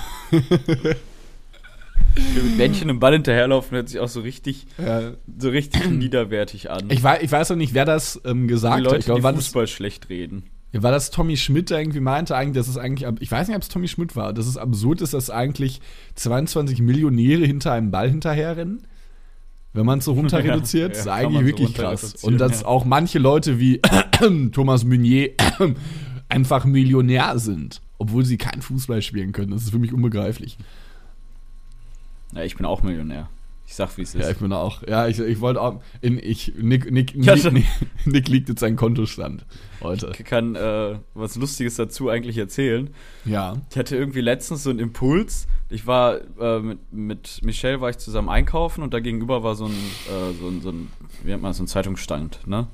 mit 2.16 2.58
Männchen 2.58 2.90
im 2.90 3.00
Ball 3.00 3.14
hinterherlaufen 3.14 3.76
hört 3.76 3.90
sich 3.90 4.00
auch 4.00 4.10
so 4.10 4.22
richtig, 4.22 4.66
ja. 4.80 5.12
so 5.38 5.50
richtig 5.50 5.90
niederwertig 5.92 6.72
an. 6.72 6.90
ich, 6.90 7.04
weiß, 7.04 7.22
ich 7.22 7.32
weiß 7.32 7.52
auch 7.52 7.56
nicht, 7.56 7.76
wer 7.76 7.86
das 7.86 8.20
ähm, 8.26 8.48
die 8.48 8.48
gesagt 8.48 8.78
hat. 8.78 8.84
Leute, 8.84 8.98
Ich 8.98 9.06
glaube, 9.06 9.20
die 9.20 9.24
war 9.24 9.34
das, 9.34 9.46
Fußball 9.46 9.68
schlecht 9.68 10.10
reden. 10.10 10.50
Ja, 10.74 10.82
war 10.82 10.92
das 10.92 11.12
Tommy 11.12 11.38
Schmidt, 11.38 11.70
der 11.70 11.80
irgendwie 11.80 12.00
meinte, 12.00 12.36
eigentlich, 12.36 12.56
dass 12.56 12.68
es 12.68 12.78
eigentlich, 12.78 13.08
ich 13.20 13.32
weiß 13.32 13.48
nicht, 13.48 13.56
ob 13.56 13.62
es 13.62 13.70
Tommy 13.70 13.88
Schmidt 13.88 14.16
war, 14.16 14.34
dass 14.34 14.48
es 14.48 14.58
absurd 14.58 15.02
ist, 15.02 15.14
dass 15.14 15.30
eigentlich 15.30 15.82
22 16.16 16.82
Millionäre 16.82 17.46
hinter 17.46 17.74
einem 17.74 17.92
Ball 17.92 18.10
hinterherrennen. 18.10 18.82
Wenn 19.74 19.86
man 19.86 20.00
es 20.00 20.06
so 20.06 20.14
runter 20.14 20.44
reduziert, 20.44 20.94
ja, 20.94 21.00
ist 21.00 21.08
eigentlich 21.08 21.42
so 21.42 21.46
wirklich 21.46 21.74
krass. 21.76 22.16
Und 22.24 22.40
dass 22.40 22.62
ja. 22.62 22.68
auch 22.68 22.86
manche 22.86 23.20
Leute 23.20 23.60
wie 23.60 23.82
Thomas 24.52 24.84
Meunier 24.84 25.30
einfach 26.30 26.66
Millionär 26.66 27.38
sind, 27.38 27.82
obwohl 28.00 28.26
sie 28.26 28.38
kein 28.38 28.64
Fußball 28.64 29.04
spielen 29.04 29.32
können. 29.32 29.52
Das 29.52 29.62
ist 29.62 29.70
für 29.70 29.80
mich 29.80 29.94
unbegreiflich. 29.94 30.58
Ja, 32.34 32.42
ich 32.42 32.58
bin 32.58 32.66
auch 32.66 32.82
Millionär. 32.82 33.30
Ich 33.66 33.76
sag, 33.76 33.98
wie 33.98 34.02
es 34.04 34.14
ist. 34.14 34.22
Ja, 34.22 34.30
ich 34.30 34.38
bin 34.38 34.54
auch. 34.54 34.84
Ja, 34.88 35.08
ich, 35.08 35.20
ich 35.20 35.40
wollte 35.40 35.62
auch. 35.62 35.82
In, 36.02 36.20
ich, 36.20 36.54
Nick, 36.58 36.92
Nick, 36.92 37.16
Ja, 37.16 37.36
Nick. 37.36 37.54
Nick, 37.54 37.66
Nick 38.06 38.28
liegt 38.28 38.50
jetzt 38.50 38.60
sein 38.60 38.76
Kontostand 38.76 39.46
heute. 39.82 40.12
ich 40.18 40.26
kann 40.26 40.56
äh, 40.56 41.00
was 41.14 41.36
Lustiges 41.36 41.76
dazu 41.76 42.10
eigentlich 42.10 42.38
erzählen. 42.38 42.90
Ja. 43.26 43.58
Ich 43.70 43.78
hatte 43.78 43.96
irgendwie 43.96 44.22
letztens 44.22 44.64
so 44.64 44.70
einen 44.70 44.80
Impuls. 44.80 45.48
Ich 45.70 45.88
war 45.88 46.20
äh, 46.40 46.60
mit, 46.60 46.80
mit 46.92 47.40
Michelle 47.44 47.82
war 47.82 47.90
ich 47.90 47.98
zusammen 47.98 48.30
einkaufen 48.30 48.84
und 48.84 48.94
da 48.94 49.00
gegenüber 49.00 49.44
war 49.44 49.56
so 49.56 49.66
ein, 49.66 49.72
äh, 49.72 50.34
so 50.40 50.48
ein, 50.48 50.62
so 50.62 50.70
ein 50.70 50.92
wie 51.24 51.30
nennt 51.30 51.42
man 51.42 51.54
so 51.54 51.64
ein 51.64 51.68
Zeitungsstand, 51.68 52.46
ne? 52.48 52.68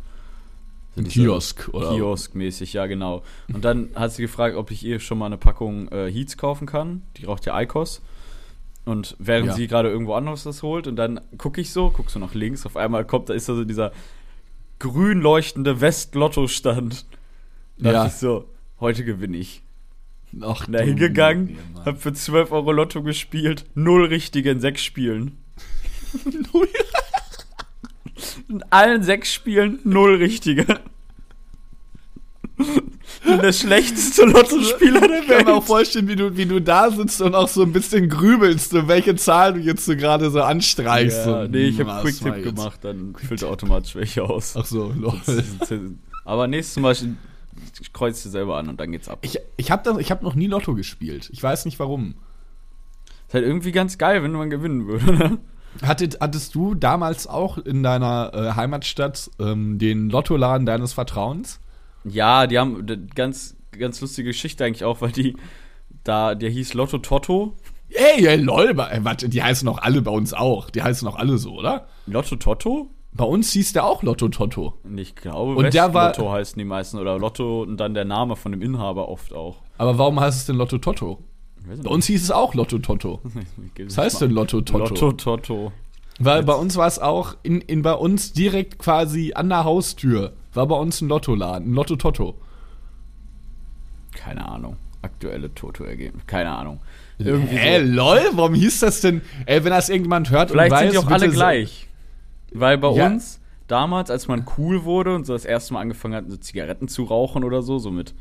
Ein 0.97 1.07
Kiosk, 1.07 1.69
oder? 1.71 1.91
Kiosk-mäßig, 1.91 2.73
ja 2.73 2.87
genau. 2.87 3.23
Und 3.53 3.63
dann 3.63 3.89
hat 3.95 4.11
sie 4.11 4.23
gefragt, 4.23 4.57
ob 4.57 4.69
ich 4.71 4.83
ihr 4.83 4.99
schon 4.99 5.17
mal 5.17 5.27
eine 5.27 5.37
Packung 5.37 5.87
äh, 5.89 6.11
Heats 6.11 6.35
kaufen 6.35 6.67
kann. 6.67 7.03
Die 7.17 7.25
raucht 7.25 7.45
ja 7.45 7.53
Eikos. 7.55 8.01
Und 8.89 9.15
während 9.19 9.47
Ja. 9.47 9.53
sie 9.53 9.67
gerade 9.67 9.89
irgendwo 9.89 10.13
anderes 10.15 10.43
das 10.43 10.63
holt 10.63 10.87
und 10.87 10.95
dann 10.95 11.19
gucke 11.37 11.61
ich 11.61 11.71
so, 11.71 11.91
guck 11.91 12.09
so 12.09 12.17
nach 12.19 12.33
links, 12.33 12.65
auf 12.65 12.75
einmal 12.75 13.05
kommt, 13.05 13.29
da 13.29 13.33
ist 13.35 13.47
da 13.47 13.53
so 13.55 13.63
dieser 13.63 13.91
grün 14.79 15.21
leuchtende 15.21 15.79
West-Lotto-Stand. 15.81 17.05
Da 17.77 17.85
Ja. 17.85 17.91
dachte 17.93 18.07
ich 18.09 18.15
so, 18.15 18.45
heute 18.79 19.03
gewinne 19.05 19.37
ich. 19.37 19.61
Ach, 20.41 20.65
Da 20.65 20.79
du 20.79 20.83
hingegangen, 20.85 21.57
Mann. 21.73 21.85
hab 21.85 22.01
für 22.01 22.13
12 22.13 22.51
Euro 22.51 22.71
Lotto 22.71 23.03
gespielt, 23.03 23.65
null 23.75 24.05
richtige 24.05 24.49
in 24.51 24.59
sechs 24.59 24.83
Spielen. 24.83 25.37
In 28.49 28.63
allen 28.71 29.03
sechs 29.03 29.31
Spielen 29.31 29.79
null 29.83 30.15
richtige. 30.15 30.65
Bin 33.23 33.41
der 33.41 33.51
schlechteste 33.51 34.25
Lottospieler 34.25 35.01
der 35.01 35.21
Ich 35.21 35.27
kann 35.27 35.45
mir 35.45 35.53
auch 35.53 35.57
Welt. 35.57 35.67
vorstellen, 35.67 36.07
wie 36.07 36.15
du, 36.15 36.37
wie 36.37 36.45
du 36.45 36.61
da 36.61 36.89
sitzt 36.89 37.21
und 37.21 37.35
auch 37.35 37.47
so 37.47 37.63
ein 37.63 37.73
bisschen 37.73 38.09
grübelst, 38.09 38.87
welche 38.87 39.15
Zahl 39.15 39.53
du 39.53 39.59
jetzt 39.59 39.85
so 39.85 39.95
gerade 39.95 40.29
so 40.31 40.41
anstreichst. 40.41 41.25
Ja, 41.25 41.47
nee, 41.47 41.67
ich 41.67 41.79
hm, 41.79 41.87
hab 41.87 42.03
was 42.03 42.23
war 42.23 42.31
Quicktip 42.31 42.55
gemacht, 42.55 42.79
dann 42.83 43.15
füllt 43.15 43.41
er 43.41 43.49
automatisch 43.49 43.95
welche 43.95 44.23
aus. 44.23 44.55
Ach 44.57 44.65
so, 44.65 44.93
lol. 44.97 45.19
Aber 46.25 46.47
nächstes 46.47 46.77
Mal 46.81 46.95
ich 47.81 47.93
kreuze 47.93 48.23
dir 48.23 48.31
selber 48.31 48.57
an 48.57 48.69
und 48.69 48.79
dann 48.79 48.91
geht's 48.91 49.09
ab. 49.09 49.19
Ich, 49.21 49.39
ich 49.57 49.71
habe 49.71 49.91
hab 49.91 50.21
noch 50.23 50.35
nie 50.35 50.47
Lotto 50.47 50.75
gespielt. 50.75 51.29
Ich 51.31 51.41
weiß 51.41 51.65
nicht 51.65 51.79
warum. 51.79 52.15
Ist 53.27 53.33
halt 53.33 53.45
irgendwie 53.45 53.71
ganz 53.71 53.97
geil, 53.97 54.23
wenn 54.23 54.31
man 54.31 54.49
gewinnen 54.49 54.87
würde. 54.87 55.13
Ne? 55.13 55.37
Hattet, 55.83 56.19
hattest 56.19 56.55
du 56.55 56.73
damals 56.73 57.27
auch 57.27 57.57
in 57.59 57.83
deiner 57.83 58.31
äh, 58.33 58.55
Heimatstadt 58.55 59.29
ähm, 59.39 59.77
den 59.77 60.09
Lottoladen 60.09 60.65
deines 60.65 60.93
Vertrauens? 60.93 61.59
Ja, 62.09 62.47
die 62.47 62.57
haben 62.59 62.77
eine 62.77 62.97
ganz, 63.15 63.55
ganz 63.71 64.01
lustige 64.01 64.29
Geschichte 64.29 64.65
eigentlich 64.65 64.83
auch, 64.83 65.01
weil 65.01 65.11
die 65.11 65.35
da, 66.03 66.35
der 66.35 66.49
hieß 66.49 66.73
Lotto 66.73 66.97
Totto. 66.99 67.55
Ey, 67.89 68.25
ey 68.27 68.37
lol, 68.37 68.69
ey, 68.79 69.03
warte, 69.03 69.29
die 69.29 69.41
heißen 69.41 69.65
doch 69.65 69.79
alle 69.79 70.01
bei 70.01 70.11
uns 70.11 70.33
auch. 70.33 70.69
Die 70.69 70.83
heißen 70.83 71.05
doch 71.07 71.15
alle 71.17 71.37
so, 71.37 71.53
oder? 71.55 71.87
Lotto 72.05 72.35
Totto? 72.35 72.89
Bei 73.11 73.25
uns 73.25 73.51
hieß 73.51 73.73
der 73.73 73.85
auch 73.85 74.03
Lotto 74.03 74.29
Toto. 74.29 74.75
Und 74.83 74.97
ich 74.99 75.15
glaube, 75.15 75.55
Und 75.55 75.73
der 75.73 75.93
war- 75.93 76.09
Lotto 76.09 76.31
heißen 76.31 76.57
die 76.59 76.65
meisten. 76.65 76.97
Oder 76.99 77.17
Lotto 77.17 77.63
und 77.63 77.77
dann 77.77 77.93
der 77.95 78.05
Name 78.05 78.35
von 78.35 78.51
dem 78.51 78.61
Inhaber 78.61 79.09
oft 79.09 79.33
auch. 79.33 79.57
Aber 79.77 79.97
warum 79.97 80.19
heißt 80.19 80.39
es 80.39 80.45
denn 80.45 80.57
Lotto 80.57 80.77
weiß 80.77 81.81
Bei 81.81 81.89
uns 81.89 82.05
hieß 82.05 82.21
es 82.23 82.31
auch 82.31 82.53
Lotto 82.53 82.77
Toto. 82.79 83.21
nicht. 83.23 83.79
Was 83.89 83.97
heißt 83.97 84.21
denn 84.21 84.31
Lotto 84.31 84.61
Toto? 84.61 84.85
Lotto 84.85 85.11
Toto. 85.13 85.71
Weil 86.19 86.43
bei 86.43 86.53
uns 86.53 86.75
war 86.75 86.87
es 86.87 86.99
auch 86.99 87.35
in, 87.43 87.61
in 87.61 87.81
bei 87.81 87.93
uns 87.93 88.33
direkt 88.33 88.77
quasi 88.77 89.33
an 89.33 89.49
der 89.49 89.63
Haustür 89.63 90.33
war 90.53 90.67
bei 90.67 90.75
uns 90.75 91.01
ein 91.01 91.09
Lottoladen, 91.09 91.71
ein 91.71 91.73
Lotto 91.73 91.95
Toto. 91.95 92.35
Keine 94.15 94.47
Ahnung. 94.47 94.77
Aktuelle 95.01 95.53
Toto-Ergebnisse. 95.53 96.25
Keine 96.27 96.51
Ahnung. 96.51 96.81
Irgendwie 97.19 97.55
Hä, 97.55 97.79
so. 97.85 97.91
lol, 97.93 98.19
warum 98.33 98.53
hieß 98.53 98.81
das 98.81 99.01
denn? 99.01 99.21
Ey, 99.45 99.63
wenn 99.63 99.71
das 99.71 99.87
irgendjemand 99.89 100.29
hört 100.29 100.51
Vielleicht 100.51 100.71
und 100.71 100.77
weiß, 100.77 100.91
sind 100.91 101.01
die 101.01 101.07
auch 101.07 101.11
alle 101.11 101.29
gleich. 101.29 101.87
Weil 102.53 102.77
bei 102.77 102.91
Ja. 102.91 103.07
uns 103.07 103.39
damals, 103.67 104.09
als 104.11 104.27
man 104.27 104.45
cool 104.57 104.83
wurde 104.83 105.15
und 105.15 105.25
so 105.25 105.33
das 105.33 105.45
erste 105.45 105.73
Mal 105.73 105.81
angefangen 105.81 106.15
hat, 106.15 106.29
so 106.29 106.35
Zigaretten 106.37 106.87
zu 106.87 107.03
rauchen 107.03 107.43
oder 107.43 107.61
so, 107.61 107.77
so 107.77 107.91
mit 107.91 108.13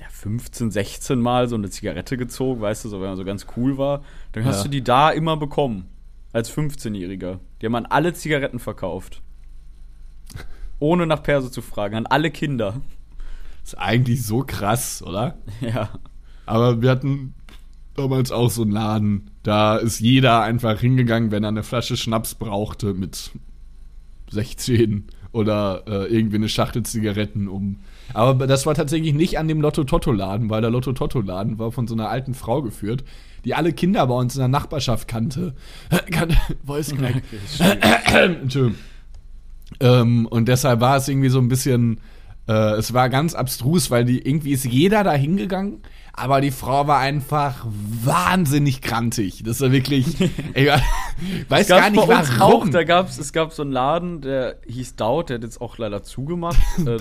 ja, 0.00 0.06
15, 0.10 0.70
16 0.70 1.18
Mal 1.20 1.48
so 1.48 1.56
eine 1.56 1.68
Zigarette 1.70 2.16
gezogen, 2.16 2.60
weißt 2.60 2.84
du, 2.84 2.88
so 2.90 3.00
wenn 3.00 3.08
man 3.08 3.16
so 3.16 3.24
ganz 3.24 3.46
cool 3.56 3.76
war, 3.78 4.02
dann 4.32 4.44
hast 4.44 4.58
Ja. 4.58 4.62
du 4.64 4.68
die 4.70 4.84
da 4.84 5.10
immer 5.10 5.36
bekommen. 5.36 5.88
Als 6.32 6.50
15-Jähriger. 6.54 7.38
Die 7.60 7.66
haben 7.66 7.74
an 7.74 7.86
alle 7.86 8.12
Zigaretten 8.12 8.58
verkauft. 8.58 9.22
Ohne 10.78 11.06
nach 11.06 11.22
Perso 11.22 11.48
zu 11.48 11.62
fragen, 11.62 11.96
an 11.96 12.06
alle 12.06 12.30
Kinder. 12.30 12.80
Ist 13.64 13.78
eigentlich 13.78 14.24
so 14.24 14.44
krass, 14.46 15.02
oder? 15.02 15.38
Ja. 15.60 15.90
Aber 16.44 16.80
wir 16.80 16.90
hatten 16.90 17.34
damals 17.96 18.30
auch 18.30 18.50
so 18.50 18.62
einen 18.62 18.70
Laden, 18.70 19.30
da 19.42 19.76
ist 19.76 20.00
jeder 20.00 20.42
einfach 20.42 20.78
hingegangen, 20.78 21.30
wenn 21.30 21.42
er 21.42 21.48
eine 21.48 21.62
Flasche 21.62 21.96
Schnaps 21.96 22.34
brauchte 22.36 22.94
mit 22.94 23.32
16 24.30 25.06
oder 25.32 25.82
äh, 25.86 26.06
irgendwie 26.06 26.36
eine 26.36 26.48
Schachtel 26.48 26.82
Zigaretten 26.84 27.48
um. 27.48 27.80
Aber 28.14 28.46
das 28.46 28.66
war 28.66 28.74
tatsächlich 28.74 29.14
nicht 29.14 29.38
an 29.38 29.48
dem 29.48 29.60
Lotto-Toto-Laden, 29.60 30.48
weil 30.48 30.60
der 30.60 30.70
Lotto-Toto-Laden 30.70 31.58
war 31.58 31.72
von 31.72 31.86
so 31.88 31.94
einer 31.94 32.08
alten 32.08 32.34
Frau 32.34 32.62
geführt, 32.62 33.04
die 33.44 33.54
alle 33.54 33.72
Kinder 33.72 34.06
bei 34.06 34.14
uns 34.14 34.34
in 34.34 34.40
der 34.40 34.48
Nachbarschaft 34.48 35.08
kannte. 35.08 35.54
kannte 36.10 36.36
Voice 36.64 36.94
Crack. 36.94 37.22
Entschuldigung. 38.42 38.78
Ähm, 39.80 40.26
und 40.26 40.48
deshalb 40.48 40.80
war 40.80 40.96
es 40.96 41.08
irgendwie 41.08 41.28
so 41.28 41.38
ein 41.38 41.48
bisschen, 41.48 42.00
äh, 42.48 42.74
es 42.74 42.92
war 42.92 43.08
ganz 43.08 43.34
abstrus, 43.34 43.90
weil 43.90 44.04
die 44.04 44.26
irgendwie 44.26 44.52
ist 44.52 44.64
jeder 44.64 45.04
da 45.04 45.12
hingegangen, 45.12 45.82
aber 46.12 46.40
die 46.40 46.50
Frau 46.50 46.86
war 46.86 46.98
einfach 46.98 47.66
wahnsinnig 47.66 48.80
krantig. 48.80 49.42
Das 49.44 49.60
war 49.60 49.70
wirklich, 49.70 50.20
ich 50.54 50.70
weiß 51.48 51.68
gar 51.68 51.90
nicht 51.90 52.08
warum. 52.08 52.40
Auch, 52.40 52.68
da 52.70 52.84
gab's, 52.84 53.18
es 53.18 53.32
gab 53.32 53.52
so 53.52 53.62
einen 53.62 53.72
Laden, 53.72 54.22
der 54.22 54.56
hieß 54.66 54.96
Dowd, 54.96 55.28
der 55.28 55.36
hat 55.36 55.44
jetzt 55.44 55.60
auch 55.60 55.76
leider 55.78 56.02
zugemacht. 56.02 56.60
äh, 56.86 56.98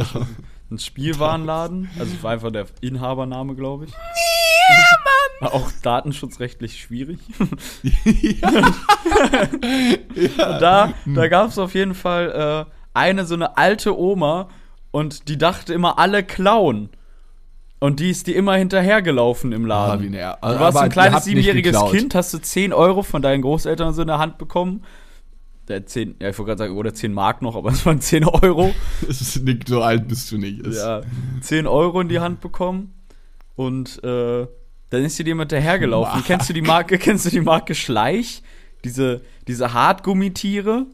ein 0.72 0.80
Spielwarenladen. 0.80 1.90
Also 2.00 2.22
war 2.24 2.32
einfach 2.32 2.52
der 2.52 2.66
Inhabername, 2.82 3.56
glaube 3.56 3.86
ich. 3.86 3.92
War 5.42 5.54
auch 5.54 5.70
datenschutzrechtlich 5.84 6.80
schwierig. 6.80 7.20
Und 10.16 10.38
da, 10.38 10.94
da 11.06 11.28
gab 11.28 11.50
es 11.50 11.58
auf 11.60 11.74
jeden 11.76 11.94
Fall 11.96 12.66
äh, 12.68 12.72
eine 12.94 13.26
so 13.26 13.36
eine 13.36 13.58
alte 13.58 13.98
Oma 13.98 14.48
und 14.92 15.28
die 15.28 15.38
dachte 15.38 15.74
immer, 15.74 16.00
alle 16.00 16.24
klauen. 16.24 16.90
Und 17.80 18.00
die 18.00 18.10
ist 18.10 18.28
die 18.28 18.34
immer 18.36 18.56
hinterhergelaufen 18.56 19.52
im 19.52 19.66
Ah, 19.66 19.88
Laden. 19.88 20.04
wie 20.06 20.10
ner- 20.18 20.38
Du 20.42 20.48
warst 20.48 20.78
aber 20.78 20.82
ein 20.82 20.90
kleines 20.90 21.26
siebenjähriges. 21.26 21.78
Kind, 21.92 22.16
hast 22.16 22.34
du 22.34 22.38
10 22.40 22.72
Euro 22.74 23.04
von 23.04 23.22
deinen 23.22 23.42
Großeltern 23.42 23.94
so 23.94 24.02
in 24.02 24.08
der 24.08 24.18
Hand 24.20 24.38
bekommen. 24.38 24.84
Der 25.68 25.86
10, 25.86 26.16
ja, 26.22 26.30
ich 26.30 26.38
wollte 26.38 26.50
gerade 26.50 26.60
sagen, 26.60 26.76
oder 26.78 26.94
10 26.94 27.12
Mark 27.14 27.42
noch, 27.42 27.56
aber 27.56 27.70
es 27.74 27.86
waren 27.86 28.00
10 28.02 28.26
Euro. 28.26 28.74
Es 29.10 29.22
ist 29.22 29.44
nicht 29.44 29.68
so 29.68 29.82
alt 29.82 30.08
bist 30.08 30.32
du 30.32 30.38
nicht. 30.38 30.66
Es- 30.66 30.78
Ja, 30.78 31.02
10 31.42 31.68
Euro 31.68 32.02
in 32.02 32.10
die 32.10 32.20
Hand 32.20 32.42
bekommen. 32.42 32.94
Und 33.56 34.04
äh, 34.04 34.48
dann 34.90 35.04
ist 35.04 35.18
dir 35.18 35.26
mit 35.36 35.52
hinterhergelaufen. 35.52 36.14
Mark. 36.16 36.26
Kennst 36.26 36.50
du 36.50 36.54
die 36.54 36.62
Marke, 36.62 36.98
kennst 36.98 37.26
du 37.26 37.30
die 37.30 37.42
Marke 37.42 37.74
Schleich? 37.74 38.44
Diese, 38.84 39.22
diese 39.48 39.74
Hartgummitiere? 39.74 40.86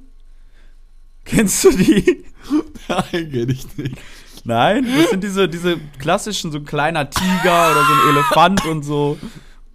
Kennst 1.26 1.64
du 1.64 1.72
die? 1.72 2.24
Nein, 2.88 3.32
kenn 3.32 3.50
ich 3.50 3.78
nicht. 3.78 3.98
Nein, 4.44 4.88
das 4.98 5.12
sind 5.12 5.24
diese, 5.24 5.48
diese 5.48 5.78
klassischen, 6.00 6.52
so 6.52 6.58
ein 6.60 6.66
kleiner 6.66 7.10
Tiger 7.10 7.72
oder 7.72 7.84
so 7.86 7.94
ein 7.94 8.10
Elefant 8.10 8.66
und 8.66 8.84
so. 8.84 9.18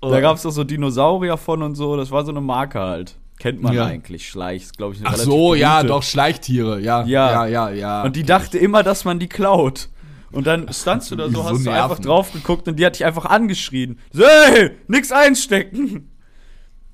Da 0.00 0.20
gab 0.20 0.36
es 0.36 0.46
auch 0.46 0.50
so 0.50 0.64
Dinosaurier 0.64 1.36
von 1.36 1.62
und 1.62 1.74
so. 1.76 1.96
Das 1.96 2.10
war 2.10 2.24
so 2.24 2.30
eine 2.30 2.40
Marke 2.40 2.80
halt. 2.80 3.16
Kennt 3.38 3.62
man 3.62 3.74
Ja. 3.74 3.84
eigentlich, 3.86 4.28
Schleich. 4.28 4.62
Ist, 4.62 4.76
glaube 4.78 4.94
ich, 4.94 5.00
eine 5.04 5.10
Ach 5.10 5.16
so, 5.18 5.54
ja, 5.54 5.76
berühmte. 5.76 5.88
doch, 5.94 6.02
Schleichtiere, 6.02 6.80
ja. 6.80 7.04
Ja. 7.04 7.46
ja, 7.46 7.46
ja. 7.46 7.70
ja. 7.70 8.02
Und 8.02 8.16
die 8.16 8.22
dachte 8.24 8.58
immer, 8.58 8.82
dass 8.82 9.04
man 9.04 9.18
die 9.18 9.28
klaut. 9.28 9.88
Und 10.32 10.46
dann 10.46 10.72
standst 10.72 11.10
du 11.10 11.16
da 11.16 11.26
so, 11.28 11.34
So 11.42 11.44
hast 11.44 11.64
du 11.66 11.70
einfach 11.70 11.98
drauf 11.98 12.32
geguckt 12.32 12.66
und 12.68 12.78
die 12.78 12.84
hat 12.86 12.94
dich 12.96 13.04
einfach 13.04 13.26
angeschrien. 13.26 13.98
Hey, 14.14 14.72
nix 14.88 15.12
einstecken. 15.12 16.10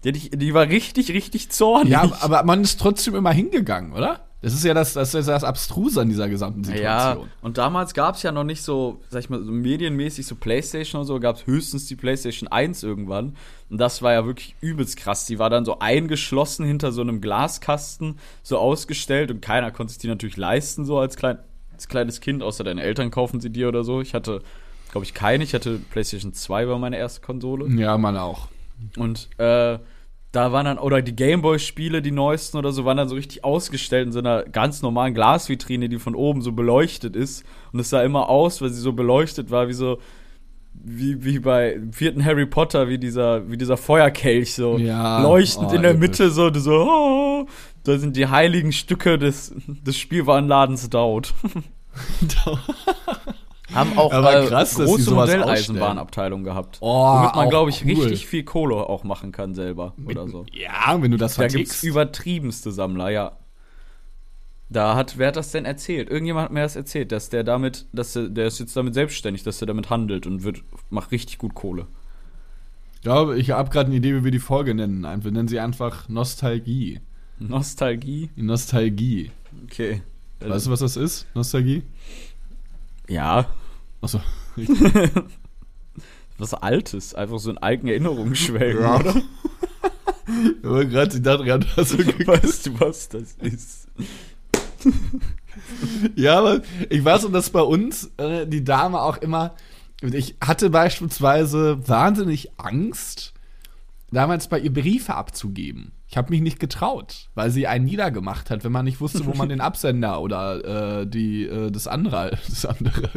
Die, 0.04 0.12
dich, 0.12 0.30
die 0.34 0.52
war 0.52 0.68
richtig, 0.68 1.12
richtig 1.12 1.50
zornig. 1.50 1.92
ja, 1.92 2.10
aber 2.20 2.42
man 2.42 2.62
ist 2.62 2.80
trotzdem 2.80 3.14
immer 3.14 3.32
hingegangen, 3.32 3.92
oder? 3.92 4.28
Das 4.42 4.54
ist 4.54 4.64
ja 4.64 4.74
das, 4.74 4.94
das, 4.94 5.14
ist 5.14 5.28
das 5.28 5.44
Abstruse 5.44 6.00
an 6.00 6.08
dieser 6.08 6.28
gesamten 6.28 6.64
Ja, 6.64 7.10
Situation. 7.10 7.30
und 7.42 7.58
damals 7.58 7.94
gab 7.94 8.16
es 8.16 8.24
ja 8.24 8.32
noch 8.32 8.42
nicht 8.42 8.62
so, 8.62 9.00
sag 9.08 9.20
ich 9.20 9.30
mal, 9.30 9.42
so 9.42 9.52
medienmäßig 9.52 10.26
so 10.26 10.34
Playstation 10.34 11.00
und 11.00 11.06
so, 11.06 11.20
gab 11.20 11.36
es 11.36 11.46
höchstens 11.46 11.86
die 11.86 11.94
Playstation 11.94 12.48
1 12.48 12.82
irgendwann. 12.82 13.36
Und 13.70 13.78
das 13.78 14.02
war 14.02 14.12
ja 14.12 14.26
wirklich 14.26 14.56
übelst 14.60 14.96
krass. 14.96 15.26
Die 15.26 15.38
war 15.38 15.48
dann 15.48 15.64
so 15.64 15.78
eingeschlossen 15.78 16.66
hinter 16.66 16.90
so 16.90 17.02
einem 17.02 17.20
Glaskasten, 17.20 18.18
so 18.42 18.58
ausgestellt 18.58 19.30
und 19.30 19.40
keiner 19.42 19.70
konnte 19.70 19.92
sich 19.92 20.02
die 20.02 20.08
natürlich 20.08 20.36
leisten, 20.36 20.84
so 20.84 20.98
als, 20.98 21.16
klein, 21.16 21.38
als 21.72 21.86
kleines 21.86 22.20
Kind, 22.20 22.42
außer 22.42 22.64
deine 22.64 22.82
Eltern 22.82 23.12
kaufen 23.12 23.40
sie 23.40 23.50
dir 23.50 23.68
oder 23.68 23.84
so. 23.84 24.00
Ich 24.00 24.12
hatte, 24.12 24.42
glaube 24.90 25.04
ich, 25.04 25.14
keine. 25.14 25.44
Ich 25.44 25.54
hatte 25.54 25.78
Playstation 25.92 26.32
2 26.34 26.66
war 26.68 26.78
meine 26.78 26.98
erste 26.98 27.20
Konsole. 27.20 27.68
Ja, 27.80 27.96
man 27.96 28.16
auch. 28.16 28.48
Und 28.96 29.28
äh, 29.38 29.78
da 30.32 30.50
waren 30.50 30.64
dann, 30.64 30.78
oder 30.78 31.02
die 31.02 31.14
Gameboy-Spiele, 31.14 32.00
die 32.00 32.10
neuesten 32.10 32.56
oder 32.56 32.72
so, 32.72 32.86
waren 32.86 32.96
dann 32.96 33.08
so 33.08 33.14
richtig 33.14 33.44
ausgestellt 33.44 34.06
in 34.06 34.12
so 34.12 34.18
einer 34.18 34.44
ganz 34.44 34.80
normalen 34.80 35.12
Glasvitrine, 35.12 35.90
die 35.90 35.98
von 35.98 36.14
oben 36.14 36.40
so 36.40 36.52
beleuchtet 36.52 37.14
ist. 37.14 37.44
Und 37.72 37.80
es 37.80 37.90
sah 37.90 38.02
immer 38.02 38.30
aus, 38.30 38.62
weil 38.62 38.70
sie 38.70 38.80
so 38.80 38.94
beleuchtet 38.94 39.50
war, 39.50 39.68
wie 39.68 39.74
so, 39.74 39.98
wie, 40.72 41.22
wie 41.22 41.38
bei 41.38 41.74
dem 41.74 41.92
vierten 41.92 42.24
Harry 42.24 42.46
Potter, 42.46 42.88
wie 42.88 42.96
dieser, 42.96 43.50
wie 43.50 43.58
dieser 43.58 43.76
Feuerkelch, 43.76 44.54
so 44.54 44.78
Ja, 44.78 45.22
leuchtend 45.22 45.68
oh, 45.70 45.74
in 45.74 45.82
der. 45.82 45.94
Mitte, 45.94 46.30
so, 46.30 46.48
du 46.48 46.60
so, 46.60 46.72
oh, 46.72 47.46
da 47.84 47.98
sind 47.98 48.16
die 48.16 48.26
heiligen 48.26 48.72
Stücke 48.72 49.18
des, 49.18 49.54
des 49.66 49.98
Spielwarenladens 49.98 50.88
Daut. 50.90 51.34
Haben 53.74 53.98
auch 53.98 54.12
Aber 54.12 54.44
äh, 54.44 54.46
krass, 54.46 54.74
dass 54.74 54.86
die 54.86 54.92
große 54.92 55.02
sowas 55.02 55.30
Modelleisenbahnabteilung 55.30 56.44
gehabt. 56.44 56.78
Oh, 56.80 57.16
womit 57.16 57.34
man, 57.34 57.48
glaube 57.48 57.70
ich, 57.70 57.84
cool. 57.84 57.90
richtig 57.92 58.26
viel 58.26 58.44
Kohle 58.44 58.76
auch 58.76 59.04
machen 59.04 59.32
kann 59.32 59.54
selber 59.54 59.94
oder 60.04 60.28
so. 60.28 60.44
Ja, 60.52 61.00
wenn 61.00 61.10
du 61.10 61.16
das 61.16 61.36
Da 61.36 61.46
gibt's 61.46 61.54
vertickst. 61.54 61.84
übertriebenste 61.84 62.72
Sammler, 62.72 63.10
ja. 63.10 63.32
Da 64.68 64.94
hat, 64.94 65.18
wer 65.18 65.28
hat 65.28 65.36
das 65.36 65.52
denn 65.52 65.64
erzählt? 65.64 66.08
Irgendjemand 66.08 66.46
hat 66.46 66.52
mir 66.52 66.62
das 66.62 66.76
erzählt, 66.76 67.12
dass 67.12 67.28
der 67.28 67.44
damit, 67.44 67.86
dass 67.92 68.14
der, 68.14 68.28
der 68.28 68.46
ist 68.46 68.58
jetzt 68.58 68.76
damit 68.76 68.94
selbstständig, 68.94 69.42
dass 69.42 69.60
er 69.60 69.66
damit 69.66 69.90
handelt 69.90 70.26
und 70.26 70.44
wird, 70.44 70.62
macht 70.88 71.12
richtig 71.12 71.38
gut 71.38 71.54
Kohle. 71.54 71.86
Ja, 73.04 73.32
ich 73.32 73.50
habe 73.50 73.68
gerade 73.70 73.88
eine 73.88 73.96
Idee, 73.96 74.14
wie 74.14 74.24
wir 74.24 74.30
die 74.30 74.38
Folge 74.38 74.74
nennen. 74.74 75.02
Wir 75.02 75.30
nennen 75.32 75.48
sie 75.48 75.60
einfach 75.60 76.08
Nostalgie. 76.08 77.00
Nostalgie? 77.38 78.30
Nostalgie. 78.36 79.30
Okay. 79.64 80.02
Weißt 80.40 80.66
du, 80.66 80.70
was 80.70 80.80
das 80.80 80.96
ist? 80.96 81.26
Nostalgie? 81.34 81.82
Ja, 83.08 83.46
Achso. 84.02 84.20
was 86.38 86.54
Altes, 86.54 87.14
einfach 87.14 87.38
so 87.38 87.50
in 87.50 87.58
alten 87.58 87.86
Erinnerungen 87.88 88.34
schwelgen, 88.34 88.82
Ja. 88.82 88.96
oder? 89.00 89.14
Aber 90.62 90.84
gerade 90.84 91.20
da 91.20 91.36
dran 91.36 91.64
hast 91.76 91.92
du 91.92 91.96
ge- 92.04 92.26
Weißt 92.26 92.66
du, 92.66 92.80
was 92.80 93.08
das 93.08 93.34
ist? 93.40 93.88
Ja, 96.16 96.38
aber 96.38 96.62
ich 96.90 97.04
weiß 97.04 97.24
noch, 97.24 97.32
dass 97.32 97.50
bei 97.50 97.60
uns 97.60 98.10
äh, 98.16 98.46
die 98.46 98.64
Dame 98.64 99.00
auch 99.00 99.18
immer. 99.18 99.54
Ich 100.00 100.36
hatte 100.42 100.70
beispielsweise 100.70 101.86
wahnsinnig 101.86 102.50
Angst, 102.58 103.34
damals 104.10 104.48
bei 104.48 104.58
ihr 104.58 104.72
Briefe 104.72 105.14
abzugeben. 105.14 105.92
Ich 106.08 106.16
habe 106.16 106.30
mich 106.30 106.40
nicht 106.40 106.58
getraut, 106.58 107.28
weil 107.34 107.50
sie 107.50 107.66
einen 107.68 107.84
niedergemacht 107.84 108.50
hat, 108.50 108.64
wenn 108.64 108.72
man 108.72 108.84
nicht 108.84 109.00
wusste, 109.00 109.24
wo 109.26 109.34
man 109.34 109.48
den 109.50 109.60
Absender 109.60 110.20
oder 110.20 111.00
äh, 111.02 111.06
die 111.06 111.44
äh, 111.46 111.70
das 111.70 111.86
andere, 111.86 112.36
das 112.48 112.64
andere, 112.66 113.10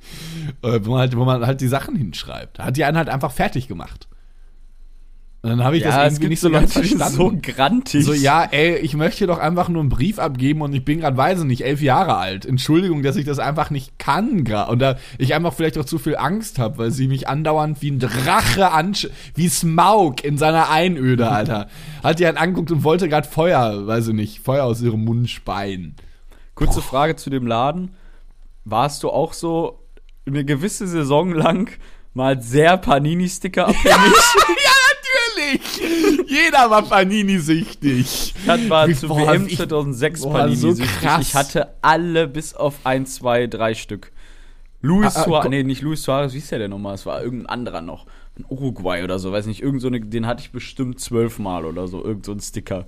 äh, 0.62 0.80
wo 0.82 0.92
man 0.92 1.00
halt, 1.00 1.16
wo 1.16 1.24
man 1.24 1.46
halt 1.46 1.60
die 1.60 1.68
Sachen 1.68 1.96
hinschreibt. 1.96 2.58
Hat 2.58 2.76
die 2.76 2.84
einen 2.84 2.96
halt 2.96 3.08
einfach 3.08 3.32
fertig 3.32 3.68
gemacht. 3.68 4.08
Und 5.40 5.50
dann 5.50 5.62
habe 5.62 5.76
ich 5.76 5.84
Ja, 5.84 6.02
das 6.02 6.14
irgendwie 6.14 6.30
nicht 6.30 6.40
so 6.40 6.48
Leute, 6.48 6.66
verstanden. 6.66 7.16
so 7.16 7.32
grantig. 7.40 8.04
So, 8.04 8.12
ja, 8.12 8.42
ey, 8.42 8.76
ich 8.78 8.94
möchte 8.94 9.28
doch 9.28 9.38
einfach 9.38 9.68
nur 9.68 9.80
einen 9.82 9.88
Brief 9.88 10.18
abgeben 10.18 10.62
und 10.62 10.74
ich 10.74 10.84
bin 10.84 10.98
gerade, 10.98 11.16
weiß 11.16 11.40
ich 11.40 11.44
nicht, 11.44 11.64
elf 11.64 11.80
Jahre 11.80 12.16
alt. 12.16 12.44
Entschuldigung, 12.44 13.04
dass 13.04 13.14
ich 13.14 13.24
das 13.24 13.38
einfach 13.38 13.70
nicht 13.70 14.00
kann 14.00 14.42
gerade. 14.42 14.72
Und 14.72 14.80
da 14.80 14.96
ich 15.16 15.34
einfach 15.34 15.54
vielleicht 15.54 15.78
auch 15.78 15.84
zu 15.84 15.98
viel 15.98 16.16
Angst 16.16 16.58
habe, 16.58 16.78
weil 16.78 16.90
sie 16.90 17.06
mich 17.06 17.28
andauernd 17.28 17.80
wie 17.82 17.92
ein 17.92 18.00
Drache 18.00 18.72
ansch... 18.72 19.08
Wie 19.36 19.48
Smaug 19.48 20.24
in 20.24 20.38
seiner 20.38 20.70
Einöde, 20.70 21.30
Alter. 21.30 21.68
Hat 22.02 22.18
die 22.18 22.26
halt 22.26 22.36
angeguckt 22.36 22.72
und 22.72 22.82
wollte 22.82 23.08
gerade 23.08 23.28
Feuer, 23.28 23.86
weiß 23.86 24.08
ich 24.08 24.14
nicht, 24.14 24.40
Feuer 24.40 24.64
aus 24.64 24.82
ihrem 24.82 25.04
Mund 25.04 25.30
speien. 25.30 25.94
Kurze 26.56 26.82
Frage 26.82 27.14
zu 27.14 27.30
dem 27.30 27.46
Laden. 27.46 27.94
Warst 28.64 29.04
du 29.04 29.10
auch 29.10 29.32
so 29.32 29.78
eine 30.28 30.44
gewisse 30.44 30.86
Saison 30.86 31.32
lang 31.32 31.70
mal 32.14 32.40
sehr 32.40 32.76
Panini-Sticker 32.76 33.68
abhängig? 33.68 33.84
ja, 34.64 34.72
natürlich! 35.50 36.30
Jeder 36.30 36.70
war 36.70 36.82
Panini-süchtig. 36.82 38.34
Das 38.46 38.68
war 38.68 38.88
Wie- 38.88 38.94
zu 38.94 39.08
boah, 39.08 39.32
WM 39.32 39.46
ich- 39.46 39.56
2006 39.56 40.22
boah, 40.22 40.32
Panini 40.32 40.56
so. 40.56 40.74
Ich 41.20 41.34
hatte 41.34 41.74
alle 41.82 42.26
bis 42.28 42.54
auf 42.54 42.74
ein, 42.84 43.06
zwei, 43.06 43.46
drei 43.46 43.74
Stück. 43.74 44.12
Luis 44.80 45.16
Ah, 45.16 45.22
ah, 45.22 45.24
Suarez, 45.24 45.50
nee, 45.50 45.62
nicht 45.64 45.82
Luis 45.82 46.02
Suarez, 46.02 46.32
wie 46.34 46.38
ist 46.38 46.50
der 46.52 46.60
denn 46.60 46.70
nochmal? 46.70 46.94
Es 46.94 47.04
war 47.04 47.22
irgendein 47.22 47.46
anderer 47.48 47.80
noch. 47.80 48.06
Ein 48.38 48.44
Uruguay 48.48 49.02
oder 49.02 49.18
so, 49.18 49.32
weiß 49.32 49.46
nicht. 49.46 49.60
Irgend 49.60 49.82
so 49.82 49.88
eine, 49.88 50.00
den 50.00 50.26
hatte 50.26 50.42
ich 50.42 50.52
bestimmt 50.52 51.00
zwölfmal 51.00 51.64
oder 51.64 51.88
so, 51.88 52.04
irgend 52.04 52.24
so 52.24 52.32
ein 52.32 52.40
Sticker. 52.40 52.86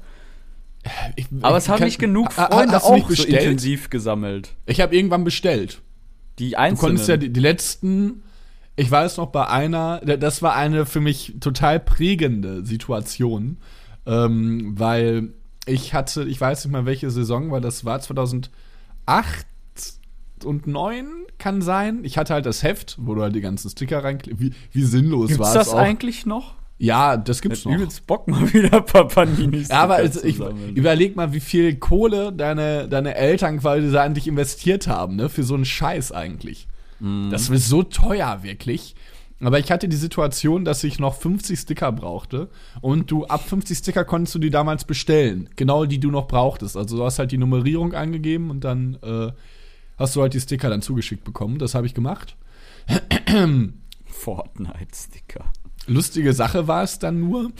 Ich, 1.17 1.27
Aber 1.43 1.57
es 1.57 1.65
ich 1.65 1.71
haben 1.71 1.83
nicht 1.85 1.99
genug 1.99 2.29
Ah, 2.37 2.45
ah, 2.45 2.55
Freunde 2.55 2.79
du 2.81 2.95
nicht 2.95 3.05
auch 3.05 3.11
so 3.11 3.25
intensiv 3.25 3.91
gesammelt. 3.91 4.55
Ich 4.67 4.81
habe 4.81 4.95
irgendwann 4.97 5.25
bestellt. 5.25 5.83
Die 6.41 6.51
Du 6.51 6.59
einzelnen. 6.59 6.79
konntest 6.91 7.09
ja 7.09 7.17
die, 7.17 7.33
die 7.33 7.41
letzten, 7.41 8.23
ich 8.77 8.91
weiß 8.91 9.19
noch 9.19 9.27
bei 9.29 9.47
einer, 9.47 10.01
da- 10.05 10.17
das 10.17 10.43
war 10.43 10.57
eine 10.57 10.87
für 10.87 11.01
mich 11.01 11.37
total 11.41 11.79
prägende 11.79 12.65
Situation, 12.67 13.59
ähm, 14.07 14.73
weil 14.79 15.35
ich 15.67 15.95
hatte, 15.95 16.25
ich 16.25 16.41
weiß 16.41 16.65
nicht 16.65 16.73
mal 16.73 16.87
welche 16.87 17.11
Saison, 17.11 17.51
weil 17.53 17.61
das 17.61 17.85
war 17.85 18.01
2008 18.01 18.51
und 20.45 20.67
9 20.67 21.07
kann 21.39 21.61
sein. 21.63 22.01
Ich 22.03 22.17
hatte 22.17 22.33
halt 22.35 22.47
das 22.47 22.63
Heft, 22.63 22.97
wo 22.99 23.15
du 23.15 23.23
halt 23.23 23.35
die 23.35 23.41
ganzen 23.43 23.69
Sticker 23.71 24.03
reinklickst. 24.03 24.41
Wie, 24.41 24.53
wie 24.73 24.83
sinnlos 24.83 25.29
Gibt's 25.29 25.41
war 25.41 25.55
das 25.55 25.69
es 25.69 25.73
auch. 25.75 25.79
eigentlich 25.79 26.25
noch? 26.27 26.55
Ja, 26.83 27.19
das 27.19 27.43
gibt's 27.43 27.67
noch. 27.67 27.73
übelst 27.73 28.07
Bock 28.07 28.27
mal 28.27 28.41
wieder 28.55 28.81
Panini 28.81 29.65
Ja, 29.69 29.83
aber 29.83 30.11
zu 30.11 30.27
ich, 30.27 30.41
überleg 30.75 31.15
mal, 31.15 31.35
wie 31.35 31.41
viel 31.41 31.77
Kohle 31.77 32.33
deine, 32.33 32.89
deine 32.89 33.17
Eltern 33.17 33.61
quasi 33.61 33.93
da 33.93 34.03
an 34.03 34.15
dich 34.15 34.27
investiert 34.27 34.89
haben, 34.89 35.17
ne? 35.17 35.29
Für 35.29 35.43
so 35.43 35.55
einen 35.55 35.67
Scheiß 35.67 36.11
eigentlich. 36.11 36.67
Das 37.31 37.49
ist 37.49 37.69
so 37.69 37.83
teuer, 37.83 38.43
wirklich. 38.43 38.95
Aber 39.43 39.59
ich 39.59 39.71
hatte 39.71 39.89
die 39.89 39.97
Situation, 39.97 40.67
dass 40.67 40.85
ich 40.85 40.99
noch 40.99 41.15
50 41.15 41.59
Sticker 41.59 41.93
brauchte 41.93 42.51
und 42.83 43.11
du 43.11 43.25
ab 43.25 43.43
50 43.47 43.79
Sticker 43.79 44.05
konntest 44.05 44.35
du 44.35 44.39
die 44.39 44.51
damals 44.51 44.85
bestellen. 44.85 45.49
Genau 45.57 45.87
die 45.87 45.99
du 45.99 46.11
noch 46.11 46.29
brauchtest. 46.29 46.77
Also 46.77 46.99
du 46.99 47.05
hast 47.05 47.19
halt 47.19 47.33
die 47.33 47.39
Nummerierung 47.39 47.95
angegeben 47.95 48.51
und 48.51 48.65
dann 48.65 48.99
äh, 49.03 49.33
hast 49.99 50.17
du 50.17 50.21
halt 50.21 50.35
die 50.35 50.41
Sticker 50.41 50.69
dann 50.69 50.83
zugeschickt 50.83 51.25
bekommen. 51.25 51.59
Das 51.59 51.75
habe 51.75 51.87
ich 51.87 51.95
gemacht. 51.95 52.37
Fortnite-Sticker. 54.07 55.45
Lustige 55.87 56.33
Sache 56.35 56.69
war 56.69 56.83
es 56.83 56.99
dann 56.99 57.21
nur, 57.21 57.51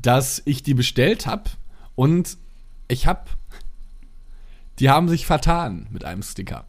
dass 0.00 0.42
ich 0.44 0.62
die 0.62 0.74
bestellt 0.74 1.26
habe 1.26 1.50
und 1.94 2.36
ich 2.88 3.06
habe, 3.06 3.24
die 4.78 4.88
haben 4.90 5.08
sich 5.08 5.26
vertan 5.26 5.86
mit 5.90 6.04
einem 6.04 6.22
Sticker. 6.22 6.64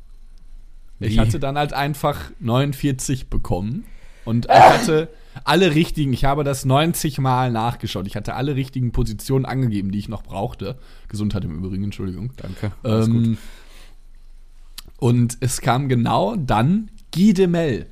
Ich 0.99 1.13
Wie? 1.13 1.19
hatte 1.19 1.39
dann 1.39 1.57
halt 1.57 1.71
einfach 1.73 2.31
49 2.39 3.29
bekommen 3.29 3.85
und 4.25 4.45
ich 4.45 4.51
hatte 4.51 5.09
alle 5.45 5.73
richtigen, 5.73 6.11
ich 6.11 6.25
habe 6.25 6.43
das 6.43 6.65
90 6.65 7.19
Mal 7.19 7.51
nachgeschaut. 7.51 8.05
Ich 8.07 8.17
hatte 8.17 8.33
alle 8.33 8.55
richtigen 8.55 8.91
Positionen 8.91 9.45
angegeben, 9.45 9.91
die 9.91 9.99
ich 9.99 10.09
noch 10.09 10.23
brauchte. 10.23 10.77
Gesundheit 11.07 11.45
im 11.45 11.55
Übrigen, 11.63 11.85
Entschuldigung. 11.85 12.33
Danke. 12.35 12.73
Alles 12.83 13.07
Ähm, 13.07 13.23
gut. 13.23 13.37
und 14.97 15.37
es 15.39 15.61
kam 15.61 15.87
genau 15.87 16.35
dann 16.35 16.89
Guy 17.13 17.33
de 17.33 17.47
Mel, 17.47 17.85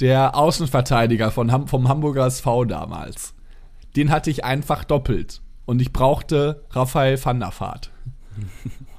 der 0.00 0.36
Außenverteidiger 0.36 1.30
von 1.30 1.52
Ham 1.52 1.68
vom 1.68 1.88
Hamburger 1.88 2.26
SV 2.26 2.64
damals. 2.64 3.34
Den 3.96 4.10
hatte 4.10 4.30
ich 4.30 4.44
einfach 4.44 4.84
doppelt. 4.84 5.40
Und 5.64 5.80
ich 5.82 5.92
brauchte 5.92 6.62
Raphael 6.70 7.22
van 7.22 7.40
der 7.40 7.52
Vaart. 7.58 7.90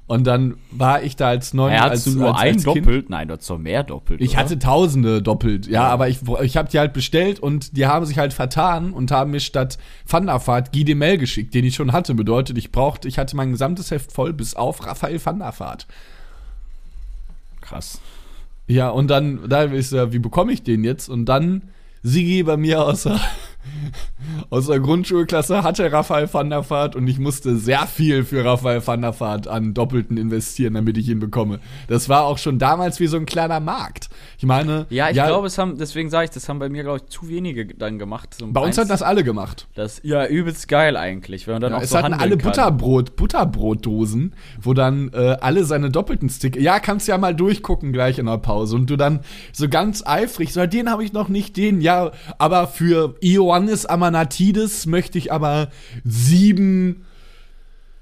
Und 0.07 0.25
dann 0.25 0.55
war 0.71 1.03
ich 1.03 1.17
da 1.17 1.27
als 1.27 1.53
neun 1.53 1.73
Ja, 1.73 1.83
als, 1.83 2.05
du 2.05 2.11
nur 2.11 2.29
als, 2.29 2.39
ein 2.39 2.55
als 2.55 2.63
Kind. 2.63 2.77
doppelt? 2.85 3.09
Nein, 3.09 3.27
du 3.27 3.35
hast 3.35 3.49
doch 3.49 3.57
mehr 3.57 3.83
doppelt. 3.83 4.21
Ich 4.21 4.31
oder? 4.31 4.39
hatte 4.39 4.57
tausende 4.57 5.21
doppelt, 5.21 5.67
ja, 5.67 5.83
aber 5.89 6.07
ich, 6.07 6.19
ich 6.41 6.55
habe 6.55 6.69
die 6.69 6.79
halt 6.79 6.93
bestellt 6.93 7.41
und 7.41 7.75
die 7.75 7.85
haben 7.87 8.05
sich 8.05 8.17
halt 8.17 8.31
vertan 8.33 8.93
und 8.93 9.11
haben 9.11 9.31
mir 9.31 9.41
statt 9.41 9.77
Van 10.07 10.25
der 10.25 10.45
Vaart 10.45 10.71
Guy 10.71 10.85
de 10.85 10.95
Mel 10.95 11.17
geschickt, 11.17 11.53
den 11.53 11.65
ich 11.65 11.75
schon 11.75 11.91
hatte. 11.91 12.15
Bedeutet, 12.15 12.57
ich 12.57 12.71
brauchte, 12.71 13.09
ich 13.09 13.19
hatte 13.19 13.35
mein 13.35 13.51
gesamtes 13.51 13.91
Heft 13.91 14.13
voll 14.13 14.31
bis 14.31 14.55
auf 14.55 14.85
Raphael 14.85 15.23
van 15.23 15.39
der 15.39 15.53
Vaart. 15.59 15.87
Krass. 17.59 17.99
Ja, 18.67 18.89
und 18.89 19.07
dann, 19.07 19.47
da 19.47 19.63
ist 19.63 19.93
ja, 19.93 20.11
wie 20.11 20.19
bekomme 20.19 20.51
ich 20.51 20.63
den 20.63 20.83
jetzt? 20.83 21.09
Und 21.09 21.25
dann, 21.25 21.63
Sigi 22.03 22.43
bei 22.43 22.57
mir 22.57 22.83
aus 22.85 23.03
der, 23.03 23.19
aus 24.49 24.67
der 24.67 24.79
Grundschulklasse 24.79 25.63
hatte 25.63 25.91
Raphael 25.91 26.31
van 26.31 26.49
der 26.49 26.69
Vaart 26.69 26.95
und 26.95 27.07
ich 27.07 27.19
musste 27.19 27.57
sehr 27.57 27.85
viel 27.87 28.23
für 28.23 28.43
Raphael 28.43 28.85
van 28.85 29.01
der 29.01 29.19
Vaart 29.19 29.47
an 29.47 29.73
Doppelten 29.73 30.17
investieren, 30.17 30.73
damit 30.73 30.97
ich 30.97 31.09
ihn 31.09 31.19
bekomme. 31.19 31.59
Das 31.87 32.09
war 32.09 32.23
auch 32.25 32.37
schon 32.37 32.59
damals 32.59 32.99
wie 32.99 33.07
so 33.07 33.17
ein 33.17 33.25
kleiner 33.25 33.59
Markt. 33.59 34.09
Ich 34.37 34.45
meine, 34.45 34.85
Ja, 34.89 35.09
ich 35.09 35.15
glaube, 35.15 35.47
es 35.47 35.57
haben, 35.57 35.77
deswegen 35.77 36.09
sage 36.09 36.25
ich, 36.25 36.31
das 36.31 36.47
haben 36.49 36.59
bei 36.59 36.69
mir, 36.69 36.83
glaube 36.83 36.99
ich, 37.03 37.05
zu 37.09 37.29
wenige 37.29 37.65
dann 37.67 37.99
gemacht. 37.99 38.33
So 38.37 38.47
bei 38.51 38.61
uns 38.61 38.77
eins- 38.77 38.87
hat 38.87 38.89
das 38.89 39.01
alle 39.01 39.23
gemacht. 39.23 39.67
das 39.75 39.99
ja 40.03 40.25
übelst 40.27 40.67
geil 40.67 40.97
eigentlich, 40.97 41.47
wenn 41.47 41.55
man 41.55 41.61
dann 41.61 41.71
Ja, 41.71 41.77
auch 41.77 41.81
es 41.83 41.89
so 41.91 41.97
hatten 41.97 42.13
alle 42.13 42.37
kann. 42.37 42.49
Butterbrot, 42.51 43.15
Butterbrotdosen, 43.15 44.33
wo 44.61 44.73
dann 44.73 45.11
äh, 45.13 45.37
alle 45.41 45.63
seine 45.65 45.89
doppelten 45.89 46.29
Sticker. 46.29 46.59
Ja, 46.59 46.79
kannst 46.79 47.07
ja 47.07 47.17
mal 47.17 47.35
durchgucken 47.35 47.93
gleich 47.93 48.19
in 48.19 48.25
der 48.25 48.37
Pause 48.37 48.75
und 48.75 48.89
du 48.89 48.95
dann 48.97 49.21
so 49.53 49.69
ganz 49.69 50.03
eifrig, 50.05 50.53
so 50.53 50.65
den 50.65 50.89
habe 50.89 51.03
ich 51.03 51.13
noch 51.13 51.29
nicht, 51.29 51.57
den 51.57 51.81
ja, 51.81 52.11
aber 52.37 52.67
für 52.67 53.15
Ioannis 53.57 53.85
Amanatidis 53.85 54.85
möchte 54.85 55.17
ich 55.17 55.31
aber 55.31 55.69
sieben, 56.03 57.05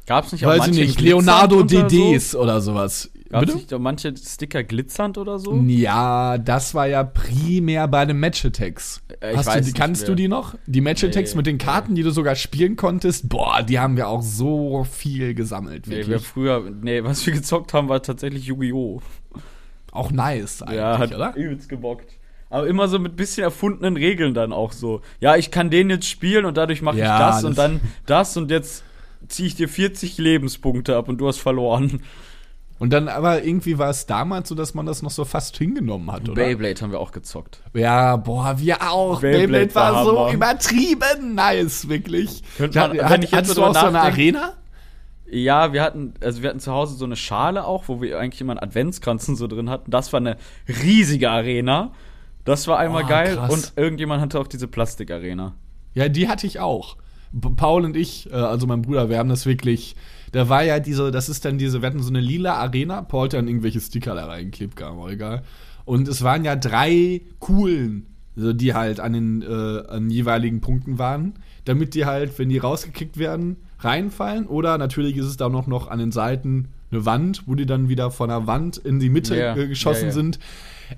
Gab's 0.05 0.31
nicht 0.31 0.45
auch 0.45 0.49
weiß 0.49 0.59
manche 0.59 0.81
nicht, 0.81 1.01
Leonardo 1.01 1.63
DDs 1.63 2.35
oder 2.35 2.61
sowas. 2.61 3.03
So? 3.03 3.09
Gab's 3.29 3.55
nicht 3.55 3.73
auch 3.73 3.79
manche 3.79 4.13
Sticker 4.15 4.63
glitzernd 4.63 5.17
oder 5.17 5.39
so? 5.39 5.55
Ja, 5.65 6.37
das 6.37 6.75
war 6.75 6.87
ja 6.87 7.03
primär 7.03 7.87
bei 7.87 8.05
den 8.05 8.17
Match-Attacks. 8.19 9.01
Äh, 9.19 9.35
Hast 9.35 9.53
du 9.55 9.61
die, 9.61 9.71
kannst 9.73 10.03
mehr. 10.03 10.09
du 10.11 10.15
die 10.15 10.27
noch? 10.27 10.55
Die 10.67 10.81
Match-Attacks 10.81 11.31
Nee, 11.31 11.37
mit 11.37 11.47
den 11.47 11.57
Karten, 11.57 11.95
die 11.95 12.03
du 12.03 12.11
sogar 12.11 12.35
spielen 12.35 12.75
konntest? 12.75 13.27
Boah, 13.27 13.63
die 13.63 13.79
haben 13.79 13.97
wir 13.97 14.07
auch 14.09 14.21
so 14.21 14.85
viel 14.89 15.33
gesammelt, 15.33 15.87
Nee, 15.87 15.93
wirklich. 15.95 16.09
wir 16.09 16.19
früher, 16.19 16.69
nee, 16.81 17.03
was 17.03 17.25
wir 17.25 17.33
gezockt 17.33 17.73
haben, 17.73 17.89
war 17.89 18.01
tatsächlich 18.03 18.45
Yu-Gi-Oh! 18.45 19.01
Auch 19.91 20.11
nice 20.11 20.61
eigentlich, 20.61 20.77
Ja, 20.77 20.97
hat 20.99 21.13
oder? 21.15 21.35
übelst 21.35 21.67
gebockt. 21.67 22.11
Aber 22.55 22.67
immer 22.67 22.87
so 22.87 22.99
mit 22.99 23.17
bisschen 23.17 23.43
erfundenen 23.43 23.97
Regeln 23.97 24.33
dann 24.33 24.53
auch 24.53 24.71
so. 24.71 25.01
Ja, 25.19 25.35
ich 25.35 25.51
kann 25.51 25.69
den 25.69 25.89
jetzt 25.89 26.07
spielen 26.07 26.45
und 26.45 26.55
dadurch 26.55 26.81
mache 26.81 26.97
Ja, 26.97 27.15
ich 27.29 27.35
das, 27.35 27.43
und 27.43 27.57
das- 27.57 27.65
dann 27.65 27.81
das 28.05 28.37
und 28.37 28.49
jetzt 28.49 28.83
ziehe 29.27 29.47
ich 29.47 29.55
dir 29.55 29.67
40 29.67 30.17
Lebenspunkte 30.17 30.95
ab 30.95 31.09
und 31.09 31.17
du 31.17 31.27
hast 31.27 31.39
verloren. 31.39 32.01
Und 32.79 32.91
dann 32.91 33.07
aber 33.07 33.43
irgendwie 33.43 33.77
war 33.77 33.89
es 33.89 34.05
damals 34.05 34.49
so, 34.49 34.55
dass 34.55 34.73
man 34.73 34.85
das 34.85 35.01
noch 35.01 35.09
so 35.11 35.23
fast 35.25 35.57
hingenommen 35.57 36.11
hat, 36.11 36.23
oder? 36.29 36.33
Beyblade 36.43 36.79
haben 36.81 36.91
wir 36.91 36.99
auch 36.99 37.11
gezockt. 37.13 37.61
Ja, 37.73 38.17
boah, 38.17 38.55
wir 38.59 38.81
auch. 38.91 39.21
Beyblade 39.21 39.47
Beyblade, 39.47 39.75
war, 39.75 39.93
war 39.93 40.03
so 40.05 40.19
Hammer. 40.19 40.33
übertrieben 40.33 41.35
nice, 41.35 41.87
wirklich. 41.89 42.41
Könnte 42.57 42.79
man- 42.79 42.91
Hat- 43.01 43.09
wenn 43.11 43.21
ich 43.21 43.31
jetzt 43.31 43.37
hattest 43.37 43.55
so 43.55 43.61
du 43.61 43.67
auch 43.67 43.73
so 43.75 43.85
eine 43.87 43.99
Arena? 44.01 44.53
Ja, 45.29 45.73
wir 45.73 45.81
hatten, 45.83 46.13
also 46.21 46.41
wir 46.43 46.49
hatten 46.49 46.59
zu 46.59 46.71
Hause 46.71 46.95
so 46.95 47.05
eine 47.05 47.15
Schale 47.15 47.65
auch, 47.65 47.85
wo 47.87 48.01
wir 48.01 48.19
eigentlich 48.19 48.41
immer 48.41 48.53
einen 48.53 48.59
Adventskranzen 48.59 49.35
so 49.35 49.47
drin 49.47 49.69
hatten. 49.69 49.89
Das 49.89 50.13
war 50.13 50.19
eine 50.19 50.37
riesige 50.67 51.31
Arena. 51.31 51.91
Das 52.45 52.67
war 52.67 52.79
einmal 52.79 53.03
Oh, 53.03 53.07
geil. 53.07 53.35
krass. 53.35 53.51
Und 53.51 53.73
irgendjemand 53.75 54.21
hatte 54.21 54.39
auch 54.39 54.47
diese 54.47 54.67
Plastikarena. 54.67 55.55
Ja, 55.93 56.09
die 56.09 56.27
hatte 56.27 56.47
ich 56.47 56.59
auch. 56.59 56.97
Paul 57.57 57.83
und 57.83 57.97
ich, 57.97 58.29
äh, 58.31 58.35
also 58.35 58.65
mein 58.67 58.81
Bruder, 58.81 59.09
wir 59.09 59.17
haben 59.17 59.29
das 59.29 59.45
wirklich. 59.45 59.95
Da 60.31 60.47
war 60.49 60.63
ja 60.63 60.79
diese, 60.79 61.11
das 61.11 61.27
ist 61.29 61.43
dann 61.45 61.57
diese, 61.57 61.81
wir 61.81 61.87
hatten 61.87 62.01
so 62.01 62.09
eine 62.09 62.19
lila 62.21 62.55
Arena. 62.55 63.01
Paul 63.01 63.25
hat 63.25 63.33
dann 63.33 63.47
irgendwelche 63.47 63.79
Sticker 63.81 64.15
da 64.15 64.25
reingeklebt, 64.25 64.75
gar 64.75 64.93
mal 64.93 65.11
egal. 65.11 65.43
Und 65.85 66.07
es 66.07 66.23
waren 66.23 66.43
ja 66.45 66.55
drei 66.55 67.21
coolen, 67.39 68.07
also 68.35 68.53
die 68.53 68.73
halt 68.73 68.99
an 68.99 69.13
den 69.13 69.41
äh, 69.41 69.87
an 69.87 70.09
jeweiligen 70.09 70.61
Punkten 70.61 70.97
waren, 70.97 71.33
damit 71.65 71.93
die 71.93 72.05
halt, 72.05 72.37
wenn 72.39 72.49
die 72.49 72.57
rausgekickt 72.57 73.17
werden, 73.17 73.57
reinfallen. 73.79 74.45
Oder 74.47 74.77
natürlich 74.77 75.15
ist 75.17 75.25
es 75.25 75.37
da 75.37 75.47
noch, 75.49 75.67
noch 75.67 75.87
an 75.89 75.99
den 75.99 76.11
Seiten 76.11 76.69
eine 76.91 77.05
Wand, 77.05 77.43
wo 77.45 77.55
die 77.55 77.65
dann 77.65 77.87
wieder 77.89 78.11
von 78.11 78.29
der 78.29 78.45
Wand 78.47 78.77
in 78.77 78.99
die 78.99 79.09
Mitte 79.09 79.37
Ja, 79.37 79.55
äh, 79.55 79.67
geschossen 79.67 80.01
ja, 80.03 80.07
ja. 80.07 80.13
sind. 80.13 80.39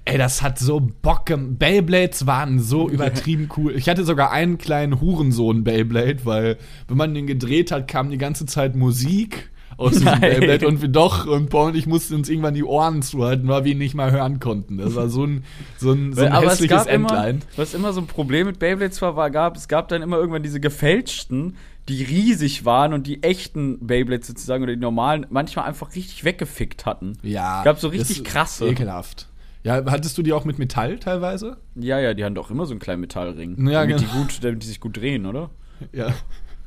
Ey, 0.06 0.17
das 0.17 0.41
hat 0.41 0.60
so 0.60 0.80
Bock 0.80 1.26
gemacht. 1.26 1.60
Beyblades 1.60 2.28
waren 2.28 2.60
so 2.60 2.89
übertrieben 2.89 3.50
cool. 3.58 3.76
Ich 3.76 3.89
hatte 3.89 4.04
sogar 4.04 4.32
einen 4.32 4.58
kleinen 4.58 5.02
Hurensohn 5.02 5.63
Beyblade, 5.63 6.26
weil 6.26 6.58
wenn 6.88 6.97
man 6.97 7.13
den 7.13 7.28
gedreht 7.28 7.71
hat, 7.71 7.88
kam 7.88 8.10
die 8.10 8.17
ganze 8.17 8.45
Zeit 8.45 8.76
Musik 8.76 9.50
aus 9.78 9.91
diesem 9.91 10.06
Nein. 10.06 10.21
Beyblade 10.21 10.67
und 10.67 10.82
wir 10.82 10.89
doch 10.89 11.28
und 11.28 11.50
Paul 11.50 11.69
und 11.69 11.76
ich 11.76 11.86
mussten 11.86 12.15
uns 12.15 12.30
irgendwann 12.30 12.56
die 12.56 12.63
Ohren 12.63 13.02
zuhalten, 13.02 13.47
weil 13.47 13.63
wir 13.63 13.73
ihn 13.73 13.78
nicht 13.78 13.93
mal 13.93 14.12
hören 14.12 14.39
konnten. 14.39 14.78
Das 14.78 14.95
war 14.95 15.08
so 15.10 15.23
ein, 15.26 15.43
so 15.78 15.91
ein, 15.91 16.13
so 16.13 16.23
ein 16.23 16.32
aber 16.32 16.47
es 16.47 16.54
hässliches 16.54 16.86
gab 16.86 16.93
immer, 16.93 17.10
Entlein. 17.10 17.41
was 17.56 17.73
immer 17.73 17.93
so 17.93 18.02
ein 18.02 18.08
Problem 18.08 18.47
mit 18.47 18.60
Beyblades 18.60 19.02
war, 19.02 19.15
war, 19.15 19.30
gab, 19.30 19.56
es 19.56 19.67
gab 19.67 19.88
dann 19.88 20.02
immer 20.02 20.17
irgendwann 20.17 20.43
diese 20.43 20.60
gefälschten, 20.60 21.56
die 21.88 22.04
riesig 22.04 22.65
waren 22.65 22.93
und 22.93 23.08
die 23.08 23.23
echten 23.23 23.86
Beyblades 23.86 24.28
sozusagen 24.28 24.63
oder 24.63 24.73
die 24.73 24.82
normalen 24.82 25.28
manchmal 25.30 25.65
einfach 25.65 25.95
richtig 25.95 26.23
weggefickt 26.23 26.86
hatten. 26.86 27.17
Ja. 27.21 27.63
Gab 27.63 27.80
so 27.80 27.88
richtig 27.89 28.23
krasse. 28.23 28.67
Ekelhaft. 28.67 29.28
Ja, 29.67 29.84
hattest 29.91 30.17
du 30.17 30.23
die 30.23 30.34
auch 30.34 30.45
mit 30.45 30.60
Metall 30.60 30.97
teilweise? 30.97 31.58
Ja, 31.75 31.99
ja, 31.99 32.13
die 32.13 32.23
haben 32.23 32.36
doch 32.36 32.49
immer 32.51 32.65
so 32.65 32.71
einen 32.71 32.80
kleinen 32.80 33.01
Metallring. 33.01 33.67
Ja, 33.69 33.82
damit, 33.82 33.99
die 33.99 34.06
genau. 34.06 34.17
gut, 34.21 34.39
damit 34.43 34.63
die 34.63 34.67
sich 34.67 34.80
gut 34.80 34.97
drehen, 34.97 35.25
oder? 35.25 35.49
Ja. 35.93 36.13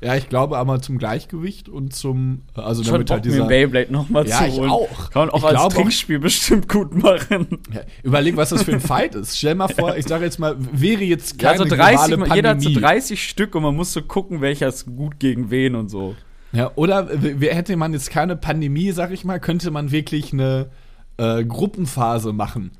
Ja, 0.03 0.15
ich 0.17 0.31
glaube 0.31 0.57
aber 0.57 0.81
zum 0.81 0.97
Gleichgewicht 0.97 1.69
und 1.69 1.95
zum, 1.95 2.41
also 2.55 2.83
Schon 2.83 2.93
damit 2.93 3.11
halt 3.11 3.25
mir 3.27 3.31
dieser. 3.33 3.43
ein 3.45 3.49
Beyblade 3.49 3.93
nochmal 3.93 4.27
Ja, 4.27 4.39
zu 4.39 4.45
ich 4.47 4.55
holen. 4.59 4.71
auch. 4.71 5.11
Kann 5.11 5.27
man 5.27 5.31
auch 5.31 5.39
Ich 5.41 5.45
als 5.45 5.53
glaube 5.57 5.67
auch- 5.67 5.73
Trinkspiel 5.75 6.19
bestimmt 6.19 6.69
gut 6.71 6.95
machen. 6.95 7.59
Ja, 7.75 7.81
überleg, 8.03 8.35
was 8.37 8.49
das 8.49 8.63
für 8.63 8.73
ein 8.73 8.81
Fight 8.81 9.15
ist. 9.15 9.37
Stell 9.37 9.55
mal 9.57 9.69
vor, 9.69 9.97
ich 9.99 10.07
sage 10.07 10.25
jetzt 10.25 10.39
mal, 10.39 10.57
wäre 10.59 11.03
jetzt 11.05 11.41
Ja, 11.43 11.53
keine 11.53 11.69
so 11.69 11.77
30, 11.77 12.07
globale 12.07 12.17
mal- 12.17 12.35
jeder 12.37 12.49
hat 12.51 12.63
so 12.63 12.69
Pandemie. 12.71 12.87
30 12.87 13.29
Stück 13.29 13.55
und 13.55 13.63
man 13.63 13.77
muss 13.77 13.93
so 13.93 14.01
gucken, 14.01 14.41
welcher 14.41 14.69
ist 14.69 14.87
gut 14.87 15.19
gegen 15.19 15.51
wen 15.51 15.75
und 15.75 15.91
so. 15.91 16.15
Ja, 16.53 16.71
oder 16.77 17.09
hätte 17.41 17.77
man 17.77 17.93
jetzt 17.93 18.11
keine 18.11 18.37
Pandemie, 18.37 18.93
sag 18.93 19.11
ich 19.13 19.25
mal, 19.27 19.39
könnte 19.39 19.71
man 19.71 19.91
wirklich 19.91 20.33
eine 20.33 20.71
äh, 21.19 21.45
Gruppenphase 21.45 22.33
machen. 22.33 22.71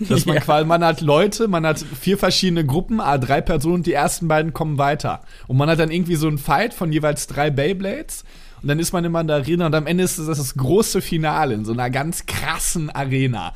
Dass 0.00 0.26
man 0.26 0.34
Ja. 0.36 0.40
quasi, 0.42 0.64
man 0.66 0.84
hat 0.84 1.00
Leute, 1.00 1.48
man 1.48 1.66
hat 1.66 1.78
vier 1.78 2.18
verschiedene 2.18 2.64
Gruppen, 2.64 3.00
a 3.00 3.18
drei 3.18 3.40
Personen, 3.40 3.82
die 3.82 3.92
ersten 3.92 4.28
beiden 4.28 4.52
kommen 4.52 4.78
weiter. 4.78 5.22
Und 5.46 5.56
man 5.56 5.68
hat 5.68 5.78
dann 5.78 5.90
irgendwie 5.90 6.16
so 6.16 6.28
einen 6.28 6.38
Fight 6.38 6.74
von 6.74 6.92
jeweils 6.92 7.26
drei 7.26 7.50
Beyblades. 7.50 8.24
Und 8.62 8.68
dann 8.68 8.78
ist 8.80 8.92
man 8.92 9.04
immer 9.04 9.20
in 9.20 9.28
der 9.28 9.36
Arena 9.36 9.66
und 9.66 9.74
am 9.74 9.86
Ende 9.86 10.02
ist 10.04 10.18
das 10.18 10.26
das 10.26 10.54
große 10.56 11.00
Finale 11.00 11.54
in 11.54 11.64
so 11.64 11.72
einer 11.72 11.90
ganz 11.90 12.26
krassen 12.26 12.90
Arena. 12.90 13.52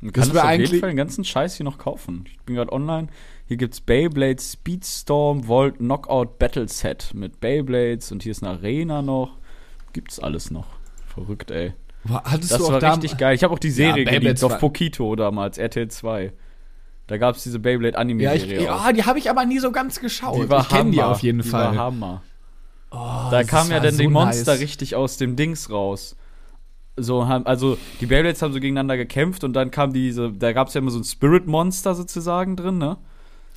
Man 0.00 0.12
kann 0.12 0.28
das 0.28 0.30
auf 0.30 0.34
jeden 0.34 0.46
eigentlich- 0.64 0.80
Fall 0.80 0.90
den 0.90 0.96
ganzen 0.96 1.24
Scheiß 1.24 1.56
hier 1.56 1.64
noch 1.64 1.78
kaufen. 1.78 2.24
Ich 2.26 2.38
bin 2.40 2.54
gerade 2.56 2.72
online. 2.72 3.08
Hier 3.46 3.56
gibt's 3.56 3.80
Beyblade 3.80 4.40
Speedstorm 4.40 5.46
Volt 5.48 5.78
Knockout 5.78 6.38
Battle 6.38 6.68
Set 6.68 7.10
mit 7.14 7.40
Beyblades 7.40 8.10
und 8.12 8.22
hier 8.22 8.32
ist 8.32 8.42
eine 8.42 8.52
Arena 8.52 9.02
noch. 9.02 9.36
Gibt's 9.92 10.18
alles 10.18 10.50
noch. 10.50 10.66
Verrückt, 11.12 11.50
ey. 11.50 11.72
Boah, 12.04 12.22
Hattest 12.24 12.52
Das 12.52 12.58
du 12.58 12.66
auch 12.66 12.72
war 12.72 12.80
da, 12.80 12.92
richtig 12.94 13.16
geil. 13.16 13.34
Ich 13.34 13.44
habe 13.44 13.54
auch 13.54 13.58
die 13.58 13.70
Serie 13.70 14.04
Beyblades 14.04 14.40
geliebt 14.40 14.44
auf 14.44 14.58
Pokito 14.58 15.14
damals, 15.16 15.58
RTL 15.58 15.88
2. 15.88 16.32
Da 17.06 17.18
gab's 17.18 17.42
diese 17.42 17.58
Beyblade 17.58 17.96
Ja, 18.18 18.32
ich, 18.34 18.46
ja, 18.46 18.92
die 18.92 19.04
habe 19.04 19.18
ich 19.18 19.28
aber 19.28 19.44
nie 19.44 19.58
so 19.58 19.70
ganz 19.72 20.00
geschaut. 20.00 20.36
Die 20.42 20.48
war 20.48 20.62
ich 20.62 20.68
kenne 20.68 20.90
die 20.90 21.02
auf 21.02 21.20
jeden 21.20 21.42
die 21.42 21.48
Fall. 21.48 21.76
War 21.76 21.76
Hammer. 21.76 22.22
Oh, 22.90 23.28
Da 23.30 23.42
kamen 23.44 23.70
ja 23.70 23.80
dann 23.80 23.96
die 23.96 24.04
so 24.04 24.10
Monster 24.10 24.52
nice. 24.52 24.60
richtig 24.60 24.94
aus 24.96 25.16
dem 25.16 25.36
Dings 25.36 25.70
raus. 25.70 26.16
So 26.96 27.26
haben, 27.26 27.46
also 27.46 27.78
die 28.00 28.06
Beyblades 28.06 28.42
haben 28.42 28.52
so 28.52 28.60
gegeneinander 28.60 28.96
gekämpft 28.98 29.44
und 29.44 29.54
dann 29.54 29.70
kam 29.70 29.92
diese, 29.92 30.30
da 30.32 30.52
gab 30.52 30.68
es 30.68 30.74
ja 30.74 30.80
immer 30.80 30.90
so 30.90 30.98
ein 30.98 31.04
Spirit 31.04 31.46
Monster 31.46 31.94
sozusagen 31.94 32.54
drin, 32.54 32.78
ne? 32.78 32.98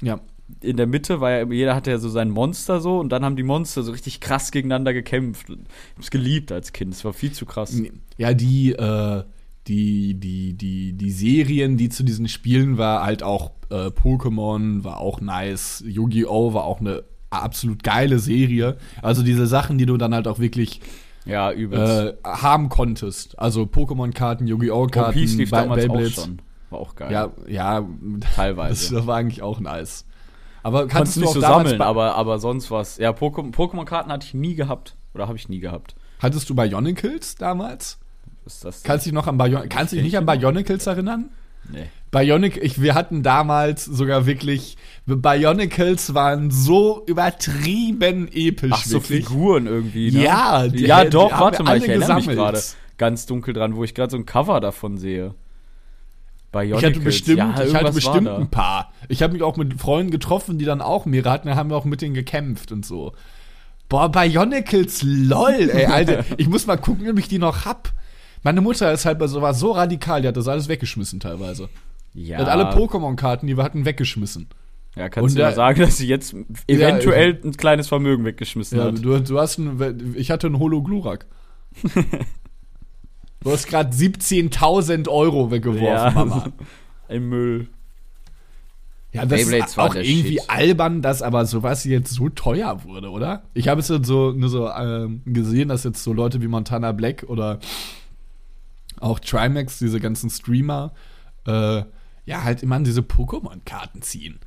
Ja. 0.01 0.19
In 0.61 0.77
der 0.77 0.85
Mitte 0.85 1.21
war 1.21 1.31
ja, 1.31 1.51
jeder 1.51 1.73
hatte 1.75 1.89
ja 1.89 1.97
so 1.97 2.07
sein 2.09 2.29
Monster 2.29 2.79
so 2.79 2.99
und 2.99 3.09
dann 3.09 3.25
haben 3.25 3.35
die 3.35 3.43
Monster 3.43 3.81
so 3.81 3.91
richtig 3.91 4.19
krass 4.19 4.51
gegeneinander 4.51 4.93
gekämpft. 4.93 5.49
Ich 5.49 5.57
hab's 5.95 6.11
geliebt 6.11 6.51
als 6.51 6.71
Kind, 6.71 6.93
es 6.93 7.03
war 7.03 7.13
viel 7.13 7.31
zu 7.31 7.45
krass. 7.45 7.75
Ja, 8.17 8.33
die, 8.33 8.73
äh, 8.73 9.23
die, 9.67 10.13
die, 10.13 10.53
die, 10.53 10.93
die 10.93 11.11
Serien, 11.11 11.77
die 11.77 11.89
zu 11.89 12.03
diesen 12.03 12.27
Spielen 12.27 12.77
war, 12.77 13.03
halt 13.03 13.23
auch 13.23 13.51
äh, 13.71 13.87
Pokémon 13.87 14.83
war 14.83 14.99
auch 14.99 15.19
nice, 15.19 15.83
Yu-Gi-Oh! 15.87 16.53
war 16.53 16.65
auch 16.65 16.79
eine 16.79 17.03
absolut 17.31 17.83
geile 17.83 18.19
Serie. 18.19 18.77
Also 19.01 19.23
diese 19.23 19.47
Sachen, 19.47 19.79
die 19.79 19.87
du 19.87 19.97
dann 19.97 20.13
halt 20.13 20.27
auch 20.27 20.37
wirklich 20.37 20.79
Ja, 21.25 21.51
äh, 21.51 22.13
haben 22.23 22.69
konntest. 22.69 23.39
Also 23.39 23.63
Pokémon-Karten, 23.63 24.45
Yu-Gi-Oh!-Karten, 24.45 25.13
Piece 25.13 25.35
lief 25.35 25.49
Be- 25.49 25.57
damals 25.57 25.89
auch 25.89 26.23
schon. 26.23 26.41
War 26.69 26.79
auch 26.79 26.95
geil. 26.95 27.11
Ja, 27.11 27.31
ja, 27.47 27.87
teilweise. 28.35 28.93
das 28.93 29.07
war 29.07 29.17
eigentlich 29.17 29.41
auch 29.41 29.59
nice. 29.59 30.05
Aber 30.65 30.87
kannst 30.87 31.15
du 31.15 31.19
nicht 31.21 31.31
so 31.31 31.39
sammeln, 31.41 31.79
aber, 31.81 32.15
aber 32.15 32.39
sonst 32.39 32.71
was. 32.71 32.97
Ja, 32.97 33.11
Pokémon- 33.11 33.53
Pokémon-Karten 33.53 34.11
hatte 34.11 34.25
ich 34.25 34.33
nie 34.33 34.55
gehabt. 34.55 34.95
Oder 35.13 35.27
habe 35.27 35.37
ich 35.37 35.47
nie 35.47 35.59
gehabt. 35.59 35.95
hattest 36.19 36.49
du 36.49 36.55
Bionicles 36.55 37.35
damals? 37.35 37.99
Was 38.43 38.55
ist 38.55 38.65
das 38.65 38.81
denn? 38.81 38.87
Kannst 38.89 39.05
du 39.05 39.09
dich 39.09 39.13
noch 39.13 39.27
an 39.27 39.37
Bion 39.37 39.69
kannst 39.69 39.91
du 39.93 39.97
dich 39.97 40.05
nicht 40.05 40.17
an 40.17 40.25
Bionicles 40.25 40.87
erinnern? 40.87 41.29
nee. 41.71 41.85
Bionic, 42.11 42.57
ich, 42.63 42.81
wir 42.81 42.95
hatten 42.95 43.23
damals 43.23 43.83
sogar 43.83 44.25
wirklich, 44.25 44.77
Bionicles 45.05 46.13
waren 46.13 46.49
so 46.49 47.03
übertrieben 47.07 48.29
episch, 48.31 48.71
Ach, 48.73 48.85
so 48.85 48.93
wirklich. 48.95 49.25
Figuren 49.27 49.67
irgendwie, 49.67 50.11
ne? 50.11 50.23
Ja, 50.23 50.67
die- 50.67 50.85
ja 50.85 51.03
die 51.03 51.09
doch, 51.09 51.31
haben 51.31 51.41
warte 51.41 51.63
mal, 51.63 51.77
ich 51.77 51.87
erinnere 51.87 52.15
mich 52.15 52.27
gesammelt. 52.27 52.37
gerade 52.53 52.61
ganz 52.97 53.25
dunkel 53.25 53.53
dran, 53.53 53.75
wo 53.75 53.83
ich 53.83 53.93
gerade 53.93 54.11
so 54.11 54.17
ein 54.17 54.25
Cover 54.25 54.59
davon 54.61 54.97
sehe. 54.97 55.33
Bionicles. 56.55 56.81
Ich 56.81 56.85
hatte 56.95 56.99
bestimmt, 57.03 57.37
ja, 57.37 57.63
ich 57.63 57.75
hatte 57.75 57.91
bestimmt 57.91 58.27
ein 58.27 58.49
paar. 58.49 58.91
Ich 59.09 59.21
habe 59.21 59.33
mich 59.33 59.43
auch 59.43 59.57
mit 59.57 59.79
Freunden 59.79 60.11
getroffen, 60.11 60.57
die 60.57 60.65
dann 60.65 60.81
auch 60.81 61.05
mehrere 61.05 61.31
hatten, 61.31 61.47
da 61.47 61.55
haben 61.55 61.69
wir 61.69 61.77
auch 61.77 61.85
mit 61.85 62.01
denen 62.01 62.13
gekämpft 62.15 62.71
und 62.71 62.85
so. 62.85 63.13
Boah, 63.89 64.09
Bionicles, 64.09 65.03
lol, 65.03 65.69
ey, 65.71 65.85
Alter. 65.87 66.25
ich 66.37 66.47
muss 66.47 66.65
mal 66.65 66.77
gucken, 66.77 67.09
ob 67.09 67.19
ich 67.19 67.27
die 67.27 67.37
noch 67.39 67.65
hab. 67.65 67.91
Meine 68.41 68.61
Mutter 68.61 68.91
ist 68.91 69.05
halt 69.05 69.19
so, 69.27 69.41
war 69.41 69.53
so 69.53 69.71
radikal, 69.71 70.21
die 70.21 70.27
hat 70.27 70.37
das 70.37 70.47
alles 70.47 70.67
weggeschmissen 70.67 71.19
teilweise. 71.19 71.69
Ja, 72.13 72.37
Die 72.37 72.43
hat 72.45 72.49
alle 72.49 72.69
Pokémon-Karten, 72.71 73.45
die 73.47 73.57
wir 73.57 73.63
hatten, 73.63 73.85
weggeschmissen. 73.85 74.47
ja 74.95 75.09
kannst 75.09 75.31
Und 75.31 75.37
du 75.37 75.43
nur 75.43 75.51
sagen, 75.51 75.81
dass 75.81 75.97
sie 75.97 76.07
jetzt 76.07 76.33
eventuell 76.67 77.39
ein 77.43 77.57
kleines 77.57 77.87
Vermögen 77.89 78.23
weggeschmissen 78.23 78.77
Ja, 78.77 78.85
hat. 78.85 79.03
du, 79.03 79.19
du 79.19 79.39
hast 79.39 79.57
ein, 79.57 80.15
ich 80.17 80.31
hatte 80.31 80.47
einen 80.47 80.59
Hologlurak. 80.59 81.25
du 83.45 83.51
hast 83.51 83.67
gerade 83.67 83.95
17.000 83.95 85.07
Euro 85.07 85.51
weggeworfen, 85.51 86.13
Mama. 86.13 86.51
Im 87.07 87.29
Müll. 87.29 87.67
Ja, 89.13 89.25
das 89.25 89.43
Beyblades 89.43 89.71
ist 89.71 89.77
war 89.77 89.85
auch 89.91 89.95
irgendwie 89.95 90.39
Shit. 90.39 90.49
albern, 90.49 91.01
dass 91.01 91.21
aber 91.21 91.45
sowas 91.45 91.85
jetzt 91.85 92.11
so 92.11 92.27
teuer 92.27 92.83
wurde, 92.83 93.09
oder? 93.09 93.43
Ich 93.53 93.69
habe 93.69 93.79
es 93.79 93.87
jetzt 93.87 94.07
so 94.07 94.31
nur 94.31 94.49
so 94.49 94.69
ähm, 94.69 95.21
gesehen, 95.25 95.69
dass 95.69 95.85
jetzt 95.85 96.03
so 96.03 96.11
Leute 96.11 96.41
wie 96.41 96.47
Montana 96.47 96.91
Black 96.91 97.23
oder 97.29 97.59
auch 98.99 99.19
Trimax, 99.19 99.79
diese 99.79 100.01
ganzen 100.01 100.29
Streamer, 100.29 100.91
äh, 101.47 101.83
ja, 102.25 102.43
halt 102.43 102.63
immer 102.63 102.75
an 102.75 102.83
diese 102.83 103.01
Pokémon-Karten 103.01 104.01
ziehen. 104.01 104.39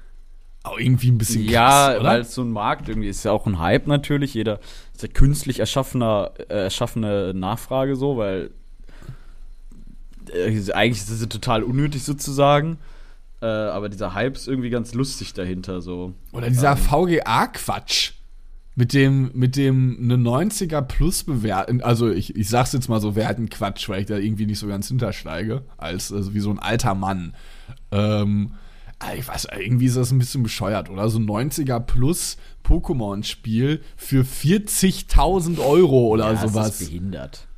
Auch 0.64 0.78
irgendwie 0.78 1.10
ein 1.10 1.18
bisschen 1.18 1.44
Ja, 1.44 1.94
krass, 1.94 2.04
weil 2.04 2.20
es 2.20 2.34
so 2.34 2.42
ein 2.42 2.50
Markt 2.50 2.88
irgendwie 2.88 3.08
ist 3.08 3.24
ja 3.24 3.32
auch 3.32 3.46
ein 3.46 3.58
Hype 3.58 3.86
natürlich. 3.86 4.34
Jeder 4.34 4.58
ist 4.92 5.02
ja 5.02 5.08
künstlich 5.08 5.60
erschaffener, 5.60 6.32
äh, 6.48 6.64
erschaffene 6.64 7.32
Nachfrage 7.32 7.96
so, 7.96 8.18
weil 8.18 8.50
äh, 10.30 10.72
eigentlich 10.72 10.98
ist 10.98 11.10
es 11.10 11.28
total 11.28 11.62
unnötig 11.62 12.02
sozusagen. 12.04 12.78
Äh, 13.40 13.46
aber 13.46 13.88
dieser 13.88 14.14
Hype 14.14 14.36
ist 14.36 14.48
irgendwie 14.48 14.70
ganz 14.70 14.94
lustig 14.94 15.32
dahinter 15.32 15.80
so. 15.80 16.12
Oder 16.32 16.48
dieser 16.48 16.76
VGA-Quatsch. 16.76 18.12
Mit 18.74 18.92
dem, 18.92 19.32
mit 19.34 19.56
dem 19.56 19.98
eine 20.00 20.14
90er 20.14 20.82
plus 20.82 21.24
bewerten, 21.24 21.82
also 21.82 22.08
ich, 22.12 22.36
ich 22.36 22.48
sag's 22.48 22.72
jetzt 22.72 22.88
mal 22.88 23.00
so, 23.00 23.16
werten 23.16 23.48
Quatsch, 23.48 23.88
weil 23.88 24.02
ich 24.02 24.06
da 24.06 24.16
irgendwie 24.16 24.46
nicht 24.46 24.60
so 24.60 24.68
ganz 24.68 24.86
hintersteige, 24.86 25.62
als 25.76 26.12
also 26.12 26.32
wie 26.32 26.38
so 26.38 26.50
ein 26.50 26.60
alter 26.60 26.94
Mann. 26.94 27.34
Ähm, 27.90 28.52
ah, 29.00 29.14
ich 29.16 29.26
weiß, 29.26 29.48
irgendwie 29.58 29.86
ist 29.86 29.96
das 29.96 30.12
ein 30.12 30.20
bisschen 30.20 30.44
bescheuert, 30.44 30.90
oder? 30.90 31.08
So 31.08 31.18
ein 31.18 31.26
90er 31.26 31.80
plus 31.80 32.36
Pokémon-Spiel 32.64 33.80
für 33.96 34.22
40.000 34.22 35.58
Euro 35.58 36.06
oder 36.08 36.30
Das 36.30 36.42
sowas. 36.42 36.80
ist 36.80 36.88
behindert. 36.88 37.48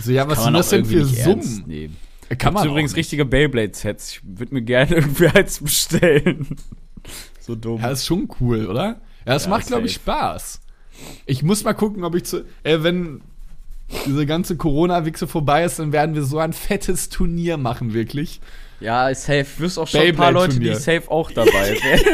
So, 0.00 0.12
ja, 0.12 0.26
was 0.28 0.36
Kann 0.38 0.44
sind 0.44 0.54
das 0.54 0.68
denn 0.70 0.84
für 0.86 1.04
Summen? 1.04 1.94
Kann 2.38 2.54
man 2.54 2.68
übrigens 2.68 2.94
richtige 2.96 3.24
Beyblade-Sets. 3.24 4.12
Ich 4.12 4.20
würde 4.24 4.54
mir 4.54 4.62
gerne 4.62 4.94
irgendwie 4.96 5.26
eins 5.26 5.60
bestellen. 5.60 6.46
so 7.40 7.54
dumm. 7.54 7.80
Ja, 7.80 7.90
ist 7.90 8.06
schon 8.06 8.28
cool, 8.40 8.66
oder? 8.66 9.00
Ja, 9.26 9.34
das 9.34 9.44
Ja, 9.44 9.50
macht, 9.50 9.66
glaube 9.66 9.86
ich. 9.86 9.94
Spaß. 9.94 10.60
Ich 11.26 11.42
muss 11.42 11.64
mal 11.64 11.72
gucken, 11.72 12.04
ob 12.04 12.14
ich 12.14 12.24
zu. 12.24 12.44
Äh, 12.62 12.82
wenn 12.82 13.22
diese 14.06 14.26
ganze 14.26 14.56
Corona-Wichse 14.56 15.26
vorbei 15.26 15.64
ist, 15.64 15.78
dann 15.78 15.92
werden 15.92 16.14
wir 16.14 16.22
so 16.22 16.38
ein 16.38 16.52
fettes 16.52 17.08
Turnier 17.08 17.56
machen, 17.56 17.92
wirklich. 17.92 18.40
Ja, 18.78 19.12
safe. 19.14 19.46
Wirst 19.58 19.78
auch 19.78 19.88
schon 19.88 20.00
ein 20.00 20.14
paar 20.14 20.32
Leute, 20.32 20.60
die 20.60 20.74
safe 20.74 21.10
auch 21.10 21.30
dabei 21.32 21.74
sind. 21.76 22.06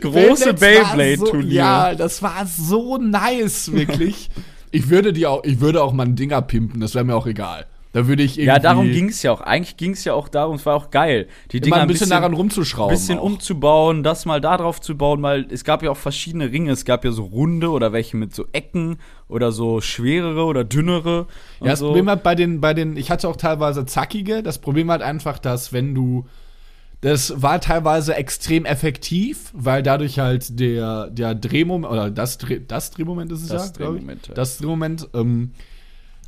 Große 0.00 0.54
Beyblade-Turnier. 0.54 1.42
So, 1.42 1.48
ja, 1.48 1.94
das 1.94 2.22
war 2.22 2.46
so 2.46 2.96
nice, 2.96 3.72
wirklich. 3.72 4.30
ich 4.70 4.88
würde 4.88 5.12
die 5.12 5.26
auch, 5.26 5.44
ich 5.44 5.60
würde 5.60 5.82
auch 5.82 5.92
mal 5.92 6.04
einen 6.04 6.16
Dinger 6.16 6.40
pimpen, 6.42 6.80
das 6.80 6.94
wäre 6.94 7.04
mir 7.04 7.14
auch 7.14 7.26
egal. 7.26 7.66
Da 7.92 8.06
würde 8.06 8.22
ich 8.22 8.38
irgendwie 8.38 8.46
Ja, 8.46 8.58
darum 8.60 8.90
ging 8.90 9.08
es 9.08 9.22
ja 9.22 9.32
auch. 9.32 9.40
Eigentlich 9.40 9.76
ging 9.76 9.92
es 9.92 10.04
ja 10.04 10.14
auch 10.14 10.28
darum, 10.28 10.54
es 10.56 10.64
war 10.64 10.76
auch 10.76 10.90
geil. 10.90 11.26
Die 11.50 11.60
Dinger 11.60 11.78
ein 11.78 11.88
bisschen, 11.88 12.10
daran 12.10 12.34
rumzuschrauben. 12.34 12.94
bisschen 12.94 13.18
auch. 13.18 13.24
umzubauen, 13.24 14.04
das 14.04 14.26
mal 14.26 14.40
da 14.40 14.56
drauf 14.56 14.80
zu 14.80 14.96
bauen, 14.96 15.22
weil 15.22 15.46
es 15.50 15.64
gab 15.64 15.82
ja 15.82 15.90
auch 15.90 15.96
verschiedene 15.96 16.52
Ringe. 16.52 16.70
Es 16.70 16.84
gab 16.84 17.04
ja 17.04 17.10
so 17.10 17.24
runde 17.24 17.70
oder 17.70 17.92
welche 17.92 18.16
mit 18.16 18.32
so 18.34 18.46
Ecken 18.52 18.98
oder 19.28 19.50
so 19.50 19.80
schwerere 19.80 20.44
oder 20.44 20.62
dünnere. 20.62 21.26
Ja, 21.60 21.66
das 21.66 21.80
so. 21.80 21.86
Problem 21.86 22.08
hat 22.08 22.22
bei 22.22 22.36
den, 22.36 22.60
bei 22.60 22.74
den, 22.74 22.96
ich 22.96 23.10
hatte 23.10 23.28
auch 23.28 23.36
teilweise 23.36 23.84
zackige. 23.86 24.42
Das 24.42 24.58
Problem 24.58 24.90
hat 24.90 25.02
einfach, 25.02 25.38
dass 25.38 25.72
wenn 25.72 25.94
du 25.94 26.26
Das 27.00 27.42
war 27.42 27.60
teilweise 27.60 28.14
extrem 28.14 28.66
effektiv, 28.66 29.50
weil 29.54 29.82
dadurch 29.82 30.18
halt 30.18 30.60
der, 30.60 31.08
der 31.08 31.34
Drehmoment, 31.34 31.90
oder 31.90 32.10
das, 32.10 32.38
das 32.68 32.90
Drehmoment 32.90 33.32
ist 33.32 33.42
es 33.42 33.48
Das 33.48 33.66
ja, 33.66 33.72
glaub 33.72 33.94
ich. 33.94 34.00
Drehmoment, 34.00 34.28
ja. 34.28 34.34
Das 34.34 34.58
Drehmoment, 34.58 35.08
ähm, 35.14 35.52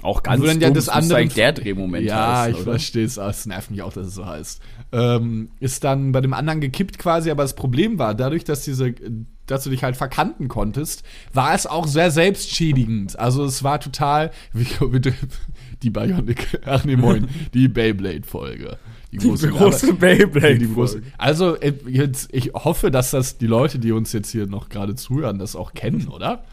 Auch 0.02 0.22
ganz 0.22 0.44
dann 0.44 0.60
ja 0.60 0.70
das 0.70 0.88
andere- 0.88 1.26
der 1.26 1.52
Drehmoment 1.52 2.04
ja, 2.04 2.40
heißen, 2.42 2.56
ich 2.58 2.62
verstehe 2.64 3.04
es, 3.04 3.18
aber 3.18 3.30
es 3.30 3.46
nervt 3.46 3.70
mich 3.70 3.82
auch, 3.82 3.92
dass 3.92 4.08
es 4.08 4.14
so 4.14 4.26
heißt. 4.26 4.60
Ähm, 4.92 5.50
ist 5.60 5.84
dann 5.84 6.12
bei 6.12 6.20
dem 6.20 6.34
anderen 6.34 6.60
gekippt 6.60 6.98
quasi, 6.98 7.30
aber 7.30 7.44
das 7.44 7.54
Problem 7.54 7.98
war, 7.98 8.14
dadurch, 8.14 8.44
dass 8.44 8.64
diese, 8.64 8.94
dass 9.46 9.64
du 9.64 9.70
dich 9.70 9.84
halt 9.84 9.96
verkanten 9.96 10.48
konntest, 10.48 11.02
war 11.32 11.54
es 11.54 11.66
auch 11.66 11.86
sehr 11.86 12.10
selbstschädigend. 12.10 13.18
Also 13.18 13.44
es 13.44 13.62
war 13.64 13.80
total, 13.80 14.32
wie, 14.52 14.66
die 15.82 15.90
Bionic, 15.90 16.60
ach 16.66 16.84
nee, 16.84 16.96
moin, 16.96 17.28
die 17.54 17.68
Beyblade-Folge. 17.68 18.78
Die 19.12 19.18
große, 19.18 19.52
aber- 19.54 19.92
Beyblade. 19.94 20.58
die 20.58 20.72
große. 20.72 21.02
Also, 21.18 21.56
äh, 21.56 21.74
jetzt, 21.86 22.30
ich 22.32 22.52
hoffe, 22.54 22.90
dass 22.90 23.10
das 23.10 23.36
die 23.36 23.46
Leute, 23.46 23.78
die 23.78 23.92
uns 23.92 24.12
jetzt 24.12 24.30
hier 24.30 24.46
noch 24.46 24.68
gerade 24.70 24.94
zuhören, 24.94 25.38
das 25.38 25.54
auch 25.54 25.74
kennen, 25.74 26.08
oder? 26.08 26.44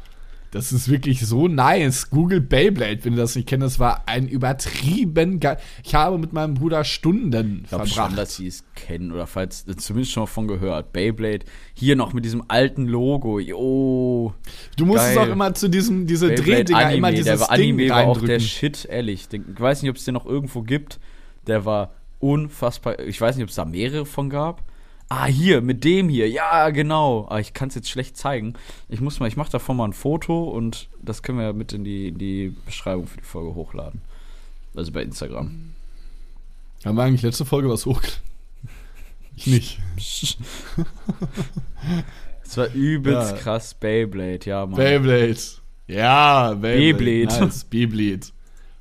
Das 0.52 0.72
ist 0.72 0.90
wirklich 0.90 1.26
so 1.26 1.48
nice. 1.48 2.10
Google 2.10 2.42
Beyblade, 2.42 3.06
wenn 3.06 3.14
ihr 3.14 3.20
das 3.20 3.36
nicht 3.36 3.48
kennt, 3.48 3.62
das 3.62 3.80
war 3.80 4.04
ein 4.08 4.28
übertrieben 4.28 5.40
geil. 5.40 5.58
Ich 5.84 5.94
habe 5.94 6.18
mit 6.18 6.34
meinem 6.34 6.56
Bruder 6.56 6.84
Stunden 6.84 7.62
Ich 7.64 7.70
glaube 7.70 7.86
verbracht. 7.86 8.10
schon, 8.10 8.16
dass 8.16 8.36
sie 8.36 8.48
es 8.48 8.64
kennen 8.76 9.12
oder 9.12 9.28
falls 9.28 9.66
zumindest 9.78 10.12
schon 10.12 10.24
mal 10.24 10.28
von 10.28 10.48
gehört. 10.48 10.92
Beyblade, 10.92 11.46
hier 11.76 11.96
noch 11.96 12.14
mit 12.14 12.26
diesem 12.26 12.44
alten 12.48 12.88
Logo. 12.88 13.40
Jo. 13.40 14.34
du 14.76 14.86
musstest 14.86 15.18
auch 15.18 15.28
immer 15.28 15.54
zu 15.54 15.70
diesem, 15.70 16.08
diese 16.08 16.30
Beyblade 16.30 16.44
Drehdinger, 16.44 16.80
Anime, 16.80 16.98
immer 16.98 17.12
dieses 17.12 17.26
der 17.26 17.40
war 17.40 17.56
Ding 17.56 17.74
Anime 17.76 17.90
war 17.90 18.08
auch 18.08 18.22
der 18.22 18.40
Shit, 18.40 18.86
ehrlich. 18.86 19.28
Ich 19.32 19.60
weiß 19.60 19.84
nicht, 19.84 19.92
ob 19.92 19.98
es 19.98 20.06
den 20.06 20.16
noch 20.16 20.26
irgendwo 20.26 20.64
gibt. 20.64 21.00
Der 21.46 21.66
war 21.66 21.94
unfassbar. 22.20 23.00
Ich 23.00 23.22
weiß 23.22 23.36
nicht, 23.36 23.44
ob 23.44 23.50
es 23.50 23.56
da 23.56 23.66
mehrere 23.66 24.06
von 24.06 24.30
gab. 24.30 24.64
Ah, 25.12 25.26
hier, 25.26 25.62
mit 25.62 25.84
dem 25.84 26.08
hier. 26.08 26.30
Ja, 26.30 26.70
genau. 26.70 27.28
Ah, 27.30 27.40
ich 27.40 27.54
kann 27.54 27.70
es 27.70 27.76
jetzt 27.76 27.90
schlecht 27.90 28.16
zeigen. 28.16 28.54
Ich 28.90 29.02
muss 29.02 29.20
mal, 29.20 29.28
ich 29.28 29.38
mache 29.38 29.52
davon 29.52 29.76
mal 29.78 29.86
ein 29.86 29.94
Foto 29.94 30.44
und 30.44 30.88
das 31.02 31.24
können 31.24 31.40
wir 31.40 31.52
mit 31.54 31.74
in 31.74 31.84
die, 31.84 32.10
in 32.10 32.18
die 32.20 32.56
Beschreibung 32.66 33.08
für 33.08 33.18
die 33.18 33.24
Folge 33.24 33.56
hochladen. 33.56 34.02
Also 34.76 34.92
bei 34.92 35.02
Instagram. 35.02 35.74
Haben 36.86 36.96
wir 36.96 37.04
eigentlich 37.04 37.24
letzte 37.24 37.44
Folge 37.46 37.70
was 37.70 37.86
hochgeladen? 37.88 38.22
Ich 39.36 39.48
nicht. 39.48 39.80
Das 42.44 42.58
war 42.58 42.74
übelst 42.74 43.32
Ja. 43.34 43.38
krass 43.38 43.76
Beyblade, 43.76 44.40
ja, 44.46 44.66
Mann. 44.66 44.76
Beyblade. 44.76 45.38
Ja, 45.88 46.54
Beyblade. 46.56 46.96
Beyblade. 46.98 47.46
Nice, 47.46 47.64
Beyblade. 47.64 48.28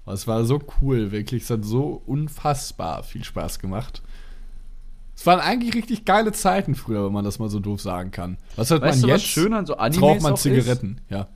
Aber 0.07 0.15
Es 0.15 0.27
war 0.27 0.45
so 0.47 0.59
cool, 0.81 1.13
wirklich. 1.13 1.43
Es 1.43 1.51
hat 1.51 1.65
so 1.67 2.03
unfassbar 2.07 3.03
viel 3.03 3.25
Spaß 3.25 3.59
gemacht. 3.59 4.01
Es 5.19 5.27
waren 5.27 5.41
eigentlich 5.41 5.75
richtig 5.75 6.05
geile 6.05 6.31
Zeiten 6.31 6.77
früher, 6.77 7.05
wenn 7.05 7.13
man 7.13 7.25
das 7.25 7.41
mal 7.41 7.49
so 7.49 7.59
doof 7.59 7.81
sagen 7.81 8.13
kann. 8.13 8.37
Was 8.55 8.71
hat 8.71 8.83
Weißt 8.83 9.01
man 9.01 9.09
du, 9.09 9.15
was 9.17 9.23
jetzt? 9.23 9.33
schön 9.33 9.53
an 9.53 9.67
so 9.67 9.77
Animes 9.77 10.01
raucht 10.01 10.23
man 10.23 10.37
Zigaretten, 10.37 11.01
ja. 11.11 11.23
Ist? 11.23 11.29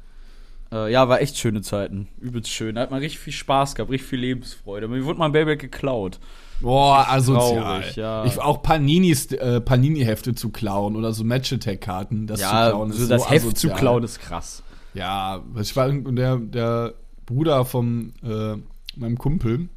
Äh, 0.73 0.93
ja, 0.93 1.09
war 1.09 1.21
echt 1.21 1.37
schöne 1.37 1.63
Zeiten. 1.63 2.07
Übelst 2.21 2.49
schön. 2.49 2.77
Da 2.77 2.83
hat 2.83 2.93
man 2.93 3.01
richtig 3.01 3.19
viel 3.19 3.33
Spaß 3.33 3.75
gehabt, 3.75 3.91
richtig 3.91 4.09
viel 4.09 4.21
Lebensfreude. 4.21 4.87
Mir 4.87 5.05
wurde 5.05 5.19
mein 5.19 5.33
Beyblade 5.33 5.57
geklaut. 5.57 6.21
Boah, 6.61 7.09
asozial. 7.09 7.83
ja. 7.97 8.25
Ich, 8.25 8.39
auch 8.39 8.63
Paninis, 8.63 9.33
äh, 9.33 9.61
Panini-Hefte 9.61 10.37
zu 10.37 10.51
klauen 10.51 10.95
oder 10.95 11.13
so 11.13 11.25
Match-Attack-Karten, 11.25 12.29
das 12.29 12.39
zu 12.39 12.47
klauen 12.47 12.91
ist 12.91 12.99
so 12.99 13.09
das 13.09 13.29
Heft 13.29 13.43
zu 13.43 13.49
asozial. 13.49 13.79
klauen 13.79 14.05
ist 14.05 14.21
krass. 14.21 14.63
Ja, 14.95 15.43
ich 15.61 15.75
war 15.75 15.91
der, 15.91 16.37
der 16.37 16.95
Bruder 17.27 17.65
von 17.65 18.13
äh, 18.23 18.55
meinem 18.97 19.19
Kumpel, 19.19 19.69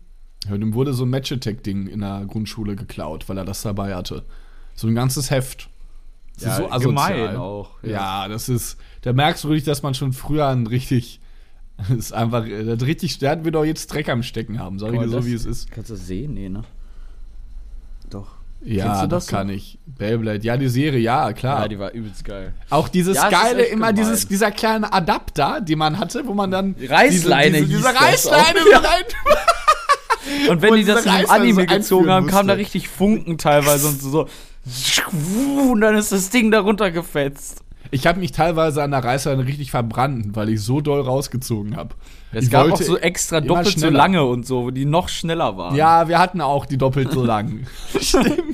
ja, 0.49 0.57
dem 0.57 0.73
wurde 0.73 0.93
so 0.93 1.05
ein 1.05 1.09
Match-Attack-Ding 1.09 1.87
in 1.87 2.01
der 2.01 2.25
Grundschule 2.27 2.75
geklaut, 2.75 3.27
weil 3.29 3.37
er 3.37 3.45
das 3.45 3.61
dabei 3.61 3.95
hatte. 3.95 4.23
So 4.75 4.87
ein 4.87 4.95
ganzes 4.95 5.31
Heft. 5.31 5.69
Das 6.35 6.43
Ja, 6.43 6.51
ist 6.51 6.57
so 6.57 6.65
asozial. 6.71 6.81
gemein 7.17 7.35
auch, 7.37 7.71
ja. 7.81 7.89
Ja. 7.91 8.27
das 8.27 8.49
ist, 8.49 8.77
da 9.01 9.13
merkst 9.13 9.43
du 9.43 9.47
richtig, 9.49 9.65
dass 9.71 9.83
man 9.83 9.93
schon 9.93 10.11
früher 10.13 10.47
ein 10.47 10.67
richtig, 10.67 11.21
das 11.77 11.89
ist 11.97 12.13
einfach, 12.13 12.45
der 12.45 12.73
hat 12.73 12.83
richtig, 12.83 13.17
der 13.19 13.43
wird 13.45 13.55
doch 13.55 13.63
jetzt 13.65 13.87
Dreck 13.93 14.09
am 14.09 14.21
Stecken 14.21 14.59
haben, 14.59 14.77
sag 14.79 14.93
ich 14.93 14.99
dir 14.99 15.07
so, 15.09 15.25
wie 15.25 15.33
es 15.33 15.45
ist. 15.45 15.71
Kannst 15.71 15.89
du 15.89 15.93
das 15.93 16.05
sehen? 16.07 16.33
Nee, 16.33 16.49
ne? 16.49 16.63
Doch. 18.09 18.35
Ja, 18.61 19.01
das 19.05 19.09
das 19.09 19.27
kann 19.27 19.49
ich. 19.49 19.77
Beyblade, 19.85 20.43
ja, 20.43 20.57
die 20.57 20.69
Serie, 20.69 20.99
ja, 20.99 21.31
klar. 21.33 21.61
Ja, 21.61 21.67
die 21.67 21.77
war 21.79 21.91
übelst 21.91 22.25
geil. 22.25 22.53
Auch 22.71 22.87
dieses 22.89 23.15
Ja, 23.15 23.29
geile, 23.29 23.63
immer 23.63 23.93
gemein. 23.93 23.95
dieses, 23.95 24.27
dieser 24.27 24.49
kleine 24.51 24.91
Adapter, 24.91 25.61
den 25.61 25.77
man 25.77 25.99
hatte, 25.99 26.25
wo 26.25 26.33
man 26.33 26.49
dann. 26.51 26.75
Reißleine 26.81 27.57
Diese, 27.61 27.65
diese, 27.67 27.77
diese 27.77 27.93
das 27.93 28.01
Reißleine 28.01 28.59
rein. 28.73 29.03
Und 30.49 30.61
wenn 30.61 30.71
Und 30.71 30.77
die 30.79 30.85
das 30.85 31.05
in 31.05 31.11
einem 31.11 31.29
Anime 31.29 31.65
gezogen 31.65 32.09
haben, 32.09 32.27
kam 32.27 32.47
da 32.47 32.53
richtig 32.53 32.89
Funken 32.89 33.37
teilweise 33.37 33.87
und 33.87 34.01
so. 34.01 34.27
Und 35.71 35.81
dann 35.81 35.95
ist 35.95 36.11
das 36.11 36.29
Ding 36.29 36.51
da 36.51 36.61
runtergefetzt. 36.61 37.61
Ich 37.91 38.07
habe 38.07 38.19
mich 38.19 38.31
teilweise 38.31 38.81
an 38.81 38.91
der 38.91 39.03
Reißleine 39.03 39.45
richtig 39.45 39.71
verbrannt, 39.71 40.35
weil 40.35 40.49
ich 40.49 40.61
so 40.61 40.81
doll 40.81 41.01
rausgezogen 41.01 41.75
habe. 41.75 41.95
Es 42.31 42.45
Ich 42.45 42.51
gab 42.51 42.71
auch 42.71 42.81
so 42.81 42.97
extra 42.97 43.41
doppelt 43.41 43.79
so 43.79 43.89
lange 43.89 44.25
und 44.25 44.45
so, 44.45 44.71
die 44.71 44.85
noch 44.85 45.07
schneller 45.07 45.55
waren. 45.55 45.75
Ja, 45.75 46.07
wir 46.07 46.17
hatten 46.17 46.41
auch 46.41 46.65
die 46.65 46.77
doppelt 46.77 47.11
so 47.11 47.23
lang. 47.23 47.67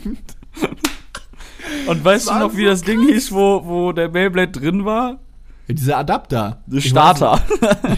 Und 1.88 2.04
weißt 2.04 2.30
du 2.30 2.34
noch, 2.36 2.56
wie 2.56 2.66
so 2.66 2.70
das 2.70 2.82
Ding 2.82 3.08
hieß, 3.08 3.32
wo, 3.32 3.66
wo 3.66 3.92
der 3.92 4.10
Beyblade 4.10 4.52
drin 4.52 4.86
war? 4.86 5.20
Ja, 5.68 5.74
Dieser 5.74 5.98
Adapter. 5.98 6.62
Der 6.68 6.80
Ich 6.80 6.90
Starter. 6.90 7.42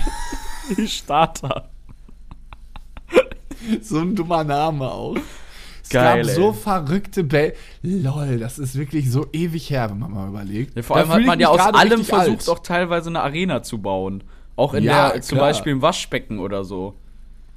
Die 0.78 0.88
Starter. 0.88 1.70
So 3.82 4.00
ein 4.00 4.16
dummer 4.16 4.44
Name 4.44 4.90
auch. 4.92 5.16
Es 5.84 5.90
Geil, 5.90 6.22
gab 6.24 6.30
ey. 6.30 6.36
so 6.36 6.54
verrückte 6.54 7.24
Bell. 7.24 7.54
Lol, 7.82 8.40
das 8.40 8.58
ist 8.58 8.76
wirklich 8.78 9.12
so 9.12 9.28
ewig 9.34 9.70
her, 9.70 9.90
wenn 9.90 10.00
man 10.00 10.12
mal 10.14 10.30
überlegt. 10.30 10.76
Ja, 10.76 10.82
vor 10.84 10.96
allem 10.98 11.10
hat 11.10 11.26
man 11.26 11.40
ja 11.40 11.50
aus 11.50 11.60
allem 11.60 12.04
versucht, 12.06 12.48
alt. 12.48 12.50
auch 12.50 12.60
teilweise 12.60 13.10
eine 13.10 13.22
Arena 13.22 13.64
zu 13.64 13.80
bauen. 13.82 14.24
Auch 14.56 14.74
in 14.74 14.84
Ja, 14.84 15.12
der, 15.12 15.22
zum 15.22 15.38
klar. 15.38 15.50
Beispiel 15.50 15.74
im 15.74 15.82
Waschbecken 15.82 16.40
oder 16.40 16.64
so. 16.64 16.94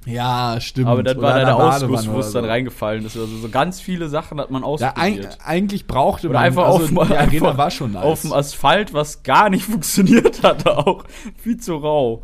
Ja, 0.06 0.60
stimmt. 0.60 0.86
Aber 0.86 1.02
dann 1.02 1.18
Oder 1.18 1.26
war 1.26 1.34
da 1.34 1.40
in 1.40 1.46
der 1.46 1.56
Ausguss, 1.56 2.08
wo 2.08 2.18
es 2.20 2.30
dann 2.32 2.44
so. 2.44 2.48
reingefallen 2.50 3.04
ist. 3.04 3.16
Also 3.16 3.36
so 3.38 3.48
ganz 3.48 3.80
viele 3.80 4.08
Sachen 4.08 4.40
hat 4.40 4.50
man 4.52 4.62
Ja, 4.62 4.68
ausprobiert. 4.68 5.38
eigentlich 5.44 5.86
brauchte 5.88 6.28
Oder 6.28 6.38
man 6.38 6.46
einfach 6.46 6.66
also 6.66 6.84
auf, 7.00 7.08
die 7.08 7.16
Arena 7.16 7.56
war 7.58 7.70
schon 7.72 7.92
nice. 7.92 8.04
auf 8.04 8.20
dem 8.22 8.32
Asphalt, 8.32 8.94
was 8.94 9.24
gar 9.24 9.50
nicht 9.50 9.64
funktioniert 9.70 10.42
hatte, 10.44 10.78
auch 10.78 11.04
viel 11.36 11.56
zu 11.56 11.76
rau. 11.76 12.22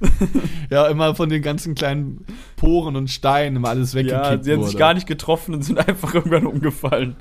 Ja, 0.70 0.86
immer 0.88 1.14
von 1.14 1.28
den 1.28 1.42
ganzen 1.42 1.74
kleinen 1.74 2.24
Poren 2.56 2.96
und 2.96 3.08
Steinen 3.10 3.56
immer 3.56 3.68
alles 3.68 3.94
Ja, 3.94 4.00
weggekippt 4.00 4.44
sie 4.44 4.52
haben 4.52 4.60
wurde. 4.60 4.70
sich 4.70 4.78
gar 4.78 4.94
nicht 4.94 5.06
getroffen 5.06 5.54
und 5.54 5.62
sind 5.62 5.78
einfach 5.88 6.14
irgendwann 6.14 6.46
umgefallen. 6.46 7.16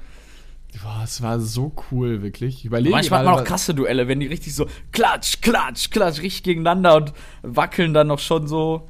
Boah, 0.82 1.02
es 1.04 1.22
war 1.22 1.40
so 1.40 1.72
cool, 1.92 2.24
wirklich. 2.24 2.60
Ich 2.60 2.66
überlege 2.66 2.90
Manchmal 2.96 3.20
hat 3.20 3.26
man 3.28 3.36
auch 3.36 3.44
krasse 3.44 3.76
Duelle, 3.76 4.08
wenn 4.08 4.20
die 4.20 4.26
richtig 4.26 4.56
so 4.56 4.66
klatsch, 4.92 5.40
klatsch, 5.42 5.92
klatsch, 5.92 6.22
richtig 6.22 6.44
gegeneinander 6.44 6.96
und 6.96 7.14
wackeln 7.44 7.94
dann 7.94 8.08
noch 8.08 8.20
schon 8.20 8.48
so. 8.48 8.90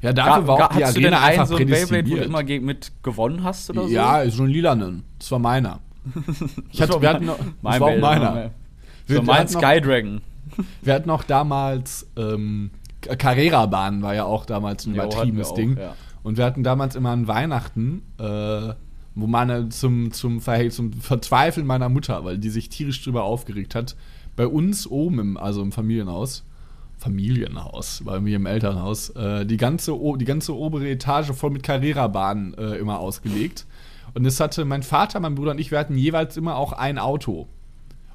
Ja, 0.00 0.14
dafür 0.14 0.46
war 0.46 0.54
auch 0.70 0.76
die 0.76 0.82
hast 0.82 0.96
du 0.96 1.00
denn 1.02 1.12
Arena 1.12 1.26
einen 1.26 1.40
einfach 1.40 1.46
so 1.46 1.56
ein 1.56 1.66
Beyblade, 1.66 2.10
wo 2.10 2.16
du 2.16 2.22
immer 2.22 2.42
mit 2.42 2.92
gewonnen 3.02 3.44
hast 3.44 3.68
oder 3.68 3.82
so? 3.82 3.88
Ja, 3.88 4.28
so 4.30 4.44
einen 4.44 4.52
lilanen. 4.52 5.02
Das 5.18 5.30
war 5.30 5.38
meiner. 5.38 5.80
Ich 6.72 6.78
Das 6.78 6.88
hatte, 6.88 6.94
war 6.94 7.02
wir 7.02 7.08
hatten 7.10 7.26
noch, 7.26 7.36
das 7.36 7.46
mein 7.60 7.80
war 7.82 7.88
auch 7.88 7.98
meiner. 7.98 8.50
So 9.06 9.14
wir, 9.14 9.22
mein 9.22 9.46
Sky 9.46 9.80
Dragon. 9.82 10.22
wir 10.80 10.94
hatten 10.94 11.08
noch 11.08 11.22
damals, 11.22 12.06
ähm, 12.16 12.70
Carrera-Bahn 13.00 14.02
war 14.02 14.14
ja 14.14 14.24
auch 14.24 14.44
damals 14.44 14.86
ein 14.86 14.94
übertriebenes 14.94 15.50
auch, 15.50 15.54
Ding. 15.54 15.76
ja. 15.78 15.94
Und 16.22 16.36
wir 16.36 16.44
hatten 16.44 16.62
damals 16.62 16.96
immer 16.96 17.10
an 17.10 17.28
Weihnachten, 17.28 18.02
äh, 18.18 18.74
wo 19.14 19.26
man 19.26 19.70
zum, 19.70 20.12
zum, 20.12 20.40
Verhält, 20.40 20.72
zum 20.72 20.92
Verzweifeln 20.92 21.66
meiner 21.66 21.88
Mutter, 21.88 22.24
weil 22.24 22.38
die 22.38 22.50
sich 22.50 22.68
tierisch 22.68 23.02
drüber 23.02 23.24
aufgeregt 23.24 23.74
hat, 23.74 23.96
bei 24.36 24.46
uns 24.46 24.86
oben, 24.86 25.18
im, 25.18 25.36
also 25.36 25.62
im 25.62 25.72
Familienhaus, 25.72 26.44
Familienhaus, 26.98 28.02
bei 28.04 28.20
mir 28.20 28.36
im 28.36 28.46
Elternhaus, 28.46 29.10
äh, 29.10 29.46
die, 29.46 29.56
ganze, 29.56 29.98
die 30.16 30.24
ganze 30.24 30.56
obere 30.56 30.88
Etage 30.88 31.32
voll 31.32 31.50
mit 31.50 31.62
Carrera-Bahnen 31.62 32.54
äh, 32.54 32.76
immer 32.76 32.98
ausgelegt. 32.98 33.66
Und 34.12 34.26
es 34.26 34.38
hatte 34.40 34.64
mein 34.64 34.82
Vater, 34.82 35.20
mein 35.20 35.34
Bruder 35.34 35.52
und 35.52 35.60
ich, 35.60 35.70
wir 35.70 35.78
hatten 35.78 35.96
jeweils 35.96 36.36
immer 36.36 36.56
auch 36.56 36.72
ein 36.72 36.98
Auto. 36.98 37.48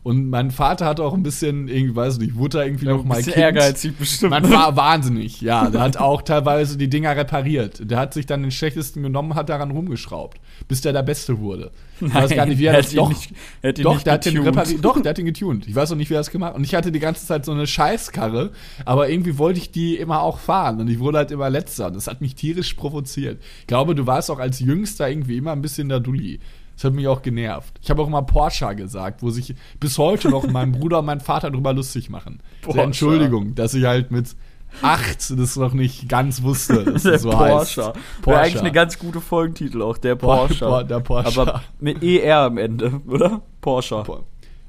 Und 0.06 0.30
mein 0.30 0.52
Vater 0.52 0.86
hatte 0.86 1.04
auch 1.04 1.16
ein 1.16 1.24
bisschen, 1.24 1.68
irgendwie, 1.68 1.96
weiß 1.96 2.20
nicht, 2.20 2.36
wurde 2.36 2.60
da 2.60 2.64
irgendwie 2.64 2.86
noch 2.86 3.02
ein 3.02 3.08
mal 3.08 3.24
Kind. 3.24 3.36
ehrgeizig 3.38 3.98
bestimmt. 3.98 4.30
Man 4.30 4.48
war 4.52 4.76
wahnsinnig, 4.76 5.42
ja. 5.42 5.68
Der 5.72 5.82
hat 5.82 5.98
auch 5.98 6.22
teilweise 6.22 6.78
die 6.78 6.88
Dinger 6.92 7.16
repariert. 7.18 7.90
Der 7.90 7.98
hat 7.98 8.14
sich 8.14 8.28
dann 8.28 8.44
den 8.44 8.52
schlechtesten 8.52 9.02
genommen, 9.02 9.34
hat 9.34 9.50
daran 9.50 9.72
rumgeschraubt, 9.72 10.38
bis 10.68 10.82
der 10.82 10.94
der 10.94 11.02
Beste 11.02 11.40
wurde. 11.40 11.72
Ich 12.02 12.14
weiß 12.14 12.36
gar 12.36 12.46
nicht, 12.46 12.60
wie 12.60 12.66
er 12.66 12.74
das 12.74 12.92
ihn 12.94 12.98
doch. 12.98 13.10
nicht- 13.10 13.32
hätte 13.64 13.82
ihn 13.82 13.84
doch, 13.84 14.00
der 14.04 14.14
hat 14.14 14.26
den 14.26 14.38
repariert. 14.38 14.86
Doch, 14.86 15.02
der 15.02 15.10
hat 15.10 15.18
den 15.18 15.26
getuned. 15.26 15.68
Ich 15.68 15.74
weiß 15.74 15.92
auch 15.92 15.96
nicht, 15.96 16.12
wie 16.12 16.14
er 16.14 16.20
das 16.20 16.30
gemacht 16.30 16.52
hat. 16.52 16.58
Und 16.58 16.66
ich 16.66 16.76
hatte 16.76 16.92
die 16.92 17.00
ganze 17.00 17.26
Zeit 17.26 17.44
so 17.44 17.52
eine 17.54 17.66
Scheißkarre, 17.66 18.52
aber 18.86 19.10
irgendwie 19.10 19.40
wollte 19.40 19.60
ich 19.60 19.72
die 19.72 19.96
immer 19.96 20.22
auch 20.22 20.38
fahren. 20.38 20.80
Und 20.82 20.88
ich 20.88 21.00
wurde 21.00 21.18
halt 21.18 21.32
immer 21.32 21.50
letzter. 21.50 21.88
Und 21.88 21.96
das 21.96 22.06
hat 22.06 22.22
mich 22.22 22.36
tierisch 22.36 22.76
provoziert. 22.76 23.42
Ich 23.62 23.66
glaube, 23.66 23.96
du 23.96 24.06
warst 24.06 24.30
auch 24.30 24.38
als 24.38 24.60
Jüngster 24.60 25.10
irgendwie 25.10 25.38
immer 25.38 25.52
ein 25.54 25.64
bisschen 25.64 25.90
der 25.90 26.00
Dulli. 26.00 26.40
Das 26.76 26.84
hat 26.84 26.94
mich 26.94 27.08
auch 27.08 27.22
genervt. 27.22 27.80
Ich 27.82 27.90
habe 27.90 28.02
auch 28.02 28.08
immer 28.08 28.22
Porsche 28.22 28.76
gesagt, 28.76 29.24
wo 29.24 29.30
sich 29.30 29.56
bis 29.80 29.98
heute 29.98 30.30
noch 30.30 30.46
mein 30.48 30.72
Bruder 30.74 31.00
und 31.00 31.06
mein 31.06 31.22
Vater 31.22 31.50
drüber 31.50 31.74
lustig 31.74 32.10
machen. 32.10 32.42
Porsche. 32.62 32.82
Entschuldigung, 32.82 33.56
dass 33.56 33.74
ich 33.74 33.86
halt 33.86 34.12
mit 34.12 34.36
8 34.82 35.40
das 35.40 35.56
noch 35.56 35.74
nicht 35.74 36.10
ganz 36.10 36.42
wusste, 36.44 36.84
dass 36.84 37.04
Der 37.04 37.14
es 37.14 37.22
so 37.22 37.30
Porsche. 37.30 37.86
heißt. 37.88 38.00
Wäre 38.26 38.40
eigentlich 38.42 38.60
eine 38.60 38.74
ganz 38.74 39.00
gute 39.00 39.22
Folgentitel 39.22 39.82
auch, 39.82 39.98
der 39.98 40.16
Porsche. 40.16 40.66
Por- 40.66 40.84
der 40.84 41.00
Porsche. 41.00 41.40
Aber 41.42 41.62
mit 41.80 42.04
ER 42.04 42.40
am 42.40 42.58
Ende, 42.58 43.00
oder? 43.08 43.42
Porsche. 43.62 44.04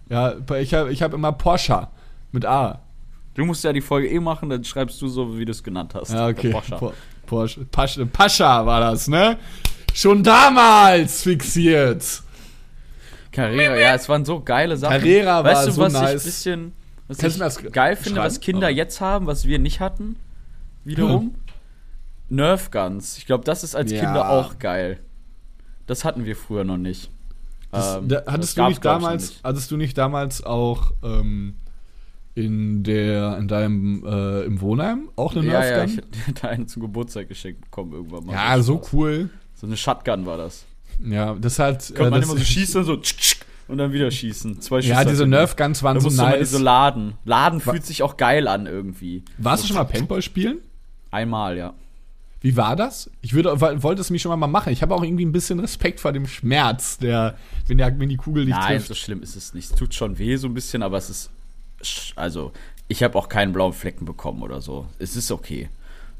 Ja, 0.08 0.34
ich 0.60 0.72
habe 0.74 0.92
ich 0.92 1.02
hab 1.02 1.12
immer 1.12 1.32
Porsche 1.32 1.88
mit 2.30 2.46
A. 2.46 2.82
Du 3.34 3.44
musst 3.44 3.64
ja 3.64 3.72
die 3.72 3.80
Folge 3.80 4.08
eh 4.08 4.20
machen, 4.20 4.48
dann 4.48 4.62
schreibst 4.62 5.02
du 5.02 5.08
so, 5.08 5.36
wie 5.36 5.44
du 5.44 5.50
es 5.50 5.62
genannt 5.64 5.94
hast. 5.96 6.12
Ja, 6.12 6.28
okay. 6.28 6.50
Porsche. 6.52 6.76
Po- 6.76 6.92
Porsche. 7.26 7.66
Pascha 8.06 8.64
war 8.64 8.78
das, 8.80 9.08
ne? 9.08 9.36
Schon 9.96 10.22
damals 10.22 11.22
fixiert. 11.22 12.22
Carrera, 13.32 13.76
ja, 13.78 13.94
es 13.94 14.06
waren 14.10 14.26
so 14.26 14.40
geile 14.40 14.76
Sachen. 14.76 14.98
Carrera 14.98 15.42
war 15.42 15.44
weißt 15.44 15.68
du, 15.68 15.72
so 15.72 15.80
was 15.80 15.94
ich 15.94 16.00
nice. 16.00 16.10
ein 16.10 16.24
bisschen 16.26 16.72
was 17.08 17.16
Kannst 17.18 17.36
ich 17.36 17.40
das 17.40 17.72
geil 17.72 17.96
finde, 17.96 18.20
was? 18.20 18.40
Kinder 18.40 18.66
Oh. 18.66 18.70
jetzt 18.70 19.00
haben, 19.00 19.26
was 19.26 19.46
wir 19.46 19.58
nicht 19.58 19.80
hatten? 19.80 20.16
Wiederum? 20.84 21.34
Nerf 22.28 22.70
Guns. 22.70 23.16
Ich 23.16 23.24
glaube, 23.24 23.44
das 23.44 23.64
ist 23.64 23.74
als 23.74 23.90
Ja. 23.90 24.00
Kinder 24.00 24.28
auch 24.28 24.58
geil. 24.58 25.00
Das 25.86 26.04
hatten 26.04 26.26
wir 26.26 26.36
früher 26.36 26.64
noch 26.64 26.76
nicht. 26.76 27.10
Das, 27.70 27.96
Ähm, 27.96 28.08
da, 28.08 28.20
das 28.20 28.32
hattest 28.34 28.58
du 28.58 28.62
nicht 28.64 28.72
ich, 28.72 28.80
damals, 28.80 29.28
nicht. 29.30 29.44
hattest 29.44 29.70
du 29.70 29.76
nicht 29.78 29.96
damals 29.96 30.44
auch 30.44 30.92
ähm, 31.02 31.54
in 32.34 32.82
der, 32.82 33.38
in 33.38 33.48
deinem, 33.48 34.04
äh, 34.04 34.42
im 34.42 34.60
Wohnheim 34.60 35.08
auch 35.16 35.34
eine 35.34 35.46
Ja, 35.46 35.64
ja, 35.64 35.76
Nerf 35.78 35.90
ich 35.90 35.96
Gun? 36.02 36.10
hätte 36.26 36.48
einen 36.50 36.68
zum 36.68 36.82
Geburtstag 36.82 37.28
geschenkt 37.28 37.62
bekommen 37.62 37.92
irgendwann 37.92 38.26
mal. 38.26 38.32
Ja, 38.34 38.60
so 38.62 38.82
cool. 38.92 39.30
So 39.56 39.66
eine 39.66 39.76
Shotgun 39.76 40.26
war 40.26 40.36
das. 40.36 40.64
Ja, 41.04 41.34
das 41.34 41.58
hat. 41.58 41.88
Konnte 41.88 42.10
man 42.10 42.20
das, 42.20 42.30
immer 42.30 42.38
so 42.38 42.44
schießen 42.44 42.80
und 42.80 42.86
so 42.86 43.00
und 43.68 43.78
dann 43.78 43.92
wieder 43.92 44.10
schießen. 44.10 44.60
Zwei 44.60 44.80
Schüsse. 44.80 44.90
ja, 44.94 45.00
diese 45.04 45.10
hatte 45.10 45.24
die. 45.24 45.30
Nerf 45.30 45.56
Guns 45.56 45.82
waren 45.82 45.94
Da 45.96 46.00
so 46.00 46.10
man 46.10 46.30
nice. 46.38 46.50
so 46.52 46.58
laden. 46.58 47.14
Laden 47.24 47.60
fühlt 47.60 47.84
sich 47.84 48.02
auch 48.02 48.16
geil 48.16 48.46
an 48.48 48.66
irgendwie. 48.66 49.24
Warst 49.38 49.64
du 49.64 49.68
schon 49.68 49.76
mal 49.76 49.84
Paintball 49.84 50.22
spielen? 50.22 50.58
Einmal, 51.10 51.56
ja. 51.58 51.74
Wie 52.42 52.56
war 52.56 52.76
das? 52.76 53.10
Ich 53.22 53.32
würde, 53.32 53.60
wo- 53.60 53.82
wollte 53.82 54.00
es 54.02 54.10
mich 54.10 54.22
schon 54.22 54.38
mal 54.38 54.46
machen. 54.46 54.72
Ich 54.72 54.82
habe 54.82 54.94
auch 54.94 55.02
irgendwie 55.02 55.24
ein 55.24 55.32
bisschen 55.32 55.58
Respekt 55.58 55.98
vor 56.00 56.12
dem 56.12 56.26
Schmerz, 56.28 56.98
der, 56.98 57.36
wenn, 57.66 57.78
der, 57.78 57.98
wenn 57.98 58.08
die 58.08 58.16
Kugel 58.16 58.44
nicht 58.44 58.54
Nein, 58.56 58.76
trifft. 58.76 58.88
so 58.88 58.94
schlimm 58.94 59.22
ist 59.22 59.34
es 59.34 59.52
nicht. 59.52 59.70
Es 59.72 59.76
tut 59.76 59.94
schon 59.94 60.18
weh 60.18 60.36
so 60.36 60.46
ein 60.46 60.54
bisschen, 60.54 60.82
aber 60.82 60.98
es 60.98 61.10
ist. 61.10 61.30
Also, 62.14 62.52
ich 62.88 63.02
habe 63.02 63.18
auch 63.18 63.28
keinen 63.28 63.52
blauen 63.52 63.72
Flecken 63.72 64.04
bekommen 64.04 64.42
oder 64.42 64.60
so. 64.60 64.86
Es 65.00 65.16
ist 65.16 65.32
okay. 65.32 65.68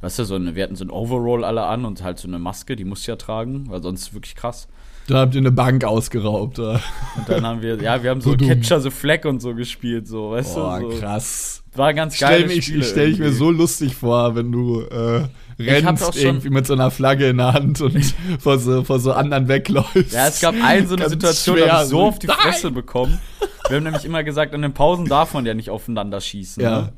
Weißt 0.01 0.19
du, 0.19 0.25
so 0.25 0.35
eine, 0.35 0.55
wir 0.55 0.63
hatten 0.63 0.77
so 0.77 0.85
ein 0.85 0.91
Overall 0.91 1.45
alle 1.45 1.65
an 1.65 1.85
und 1.85 2.03
halt 2.03 2.19
so 2.19 2.29
eine 2.29 2.39
Maske, 2.39 2.77
die 2.77 2.85
musst 2.85 3.07
du 3.07 3.13
ja 3.13 3.17
tragen, 3.17 3.65
weil 3.69 3.83
sonst 3.83 4.13
wirklich 4.15 4.35
krass. 4.35 4.69
Da 5.07 5.21
habt 5.21 5.35
ihr 5.35 5.41
eine 5.41 5.53
Bank 5.53 5.85
ausgeraubt. 5.85 6.59
Oder? 6.59 6.81
Und 7.17 7.29
dann 7.29 7.47
haben 7.47 7.63
wir, 7.63 7.81
ja, 7.81 8.03
wir 8.03 8.11
haben 8.11 8.21
so 8.21 8.31
So. 8.39 8.47
Capture 8.47 8.81
the 8.81 8.91
Flag 8.91 9.25
und 9.25 9.41
so 9.41 9.55
gespielt, 9.55 10.09
so, 10.09 10.33
weißt 10.33 10.55
Boah, 10.55 10.81
du? 10.81 10.91
So. 10.91 10.99
krass. 10.99 11.63
War 11.75 11.95
ganz 11.95 12.19
geil. 12.19 12.41
stelle 12.41 12.53
ich, 12.53 12.75
ich 12.75 12.87
stell 12.87 13.13
ich 13.13 13.19
mir 13.19 13.33
so 13.33 13.51
lustig 13.51 13.95
vor, 13.95 14.35
wenn 14.35 14.51
du 14.51 14.81
äh, 14.81 15.29
rennst 15.59 16.17
irgendwie 16.17 16.51
mit 16.51 16.67
so 16.67 16.73
einer 16.73 16.91
Flagge 16.91 17.29
in 17.29 17.37
der 17.37 17.53
Hand 17.53 17.81
und 17.81 18.15
vor 18.39 18.59
so, 18.59 18.83
vor 18.83 18.99
so 18.99 19.13
anderen 19.13 19.49
wegläufst. 19.49 20.13
Ja, 20.13 20.29
es 20.29 20.41
gab 20.41 20.55
eine 20.63 20.87
so 20.87 20.95
eine 20.95 21.03
Ganz 21.03 21.13
Situation, 21.13 21.59
da 21.59 21.69
habe 21.69 21.85
ich 21.85 21.91
so 21.91 22.03
auf 22.03 22.19
die! 22.19 22.29
Fresse 22.29 22.71
bekommen. 22.71 23.19
Wir 23.69 23.77
haben 23.77 23.85
nämlich 23.85 24.05
immer 24.05 24.25
gesagt, 24.25 24.55
an 24.55 24.63
den 24.63 24.73
Pausen 24.73 25.07
darf 25.07 25.35
man 25.35 25.45
ja 25.45 25.55
nicht 25.55 25.71
aufeinander 25.71 26.21
schießen. 26.21 26.63
Ja. 26.63 26.81
Ne? 26.83 26.93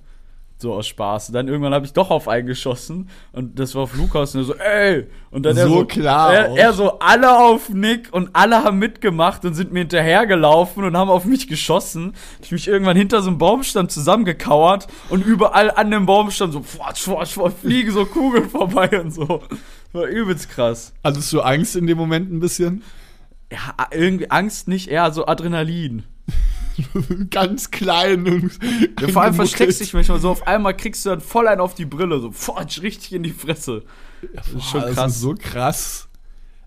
So 0.60 0.74
aus 0.74 0.88
Spaß. 0.88 1.28
Und 1.28 1.34
dann 1.34 1.46
irgendwann 1.46 1.72
habe 1.72 1.86
ich 1.86 1.92
doch 1.92 2.10
auf 2.10 2.26
einen 2.26 2.48
geschossen 2.48 3.08
und 3.32 3.60
das 3.60 3.76
war 3.76 3.82
auf 3.82 3.96
Lukas 3.96 4.34
und 4.34 4.40
er 4.40 4.44
so, 4.44 4.54
ey! 4.56 5.06
Und 5.30 5.44
dann 5.44 5.56
er 5.56 5.68
So 5.68 5.74
so, 5.74 5.84
klar 5.84 6.34
Er, 6.34 6.56
er 6.56 6.72
so, 6.72 6.98
alle 6.98 7.38
auf 7.38 7.68
Nick 7.68 8.12
und 8.12 8.30
alle 8.32 8.64
haben 8.64 8.80
mitgemacht 8.80 9.44
und 9.44 9.54
sind 9.54 9.72
mir 9.72 9.80
hinterhergelaufen 9.80 10.82
und 10.82 10.96
haben 10.96 11.10
auf 11.10 11.24
mich 11.26 11.46
geschossen. 11.46 12.14
Ich 12.42 12.50
mich 12.50 12.66
irgendwann 12.66 12.96
hinter 12.96 13.22
so 13.22 13.28
einem 13.28 13.38
Baumstamm 13.38 13.88
zusammengekauert 13.88 14.88
und 15.10 15.24
überall 15.24 15.70
an 15.70 15.92
dem 15.92 16.06
Baumstamm 16.06 16.50
so, 16.50 16.60
fortsch, 16.62 17.04
fortsch, 17.04 17.34
fortsch, 17.34 17.54
fliegen 17.60 17.92
so 17.92 18.04
Kugeln 18.04 18.50
vorbei 18.50 19.00
und 19.00 19.14
so. 19.14 19.42
War 19.92 20.06
übelst 20.06 20.50
krass. 20.50 20.92
Hattest 21.04 21.32
du 21.32 21.40
Angst 21.40 21.76
in 21.76 21.86
dem 21.86 21.96
Moment 21.96 22.32
ein 22.32 22.40
bisschen? 22.40 22.82
Ja, 23.52 23.86
irgendwie 23.92 24.30
Angst 24.30 24.66
nicht, 24.66 24.88
eher 24.88 25.12
so 25.12 25.26
Adrenalin. 25.26 26.02
Ganz 27.30 27.70
klein 27.70 28.26
und 28.26 28.58
Ja, 29.00 29.08
vor 29.08 29.22
allem 29.22 29.34
versteckst 29.34 29.80
du 29.80 29.84
dich 29.84 29.94
manchmal 29.94 30.20
so, 30.20 30.30
auf 30.30 30.46
einmal 30.46 30.76
kriegst 30.76 31.04
du 31.04 31.10
dann 31.10 31.20
voll 31.20 31.48
einen 31.48 31.60
auf 31.60 31.74
die 31.74 31.86
Brille, 31.86 32.20
so 32.20 32.30
fortsch, 32.32 32.82
richtig 32.82 33.12
in 33.12 33.22
die 33.22 33.30
Fresse. 33.30 33.82
Das 34.34 34.48
ist 34.48 34.64
schon 34.64 34.80
krass. 34.82 34.94
Das 34.94 35.12
ist 35.14 35.20
so 35.20 35.34
krass. 35.38 36.08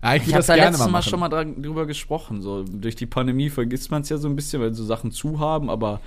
Ja, 0.02 0.16
ich 0.16 0.22
ich 0.22 0.28
habe 0.28 0.38
das 0.38 0.46
da 0.46 0.54
letztes 0.54 0.78
mal 0.80 0.90
Mal, 0.90 1.02
schon 1.02 1.20
mal 1.20 1.28
dran, 1.28 1.62
drüber 1.62 1.86
gesprochen. 1.86 2.42
So, 2.42 2.64
durch 2.64 2.96
die 2.96 3.06
Pandemie 3.06 3.50
vergisst 3.50 3.90
man 3.90 4.02
es 4.02 4.08
ja 4.08 4.18
so 4.18 4.28
ein 4.28 4.34
bisschen, 4.36 4.60
weil 4.60 4.74
so 4.74 4.84
Sachen 4.84 5.12
zu 5.12 5.38
haben, 5.38 5.70
aber 5.70 6.00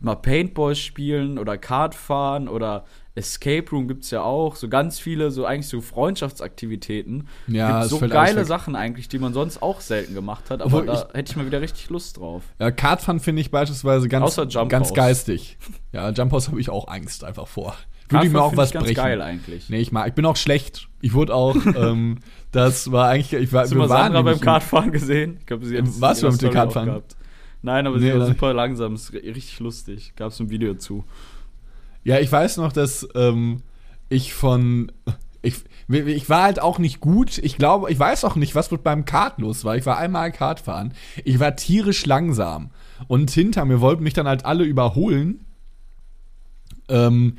mal 0.00 0.16
Paintball 0.16 0.74
spielen 0.74 1.38
oder 1.38 1.56
Kart 1.56 1.94
fahren 1.94 2.48
oder 2.48 2.84
Escape 3.16 3.70
Room 3.70 3.86
gibt's 3.86 4.10
ja 4.10 4.22
auch. 4.22 4.56
So 4.56 4.68
ganz 4.68 4.98
viele, 4.98 5.30
so 5.30 5.46
eigentlich 5.46 5.68
so 5.68 5.80
Freundschaftsaktivitäten. 5.80 7.28
Ja, 7.46 7.82
Gibt 7.82 7.92
es 7.92 8.00
so 8.00 8.08
geile. 8.08 8.44
Sachen 8.44 8.74
eigentlich, 8.76 9.08
die 9.08 9.18
man 9.18 9.32
sonst 9.32 9.62
auch 9.62 9.80
selten 9.80 10.14
gemacht 10.14 10.50
hat, 10.50 10.60
aber 10.60 10.78
Obwohl 10.78 10.86
da 10.86 11.08
hätte 11.12 11.30
ich 11.30 11.36
mal 11.36 11.46
wieder 11.46 11.60
richtig 11.60 11.88
Lust 11.90 12.18
drauf. 12.18 12.42
Ja, 12.58 12.70
Kartfahren 12.70 13.20
finde 13.20 13.40
ich 13.42 13.50
beispielsweise 13.50 14.08
ganz, 14.08 14.36
ganz 14.68 14.92
geistig. 14.92 15.58
Ja, 15.92 16.10
Jump 16.10 16.32
House 16.32 16.48
habe 16.48 16.60
ich 16.60 16.70
auch 16.70 16.88
Angst 16.88 17.22
einfach 17.24 17.46
vor. 17.46 17.76
Würde 18.08 18.26
ich 18.26 18.32
mir 18.32 18.42
auch 18.42 18.56
was 18.56 18.68
ich 18.68 18.74
ganz 18.74 18.86
brechen. 18.86 18.96
geil 18.96 19.22
eigentlich. 19.22 19.70
Nee, 19.70 19.78
ich 19.78 19.90
mag, 19.92 20.08
ich 20.08 20.14
bin 20.14 20.26
auch 20.26 20.36
schlecht. 20.36 20.88
Ich 21.00 21.14
wurde 21.14 21.34
auch, 21.34 21.56
ähm, 21.76 22.18
das 22.52 22.92
war 22.92 23.08
eigentlich, 23.08 23.32
ich 23.32 23.52
war, 23.52 23.62
Hast 23.62 23.72
du 23.72 23.76
mal 23.76 23.88
waren 23.88 24.12
Sandra 24.12 24.22
beim 24.22 24.40
Kartfahren 24.40 24.92
gesehen? 24.92 25.38
Ich 25.40 25.46
glaube, 25.46 25.64
sie 25.64 25.78
hat 25.78 25.86
es 25.86 26.00
Warst 26.00 26.22
du 26.22 26.26
in 26.26 26.32
mit 26.32 26.42
dem 26.42 26.50
Kartfahren? 26.50 26.88
gehabt. 26.88 27.16
Nein, 27.64 27.86
aber 27.86 27.96
Nee, 27.98 28.12
sie 28.12 28.18
war 28.18 28.26
super 28.26 28.52
langsam, 28.52 28.94
ist 28.94 29.10
ri- 29.12 29.24
richtig 29.34 29.58
lustig. 29.60 30.12
Gab 30.16 30.32
es 30.32 30.38
ein 30.38 30.50
Video 30.50 30.74
zu. 30.74 31.04
Ja, 32.04 32.18
ich 32.20 32.30
weiß 32.30 32.58
noch, 32.58 32.72
dass 32.72 33.08
ähm, 33.14 33.62
ich 34.10 34.34
von. 34.34 34.92
Ich, 35.40 35.56
ich 35.88 36.28
war 36.30 36.42
halt 36.42 36.60
auch 36.60 36.78
nicht 36.78 37.00
gut. 37.00 37.38
Ich 37.38 37.56
glaube, 37.56 37.90
ich 37.90 37.98
weiß 37.98 38.24
auch 38.24 38.36
nicht, 38.36 38.54
was 38.54 38.70
mit 38.70 38.82
beim 38.82 39.04
Kart 39.06 39.38
los 39.40 39.64
war. 39.64 39.76
Ich 39.76 39.84
war 39.86 39.98
einmal 39.98 40.30
Kart 40.32 40.60
fahren. 40.60 40.92
Ich 41.24 41.38
war 41.40 41.56
tierisch 41.56 42.04
langsam. 42.06 42.70
Und 43.08 43.30
hinter 43.30 43.64
mir 43.64 43.80
wollten 43.80 44.02
mich 44.04 44.14
dann 44.14 44.26
halt 44.28 44.44
alle 44.44 44.64
überholen. 44.64 45.40
Ähm, 46.88 47.36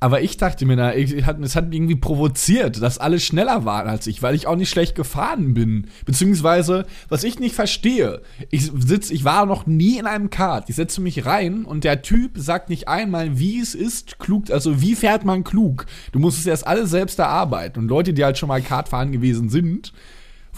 aber 0.00 0.22
ich 0.22 0.36
dachte 0.36 0.64
mir, 0.64 0.76
na, 0.76 0.94
ich, 0.94 1.12
es 1.12 1.26
hat 1.26 1.38
mich 1.40 1.54
irgendwie 1.54 1.96
provoziert, 1.96 2.80
dass 2.80 2.98
alle 2.98 3.18
schneller 3.18 3.64
waren 3.64 3.88
als 3.88 4.06
ich, 4.06 4.22
weil 4.22 4.36
ich 4.36 4.46
auch 4.46 4.54
nicht 4.54 4.70
schlecht 4.70 4.94
gefahren 4.94 5.54
bin. 5.54 5.88
Beziehungsweise, 6.06 6.86
was 7.08 7.24
ich 7.24 7.40
nicht 7.40 7.56
verstehe, 7.56 8.22
ich 8.50 8.70
sitz, 8.72 9.10
ich 9.10 9.24
war 9.24 9.44
noch 9.44 9.66
nie 9.66 9.98
in 9.98 10.06
einem 10.06 10.30
Kart. 10.30 10.70
Ich 10.70 10.76
setze 10.76 11.00
mich 11.00 11.26
rein 11.26 11.64
und 11.64 11.82
der 11.82 12.02
Typ 12.02 12.32
sagt 12.36 12.68
nicht 12.68 12.86
einmal, 12.86 13.40
wie 13.40 13.58
es 13.58 13.74
ist, 13.74 14.20
klug, 14.20 14.50
also 14.52 14.80
wie 14.80 14.94
fährt 14.94 15.24
man 15.24 15.42
klug. 15.42 15.86
Du 16.12 16.20
musst 16.20 16.38
es 16.38 16.46
erst 16.46 16.66
alles 16.66 16.90
selbst 16.90 17.18
erarbeiten. 17.18 17.80
Und 17.80 17.88
Leute, 17.88 18.12
die 18.12 18.24
halt 18.24 18.38
schon 18.38 18.48
mal 18.48 18.62
Kart 18.62 18.88
fahren 18.88 19.10
gewesen 19.10 19.48
sind, 19.48 19.92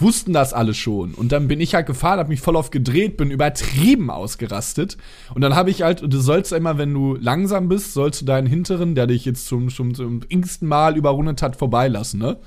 wussten 0.01 0.33
das 0.33 0.53
alle 0.53 0.73
schon. 0.73 1.13
Und 1.13 1.31
dann 1.31 1.47
bin 1.47 1.61
ich 1.61 1.75
halt 1.75 1.85
gefahren, 1.85 2.19
habe 2.19 2.29
mich 2.29 2.41
voll 2.41 2.55
auf 2.55 2.71
gedreht, 2.71 3.17
bin 3.17 3.31
übertrieben 3.31 4.09
ausgerastet. 4.09 4.97
Und 5.33 5.41
dann 5.41 5.55
habe 5.55 5.69
ich 5.69 5.81
halt, 5.81 6.01
du 6.01 6.19
sollst 6.19 6.51
immer, 6.51 6.77
wenn 6.77 6.93
du 6.93 7.15
langsam 7.15 7.67
bist, 7.69 7.93
sollst 7.93 8.21
du 8.21 8.25
deinen 8.25 8.47
Hinteren, 8.47 8.95
der 8.95 9.07
dich 9.07 9.25
jetzt 9.25 9.47
zum, 9.47 9.69
zum, 9.69 9.93
zum 9.93 10.21
x-ten 10.27 10.67
Mal 10.67 10.97
überrundet 10.97 11.41
hat, 11.41 11.55
vorbeilassen, 11.55 12.19
ne? 12.19 12.37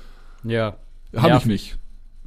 Ja. 0.43 0.75
Hab 1.15 1.23
ich 1.23 1.23
Nervig. 1.23 1.47
nicht. 1.47 1.77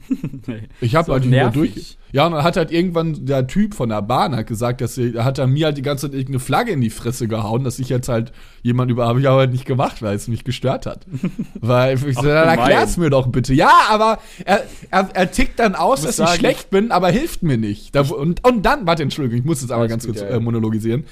nee. 0.47 0.69
Ich 0.81 0.95
habe 0.95 1.13
halt 1.13 1.25
wieder 1.25 1.51
durch. 1.51 1.99
Ja, 2.11 2.27
und 2.27 2.33
dann 2.33 2.43
hat 2.43 2.57
halt 2.57 2.71
irgendwann 2.71 3.27
der 3.27 3.47
Typ 3.47 3.75
von 3.75 3.91
der 3.91 4.01
Bahn 4.01 4.35
hat 4.35 4.47
gesagt, 4.47 4.81
dass 4.81 4.97
er 4.97 5.25
hat 5.25 5.39
er 5.39 5.47
mir 5.47 5.67
halt 5.67 5.77
die 5.77 5.83
ganze 5.83 6.07
Zeit 6.07 6.15
irgendeine 6.15 6.41
Flagge 6.41 6.73
in 6.73 6.81
die 6.81 6.91
Fresse 6.91 7.29
gehauen, 7.29 7.65
dass 7.65 7.79
ich 7.79 7.89
jetzt 7.91 8.09
halt 8.09 8.33
jemand 8.63 8.91
über 8.91 9.07
habe 9.07 9.21
ich 9.21 9.29
aber 9.29 9.41
halt 9.41 9.53
nicht 9.53 9.67
gemacht, 9.67 10.01
weil 10.01 10.17
es 10.17 10.27
mich 10.29 10.45
gestört 10.45 10.87
hat. 10.87 11.07
weil 11.61 11.95
ich 11.95 12.17
so, 12.17 12.23
dann 12.23 12.49
erklär's 12.49 12.97
mir 12.97 13.11
doch 13.11 13.27
bitte. 13.27 13.53
Ja, 13.53 13.73
aber 13.91 14.19
er, 14.45 14.65
er, 14.91 15.11
er 15.13 15.31
tickt 15.31 15.59
dann 15.59 15.75
aus, 15.75 16.03
dass 16.03 16.19
muss 16.19 16.27
ich 16.27 16.27
sagen- 16.27 16.39
schlecht 16.39 16.71
bin, 16.71 16.91
aber 16.91 17.11
hilft 17.11 17.43
mir 17.43 17.59
nicht. 17.59 17.95
Da, 17.95 18.03
und, 18.03 18.47
und 18.47 18.63
dann, 18.65 18.87
warte, 18.87 19.03
Entschuldigung, 19.03 19.39
ich 19.39 19.45
muss 19.45 19.61
jetzt 19.61 19.71
aber 19.73 19.89
ganz 19.89 20.07
gut, 20.07 20.17
kurz 20.17 20.31
äh, 20.31 20.41
monologisieren. 20.41 21.05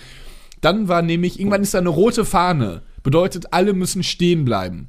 Dann 0.61 0.89
war 0.89 1.03
nämlich, 1.03 1.39
irgendwann 1.39 1.63
ist 1.63 1.75
da 1.75 1.79
eine 1.79 1.91
rote 1.91 2.25
Fahne. 2.25 2.83
Bedeutet, 3.03 3.53
alle 3.53 3.73
müssen 3.73 4.03
stehen 4.03 4.45
bleiben. 4.45 4.89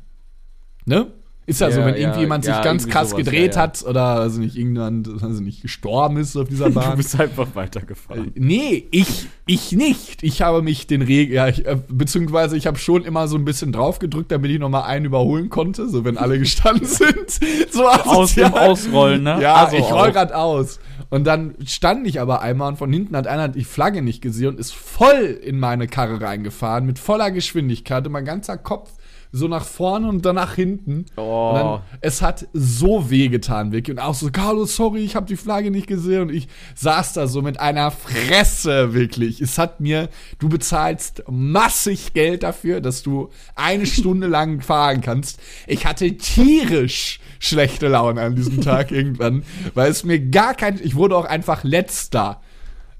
Ne? 0.86 1.08
Ist 1.48 1.62
ja, 1.62 1.72
so, 1.72 1.80
Ja, 1.80 1.86
wenn 1.88 1.94
ja, 1.96 2.02
irgendjemand 2.02 2.44
sich 2.44 2.54
ja, 2.54 2.62
ganz 2.62 2.84
irgendwie 2.84 2.92
krass 2.94 3.10
sowas, 3.12 3.24
gedreht 3.26 3.56
hat 3.58 3.82
oder 3.84 4.02
also 4.04 4.40
nicht 4.42 4.58
irgendjemand 4.58 5.08
also 5.24 5.42
nicht 5.42 5.62
gestorben 5.62 6.18
ist 6.18 6.36
auf 6.36 6.50
dieser 6.50 6.66
Du 6.70 6.74
Bahn. 6.76 6.98
bist 6.98 7.18
einfach 7.20 7.48
weitergefahren. 7.56 8.32
nee, 8.36 8.86
ich 8.92 9.28
ich 9.46 9.72
nicht. 9.72 10.24
Ich 10.24 10.42
habe 10.42 10.62
mich 10.62 10.88
den 10.88 11.02
Regeln 11.02 11.36
ja, 11.36 11.48
ich, 11.48 11.66
äh, 11.66 11.78
beziehungsweise 11.88 12.58
ich 12.58 12.68
habe 12.68 12.78
schon 12.78 13.06
immer 13.06 13.30
so 13.30 13.38
ein 13.38 13.46
bisschen 13.46 13.72
drauf 13.72 14.00
gedrückt, 14.00 14.30
damit 14.32 14.52
ich 14.52 14.60
noch 14.60 14.68
mal 14.70 14.84
einen 14.84 15.06
überholen 15.06 15.50
konnte, 15.50 15.88
so 15.88 16.04
wenn 16.04 16.18
alle 16.18 16.38
gestanden 16.38 16.86
sind. 16.86 17.32
So 17.72 17.88
Aus 17.88 18.36
dem. 18.36 18.54
Ausrollen, 18.54 19.24
ne? 19.24 19.40
Ja, 19.42 19.56
Also 19.56 19.78
ich 19.78 19.90
roll 19.90 20.12
grad 20.12 20.34
aus. 20.34 20.80
Und 21.10 21.24
dann 21.26 21.56
stand 21.66 22.06
ich 22.08 22.20
aber 22.20 22.42
einmal 22.42 22.68
und 22.68 22.78
von 22.78 22.92
hinten 22.92 23.16
hat 23.16 23.26
einer 23.28 23.48
die 23.48 23.64
Flagge 23.64 24.02
nicht 24.02 24.22
gesehen 24.22 24.50
und 24.50 24.60
ist 24.60 24.76
voll 24.76 25.40
in 25.42 25.58
meine 25.60 25.88
Karre 25.88 26.20
reingefahren 26.20 26.86
mit 26.86 27.00
voller 27.00 27.32
Geschwindigkeit 27.32 28.06
und 28.06 28.12
mein 28.12 28.26
ganzer 28.26 28.58
Kopf 28.58 28.92
so 29.32 29.48
nach 29.48 29.66
vorne 29.66 30.08
und 30.08 30.26
dann 30.26 30.36
nach 30.36 30.56
hinten. 30.56 31.06
Oh. 31.16 31.50
Und 31.50 31.56
dann, 31.56 31.82
es 32.02 32.22
hat 32.22 32.48
so 32.54 33.10
weh 33.10 33.28
getan, 33.28 33.72
Vicky. 33.72 33.92
Und 33.92 34.00
auch 34.00 34.14
so, 34.14 34.30
Carlos, 34.32 34.76
sorry, 34.76 35.04
ich 35.04 35.16
habe 35.16 35.26
die 35.26 35.36
Flagge 35.36 35.72
nicht 35.72 35.88
gesehen. 35.88 36.24
Und 36.24 36.32
ich 36.32 36.48
saß 36.76 37.14
da 37.14 37.28
so 37.28 37.42
mit 37.42 37.60
einer 37.60 37.92
Fresse, 37.92 38.94
wirklich. 38.94 39.42
Es 39.42 39.58
hat 39.58 39.80
mir, 39.80 40.10
du 40.40 40.50
bezahlst 40.50 41.24
massig 41.30 42.14
Geld 42.14 42.44
dafür, 42.44 42.82
dass 42.82 43.04
du 43.04 43.30
eine 43.56 43.86
Stunde 43.98 44.28
lang 44.28 44.62
fahren 44.62 45.02
kannst. 45.02 45.40
Ich 45.68 45.86
hatte 45.86 46.18
tierisch 46.18 47.20
schlechte 47.40 47.88
Laune 47.88 48.22
an 48.22 48.36
diesem 48.36 48.62
Tag 48.62 48.92
irgendwann, 48.98 49.44
weil 49.74 49.92
es 49.92 50.04
mir 50.04 50.20
gar 50.20 50.54
kein, 50.54 50.80
ich 50.82 50.96
wurde 50.96 51.16
auch 51.16 51.26
einfach 51.26 51.64
letzter. 51.64 52.42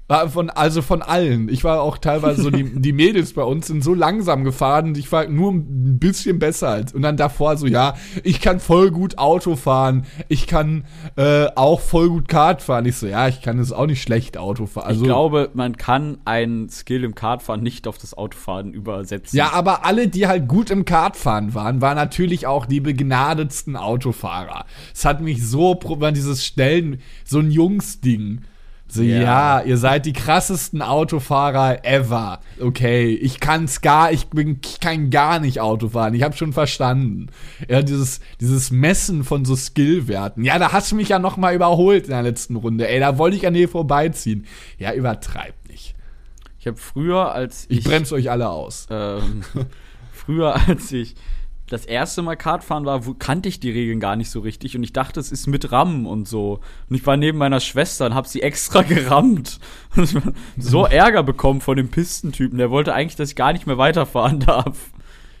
Von, 0.08 0.48
also 0.48 0.80
von 0.80 1.02
allen. 1.02 1.50
Ich 1.50 1.64
war 1.64 1.82
auch 1.82 1.98
teilweise 1.98 2.42
so, 2.42 2.50
die, 2.50 2.64
die 2.80 2.92
Mädels 2.92 3.34
bei 3.34 3.42
uns 3.42 3.66
sind 3.66 3.84
so 3.84 3.92
langsam 3.92 4.42
gefahren 4.42 4.94
ich 4.94 5.12
war 5.12 5.26
nur 5.28 5.52
ein 5.52 5.98
bisschen 5.98 6.38
besser 6.38 6.68
als. 6.68 6.94
Und 6.94 7.02
dann 7.02 7.16
davor 7.16 7.56
so, 7.56 7.66
ja, 7.66 7.94
ich 8.24 8.40
kann 8.40 8.58
voll 8.58 8.90
gut 8.90 9.18
Auto 9.18 9.56
fahren, 9.56 10.06
ich 10.28 10.46
kann 10.46 10.84
äh, 11.16 11.46
auch 11.54 11.80
voll 11.80 12.08
gut 12.08 12.28
Kart 12.28 12.62
fahren. 12.62 12.86
Ich 12.86 12.96
so, 12.96 13.06
ja, 13.06 13.28
ich 13.28 13.42
kann 13.42 13.58
es 13.58 13.72
auch 13.72 13.86
nicht 13.86 14.02
schlecht 14.02 14.38
Auto 14.38 14.66
fahren. 14.66 14.86
Also, 14.86 15.02
ich 15.02 15.06
glaube, 15.06 15.50
man 15.54 15.76
kann 15.76 16.18
einen 16.24 16.68
Skill 16.68 17.04
im 17.04 17.14
Kartfahren 17.14 17.62
nicht 17.62 17.86
auf 17.86 17.98
das 17.98 18.16
Autofahren 18.16 18.72
übersetzen. 18.72 19.36
ja, 19.36 19.52
aber 19.52 19.84
alle, 19.84 20.08
die 20.08 20.26
halt 20.26 20.48
gut 20.48 20.70
im 20.70 20.84
Kartfahren 20.84 21.54
waren, 21.54 21.80
waren 21.80 21.96
natürlich 21.96 22.46
auch 22.46 22.66
die 22.66 22.80
begnadetsten 22.80 23.76
Autofahrer. 23.76 24.64
Es 24.94 25.04
hat 25.04 25.20
mich 25.20 25.46
so, 25.46 25.78
dieses 26.14 26.44
Stellen, 26.44 27.00
so 27.24 27.38
ein 27.38 27.50
Jungsding. 27.50 28.40
So, 28.90 29.02
ja. 29.02 29.20
Ja. 29.20 29.60
ihr 29.60 29.76
seid 29.76 30.06
die 30.06 30.14
krassesten 30.14 30.80
Autofahrer 30.80 31.84
ever. 31.84 32.40
Okay, 32.58 33.12
ich 33.14 33.38
kann's 33.38 33.82
gar, 33.82 34.12
ich 34.12 34.28
bin, 34.28 34.60
ich 34.64 34.80
kann 34.80 35.10
gar 35.10 35.40
nicht 35.40 35.60
Auto 35.60 35.90
fahren. 35.90 36.14
Ich 36.14 36.22
habe 36.22 36.36
schon 36.36 36.54
verstanden. 36.54 37.26
Ja, 37.68 37.82
dieses, 37.82 38.20
dieses 38.40 38.70
Messen 38.70 39.24
von 39.24 39.44
so 39.44 39.56
Skillwerten. 39.56 40.42
Ja, 40.42 40.58
da 40.58 40.72
hast 40.72 40.90
du 40.90 40.96
mich 40.96 41.10
ja 41.10 41.18
noch 41.18 41.36
mal 41.36 41.54
überholt 41.54 42.04
in 42.04 42.10
der 42.10 42.22
letzten 42.22 42.56
Runde. 42.56 42.88
Ey, 42.88 42.98
da 42.98 43.18
wollte 43.18 43.36
ich 43.36 43.46
an 43.46 43.54
dir 43.54 43.68
vorbeiziehen. 43.68 44.46
Ja, 44.78 44.94
übertreibt 44.94 45.68
nicht. 45.68 45.94
Ich 46.58 46.66
habe 46.66 46.78
früher, 46.78 47.32
als 47.32 47.66
Ich 47.68 47.78
ich, 47.80 47.84
bremse 47.84 48.14
euch 48.14 48.30
alle 48.30 48.48
aus. 48.48 48.86
ähm, 48.90 49.42
früher, 50.12 50.56
als 50.66 50.90
ich 50.92 51.14
das 51.68 51.84
erste 51.84 52.22
Mal 52.22 52.36
Kartfahren 52.36 52.84
war, 52.84 53.06
wo, 53.06 53.14
kannte 53.14 53.48
ich 53.48 53.60
die 53.60 53.70
Regeln 53.70 54.00
gar 54.00 54.16
nicht 54.16 54.30
so 54.30 54.40
richtig 54.40 54.76
und 54.76 54.82
ich 54.82 54.92
dachte, 54.92 55.20
es 55.20 55.30
ist 55.30 55.46
mit 55.46 55.70
Rammen 55.70 56.06
und 56.06 56.26
so. 56.26 56.60
Und 56.88 56.96
ich 56.96 57.06
war 57.06 57.16
neben 57.16 57.38
meiner 57.38 57.60
Schwester 57.60 58.06
und 58.06 58.14
habe 58.14 58.26
sie 58.28 58.42
extra 58.42 58.82
gerammt. 58.82 59.60
Und 59.96 60.04
ich 60.14 60.22
so 60.58 60.84
Ärger 60.86 61.22
bekommen 61.22 61.60
von 61.60 61.76
dem 61.76 61.88
Pistentypen. 61.88 62.58
Der 62.58 62.70
wollte 62.70 62.94
eigentlich, 62.94 63.16
dass 63.16 63.30
ich 63.30 63.36
gar 63.36 63.52
nicht 63.52 63.66
mehr 63.66 63.78
weiterfahren 63.78 64.40
darf. 64.46 64.76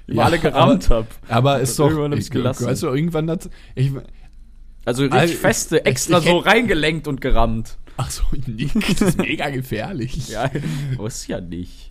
Ich 0.06 0.14
Ja, 0.16 0.24
alle 0.24 0.38
gerammt 0.38 0.88
habe. 0.90 1.06
Aber 1.28 1.60
ist 1.60 1.78
doch, 1.78 1.90
ich, 2.12 2.30
gelassen. 2.30 2.66
weißt 2.66 2.82
du, 2.82 2.86
irgendwann 2.86 3.26
das, 3.26 3.50
ich, 3.74 3.90
Also 4.84 5.02
richtig 5.02 5.18
Also, 5.20 5.34
feste, 5.34 5.84
extra 5.84 6.18
ich 6.18 6.24
so 6.24 6.38
hätt- 6.38 6.46
reingelenkt 6.46 7.06
und 7.08 7.20
gerammt. 7.20 7.76
ach 7.98 8.10
so, 8.10 8.22
Nick, 8.46 8.72
das 8.98 9.00
ist 9.08 9.18
mega 9.18 9.50
gefährlich. 9.50 10.28
Ja, 10.28 10.50
muss 10.96 11.26
ja 11.26 11.40
nicht. 11.42 11.90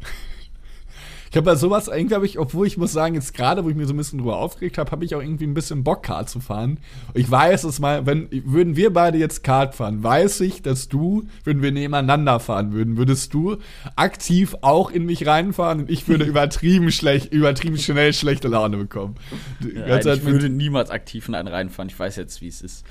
Ich 1.30 1.38
habe 1.38 1.46
bei 1.46 1.56
sowas, 1.56 1.88
irgendwie 1.88 2.16
habe 2.16 2.26
ich, 2.26 2.40
obwohl 2.40 2.68
ich 2.68 2.78
muss 2.78 2.94
sagen, 2.94 3.16
jetzt 3.16 3.34
gerade, 3.34 3.64
wo 3.64 3.70
ich 3.70 3.76
mir 3.76 3.86
so 3.86 3.94
ein 3.94 3.98
bisschen 3.98 4.20
drüber 4.20 4.38
aufgeregt 4.38 4.78
habe, 4.78 4.92
habe 4.92 5.06
ich 5.06 5.16
auch 5.16 5.22
irgendwie 5.22 5.46
ein 5.46 5.54
bisschen 5.54 5.84
Bock, 5.84 6.04
Kart 6.04 6.30
zu 6.30 6.40
fahren. 6.40 6.80
Ich 7.14 7.30
weiß 7.30 7.64
es 7.66 7.80
mal, 7.80 8.06
wenn, 8.06 8.28
würden 8.46 8.76
wir 8.76 8.94
beide 8.94 9.18
jetzt 9.18 9.44
Kart 9.44 9.76
fahren, 9.76 10.04
weiß 10.04 10.42
ich, 10.42 10.62
dass 10.62 10.88
du, 10.88 11.28
wenn 11.44 11.62
wir 11.62 11.72
nebeneinander 11.72 12.40
fahren 12.40 12.72
würden, 12.72 12.98
würdest 12.98 13.34
du 13.34 13.58
aktiv 13.96 14.56
auch 14.62 14.92
in 14.92 15.06
mich 15.06 15.28
reinfahren 15.28 15.82
und 15.82 15.92
ich 15.92 16.08
würde 16.08 16.24
übertrieben 16.26 16.92
schlecht, 16.92 17.34
übertrieben 17.34 17.78
schnell 17.78 18.14
schlechte 18.14 18.48
Laune 18.48 18.78
bekommen. 18.78 19.16
Ja, 19.62 19.98
ich 19.98 20.24
würde 20.24 20.50
niemals 20.50 20.90
aktiv 20.90 21.28
in 21.28 21.36
einen 21.36 21.48
reinfahren. 21.48 21.90
Ich 21.90 22.00
weiß 22.00 22.16
jetzt, 22.16 22.42
wie 22.42 22.48
es 22.48 22.62
ist. 22.62 22.86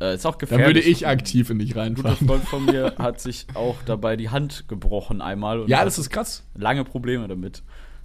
Äh, 0.00 0.14
ist 0.14 0.26
auch 0.26 0.32
dann 0.32 0.40
gefährlich. 0.40 0.66
würde 0.66 0.80
ich 0.80 1.06
aktiv 1.06 1.50
in 1.50 1.58
dich 1.58 1.76
Ein 1.76 1.94
guter 1.94 2.10
reinfahren. 2.10 2.28
Freund 2.28 2.44
von 2.44 2.64
mir 2.66 2.94
hat 2.98 3.20
sich 3.20 3.46
auch 3.54 3.76
dabei 3.86 4.16
die 4.16 4.30
Hand 4.30 4.68
gebrochen 4.68 5.22
einmal. 5.22 5.64
Ja, 5.68 5.84
das 5.84 5.98
ist 5.98 6.10
krass. 6.10 6.44
lange 6.54 6.84
Probleme 6.84 7.28
damit. 7.28 7.62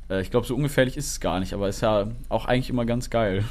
Äh, 0.10 0.22
ich 0.22 0.32
glaube, 0.32 0.46
so 0.48 0.56
ungefährlich 0.56 0.98
ist 0.98 1.08
es 1.08 1.20
gar 1.20 1.39
nicht, 1.39 1.54
aber 1.54 1.68
ist 1.68 1.82
ja 1.82 2.08
auch 2.30 2.46
eigentlich 2.46 2.70
immer 2.70 2.86
ganz 2.86 3.10
geil. 3.10 3.44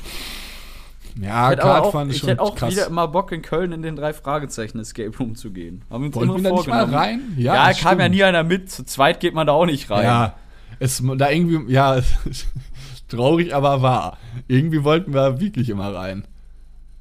Ja, 1.20 1.52
ich 1.52 1.58
Kartfahren 1.58 2.08
ist 2.08 2.16
ich 2.16 2.20
schon 2.20 2.30
hätte 2.30 2.42
auch 2.42 2.54
krass. 2.54 2.72
wieder 2.72 2.86
immer 2.86 3.08
Bock 3.08 3.32
in 3.32 3.42
Köln 3.42 3.72
in 3.72 3.82
den 3.82 3.96
drei 3.96 4.12
Fragezeichen 4.12 4.78
Escape 4.78 5.16
Room 5.18 5.34
zu 5.34 5.50
gehen. 5.50 5.82
Haben 5.90 6.04
wir 6.04 6.06
uns 6.06 6.16
Wollen 6.16 6.28
immer 6.30 6.38
wir 6.38 6.50
da 6.50 6.56
nicht 6.56 6.68
mal 6.68 6.84
rein? 6.84 7.20
Ja, 7.36 7.68
das 7.68 7.80
kam 7.80 7.98
ja 7.98 8.04
stimmt. 8.04 8.14
nie 8.14 8.24
einer 8.24 8.44
mit. 8.44 8.70
Zu 8.70 8.84
zweit 8.84 9.20
geht 9.20 9.34
man 9.34 9.46
da 9.46 9.52
auch 9.52 9.66
nicht 9.66 9.90
rein. 9.90 10.04
Ja, 10.04 10.34
es 10.78 11.02
da 11.16 11.30
irgendwie, 11.30 11.72
ja, 11.72 12.00
traurig, 13.08 13.54
aber 13.54 13.82
wahr. 13.82 14.18
Irgendwie 14.46 14.84
wollten 14.84 15.12
wir 15.12 15.40
wirklich 15.40 15.68
immer 15.68 15.92
rein. 15.94 16.24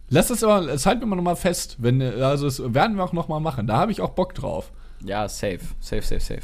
Lass 0.10 0.28
das 0.28 0.44
aber, 0.44 0.66
das 0.66 0.86
halten 0.86 1.02
wir 1.02 1.08
mal 1.08 1.16
noch 1.16 1.24
mal 1.24 1.36
fest. 1.36 1.78
Wenn, 1.80 2.02
also 2.02 2.46
das 2.46 2.74
werden 2.74 2.98
wir 2.98 3.04
auch 3.04 3.14
noch 3.14 3.28
mal 3.28 3.40
machen. 3.40 3.68
Da 3.68 3.78
habe 3.78 3.92
ich 3.92 4.02
auch 4.02 4.12
Bock 4.12 4.34
drauf. 4.34 4.72
Ja, 5.06 5.30
safe, 5.30 5.60
safe, 5.80 6.02
safe, 6.02 6.20
safe. 6.20 6.44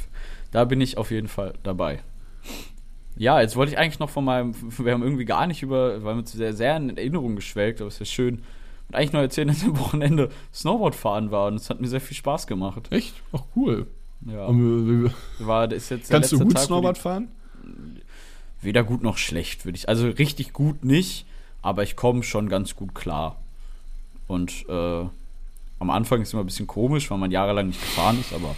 Da 0.52 0.66
bin 0.66 0.80
ich 0.82 0.98
auf 0.98 1.12
jeden 1.12 1.28
Fall 1.28 1.54
dabei. 1.64 2.00
Ja, 3.18 3.42
jetzt 3.42 3.56
wollte 3.56 3.72
ich 3.72 3.78
eigentlich 3.78 4.00
noch 4.00 4.10
von 4.10 4.26
meinem, 4.26 4.54
wir 4.78 4.94
haben 4.94 5.04
irgendwie 5.04 5.26
gar 5.26 5.48
nicht 5.48 5.64
über, 5.64 6.04
weil 6.04 6.16
wir 6.16 6.20
uns 6.20 6.32
sehr, 6.32 6.54
sehr 6.54 6.78
in 6.78 6.96
Erinnerung 6.98 7.36
geschwelgt, 7.36 7.82
aber 7.82 7.88
es 7.88 8.00
ist 8.00 8.12
schön. 8.12 8.42
Und 8.88 8.96
eigentlich 8.96 9.14
noch 9.14 9.22
erzählen, 9.22 9.48
dass 9.50 9.64
am 9.64 9.80
Wochenende 9.80 10.30
Snowboard 10.54 10.96
fahren 10.96 11.32
war 11.32 11.48
und 11.48 11.56
es 11.56 11.70
hat 11.70 11.82
mir 11.82 11.88
sehr 11.88 12.02
viel 12.02 12.18
Spaß 12.18 12.48
gemacht. 12.48 12.92
Echt? 12.92 13.16
Ach 13.32 13.44
cool. 13.56 13.88
Ja, 14.26 14.50
war, 15.40 15.68
das 15.68 15.84
ist 15.84 15.90
jetzt 15.90 16.10
Kannst 16.10 16.32
du 16.32 16.40
gut 16.40 16.54
Tag, 16.54 16.64
Snowboard 16.64 16.98
fahren? 16.98 17.30
Weder 18.62 18.84
gut 18.84 19.04
noch 19.04 19.18
schlecht, 19.18 19.66
würde 19.66 19.78
ich. 19.78 19.88
Also 19.88 20.08
richtig 20.08 20.54
gut 20.54 20.84
nicht, 20.84 21.26
aber 21.62 21.84
ich 21.84 21.96
komme 21.96 22.24
schon 22.24 22.50
ganz 22.50 22.76
gut 22.76 22.96
klar. 22.96 23.38
Und 24.28 24.66
äh, 24.68 25.06
am 25.80 25.90
Anfang 25.90 26.22
ist 26.22 26.30
es 26.30 26.34
immer 26.34 26.44
ein 26.44 26.48
bisschen 26.48 26.68
komisch, 26.68 27.12
weil 27.12 27.18
man 27.18 27.32
jahrelang 27.32 27.68
nicht 27.68 27.80
gefahren 27.82 28.20
ist, 28.20 28.34
aber 28.34 28.56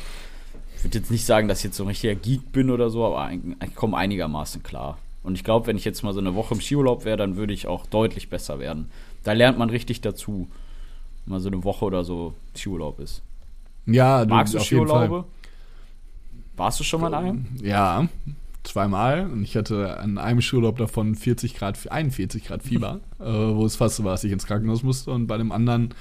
ich 0.76 0.84
würde 0.84 0.99
jetzt 0.99 1.11
nicht 1.11 1.26
sagen, 1.26 1.47
dass 1.47 1.59
ich 1.59 1.65
jetzt 1.65 1.78
so 1.78 1.84
ein 1.84 1.88
richtiger 1.89 2.15
Geek 2.15 2.51
bin 2.51 2.70
oder 2.70 2.89
so, 2.89 3.05
aber 3.05 3.32
ich 3.32 3.76
komme 3.76 3.97
einigermaßen 3.97 4.63
klar. 4.63 4.97
Und 5.24 5.36
ich 5.36 5.43
glaube, 5.43 5.68
wenn 5.68 5.76
ich 5.76 5.84
jetzt 5.84 6.03
mal 6.03 6.13
so 6.13 6.20
eine 6.20 6.36
Woche 6.36 6.53
im 6.53 6.61
Skiurlaub 6.61 7.03
wäre, 7.03 7.18
dann 7.18 7.36
würde 7.36 7.53
ich 7.53 7.68
auch 7.68 7.86
deutlich 7.86 8.30
besser 8.30 8.59
werden. 8.59 8.89
Da 9.24 9.34
lernt 9.34 9.57
man 9.57 9.70
richtig 9.70 9.99
dazu, 10.01 10.47
wenn 11.26 11.32
man 11.34 11.41
so 11.41 11.49
eine 11.49 11.63
Woche 11.63 11.84
oder 11.84 12.03
so 12.03 12.34
Skiurlaub 12.55 12.99
ist. 12.99 13.22
Ja, 13.88 14.24
Magst 14.26 14.53
du 14.53 14.59
jeden 14.59 14.88
Fall. 14.88 15.05
Skiurlaube? 15.07 15.28
Warst 16.55 16.80
du 16.80 16.84
schon 16.84 17.01
mal 17.01 17.07
in 17.07 17.13
einem? 17.13 17.45
Ja, 17.61 18.07
zweimal. 18.68 19.30
Und 19.30 19.43
ich 19.43 19.55
hatte 19.55 19.97
an 19.97 20.18
einem 20.18 20.41
Schulurlaub 20.41 20.78
davon 20.78 21.15
40 21.15 21.55
Grad, 21.55 21.89
41 21.89 22.45
Grad 22.45 22.63
Fieber, 22.63 22.99
äh, 23.20 23.24
wo 23.26 23.65
es 23.65 23.76
fast 23.76 23.95
so 23.97 24.03
war, 24.03 24.11
dass 24.11 24.24
ich 24.24 24.32
ins 24.32 24.45
Krankenhaus 24.45 24.84
musste. 24.84 25.11
Und 25.11 25.28
bei 25.28 25.38
dem 25.38 25.51
anderen 25.51 25.93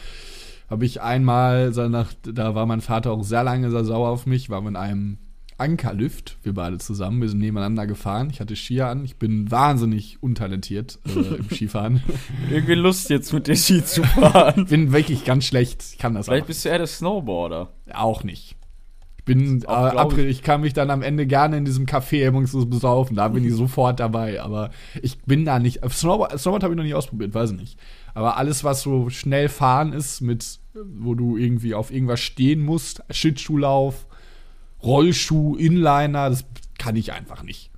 habe 0.69 0.85
ich 0.85 1.01
einmal, 1.01 1.73
da 1.73 2.55
war 2.55 2.67
mein 2.67 2.81
Vater 2.81 3.13
auch 3.13 3.23
sehr 3.23 3.45
lange 3.45 3.71
sehr 3.71 3.85
sauer 3.85 4.09
auf 4.09 4.27
mich, 4.27 4.51
wir 4.51 4.59
in 4.59 4.77
einem 4.77 5.19
Ankerlift, 5.59 6.37
wir 6.43 6.53
beide 6.53 6.77
zusammen, 6.79 7.23
wir 7.23 7.31
sind 7.31 7.39
nebeneinander 7.39 7.87
gefahren. 7.87 8.29
Ich 8.31 8.41
hatte 8.41 8.57
Skier 8.57 8.89
an, 8.89 9.05
ich 9.05 9.17
bin 9.17 9.51
wahnsinnig 9.51 10.23
untalentiert 10.23 10.99
äh, 11.07 11.37
im 11.37 11.49
Skifahren. 11.49 12.03
Irgendwie 12.51 12.75
Lust 12.75 13.09
jetzt 13.09 13.33
mit 13.33 13.47
dir 13.47 13.57
Ski 13.57 13.83
zu 13.83 14.03
fahren. 14.03 14.67
bin 14.67 14.93
wirklich 14.93 15.25
ganz 15.25 15.47
schlecht, 15.47 15.83
ich 15.93 15.99
kann 15.99 16.15
das 16.15 16.27
Vielleicht 16.27 16.45
auch, 16.45 16.49
bist 16.49 16.65
du 16.65 16.69
eher 16.69 16.79
der 16.79 16.87
Snowboarder. 16.87 17.73
auch 17.95 18.23
nicht. 18.23 18.57
Ich 19.29 19.35
bin, 19.35 19.63
äh, 19.63 19.67
April, 19.67 20.29
ich 20.29 20.43
kann 20.43 20.61
mich 20.61 20.73
dann 20.73 20.89
am 20.89 21.03
Ende 21.03 21.27
gerne 21.27 21.57
in 21.57 21.65
diesem 21.65 21.85
Café 21.85 22.25
hemmungslos 22.25 22.71
besaufen, 22.71 23.17
da 23.17 23.27
bin 23.27 23.45
ich 23.45 23.55
sofort 23.55 23.99
dabei, 23.99 24.41
aber 24.41 24.71
ich 25.03 25.19
bin 25.23 25.45
da 25.45 25.59
nicht, 25.59 25.81
Snowboard, 25.89 26.39
Snowboard 26.39 26.63
habe 26.63 26.75
ich 26.75 26.77
noch 26.77 26.85
nicht 26.85 26.95
ausprobiert, 26.95 27.35
weiß 27.35 27.51
ich 27.51 27.57
nicht. 27.57 27.79
Aber 28.15 28.37
alles, 28.37 28.63
was 28.63 28.83
so 28.83 29.11
schnell 29.11 29.49
fahren 29.49 29.93
ist, 29.93 30.21
mit, 30.21 30.61
wo 30.75 31.17
du 31.17 31.37
irgendwie 31.37 31.75
auf 31.75 31.91
irgendwas 31.91 32.21
stehen 32.21 32.65
musst, 32.65 33.03
Schlittschuhlauf, 33.11 34.07
Rollschuh, 34.85 35.57
Inliner, 35.57 36.31
das 36.31 36.45
kann 36.79 36.95
ich 36.95 37.13
einfach 37.13 37.43
nicht. 37.43 37.73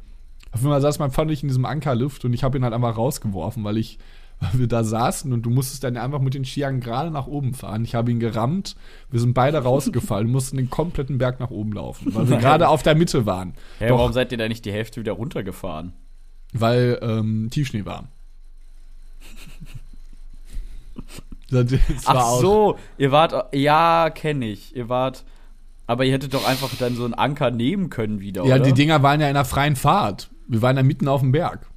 Auf 0.52 0.62
einmal 0.62 0.82
saß 0.82 0.98
mein 0.98 1.10
nicht 1.28 1.42
in 1.42 1.48
diesem 1.48 1.64
Ankerlift 1.64 2.26
und 2.26 2.34
ich 2.34 2.44
habe 2.44 2.58
ihn 2.58 2.64
halt 2.64 2.74
einfach 2.74 2.98
rausgeworfen, 2.98 3.64
weil 3.64 3.78
ich, 3.78 3.98
weil 4.40 4.50
wir 4.60 4.68
da 4.68 4.84
saßen 4.84 5.32
und 5.32 5.42
du 5.42 5.50
musstest 5.50 5.84
dann 5.84 5.96
einfach 5.96 6.20
mit 6.20 6.34
den 6.34 6.44
Skiern 6.44 6.80
gerade 6.80 7.10
nach 7.10 7.26
oben 7.26 7.54
fahren. 7.54 7.84
Ich 7.84 7.94
habe 7.94 8.10
ihn 8.10 8.20
gerammt, 8.20 8.76
wir 9.10 9.20
sind 9.20 9.34
beide 9.34 9.58
rausgefallen, 9.58 10.30
mussten 10.32 10.56
den 10.56 10.70
kompletten 10.70 11.18
Berg 11.18 11.40
nach 11.40 11.50
oben 11.50 11.72
laufen, 11.72 12.14
weil 12.14 12.28
wir 12.28 12.36
gerade 12.38 12.68
auf 12.68 12.82
der 12.82 12.94
Mitte 12.94 13.26
waren. 13.26 13.54
Hä, 13.78 13.88
Doch, 13.88 13.98
warum 13.98 14.12
seid 14.12 14.32
ihr 14.32 14.38
da 14.38 14.48
nicht 14.48 14.64
die 14.64 14.72
Hälfte 14.72 15.00
wieder 15.00 15.12
runtergefahren? 15.12 15.92
weil 16.54 16.98
ähm, 17.02 17.48
Tiefschnee 17.50 17.84
war. 17.84 18.08
Ach 22.06 22.40
so, 22.40 22.78
ihr 22.98 23.10
wart, 23.12 23.54
ja, 23.54 24.10
kenne 24.10 24.46
ich. 24.46 24.76
Ihr 24.76 24.88
wart, 24.88 25.24
aber 25.86 26.04
ihr 26.04 26.12
hättet 26.12 26.34
doch 26.34 26.46
einfach 26.46 26.70
dann 26.78 26.94
so 26.94 27.04
einen 27.04 27.14
Anker 27.14 27.50
nehmen 27.50 27.88
können 27.90 28.20
wieder, 28.20 28.44
Ja, 28.44 28.56
oder? 28.56 28.64
die 28.64 28.72
Dinger 28.74 29.02
waren 29.02 29.20
ja 29.20 29.28
in 29.28 29.36
einer 29.36 29.44
freien 29.44 29.76
Fahrt. 29.76 30.30
Wir 30.46 30.62
waren 30.62 30.76
ja 30.76 30.82
mitten 30.82 31.08
auf 31.08 31.20
dem 31.20 31.32
Berg. 31.32 31.67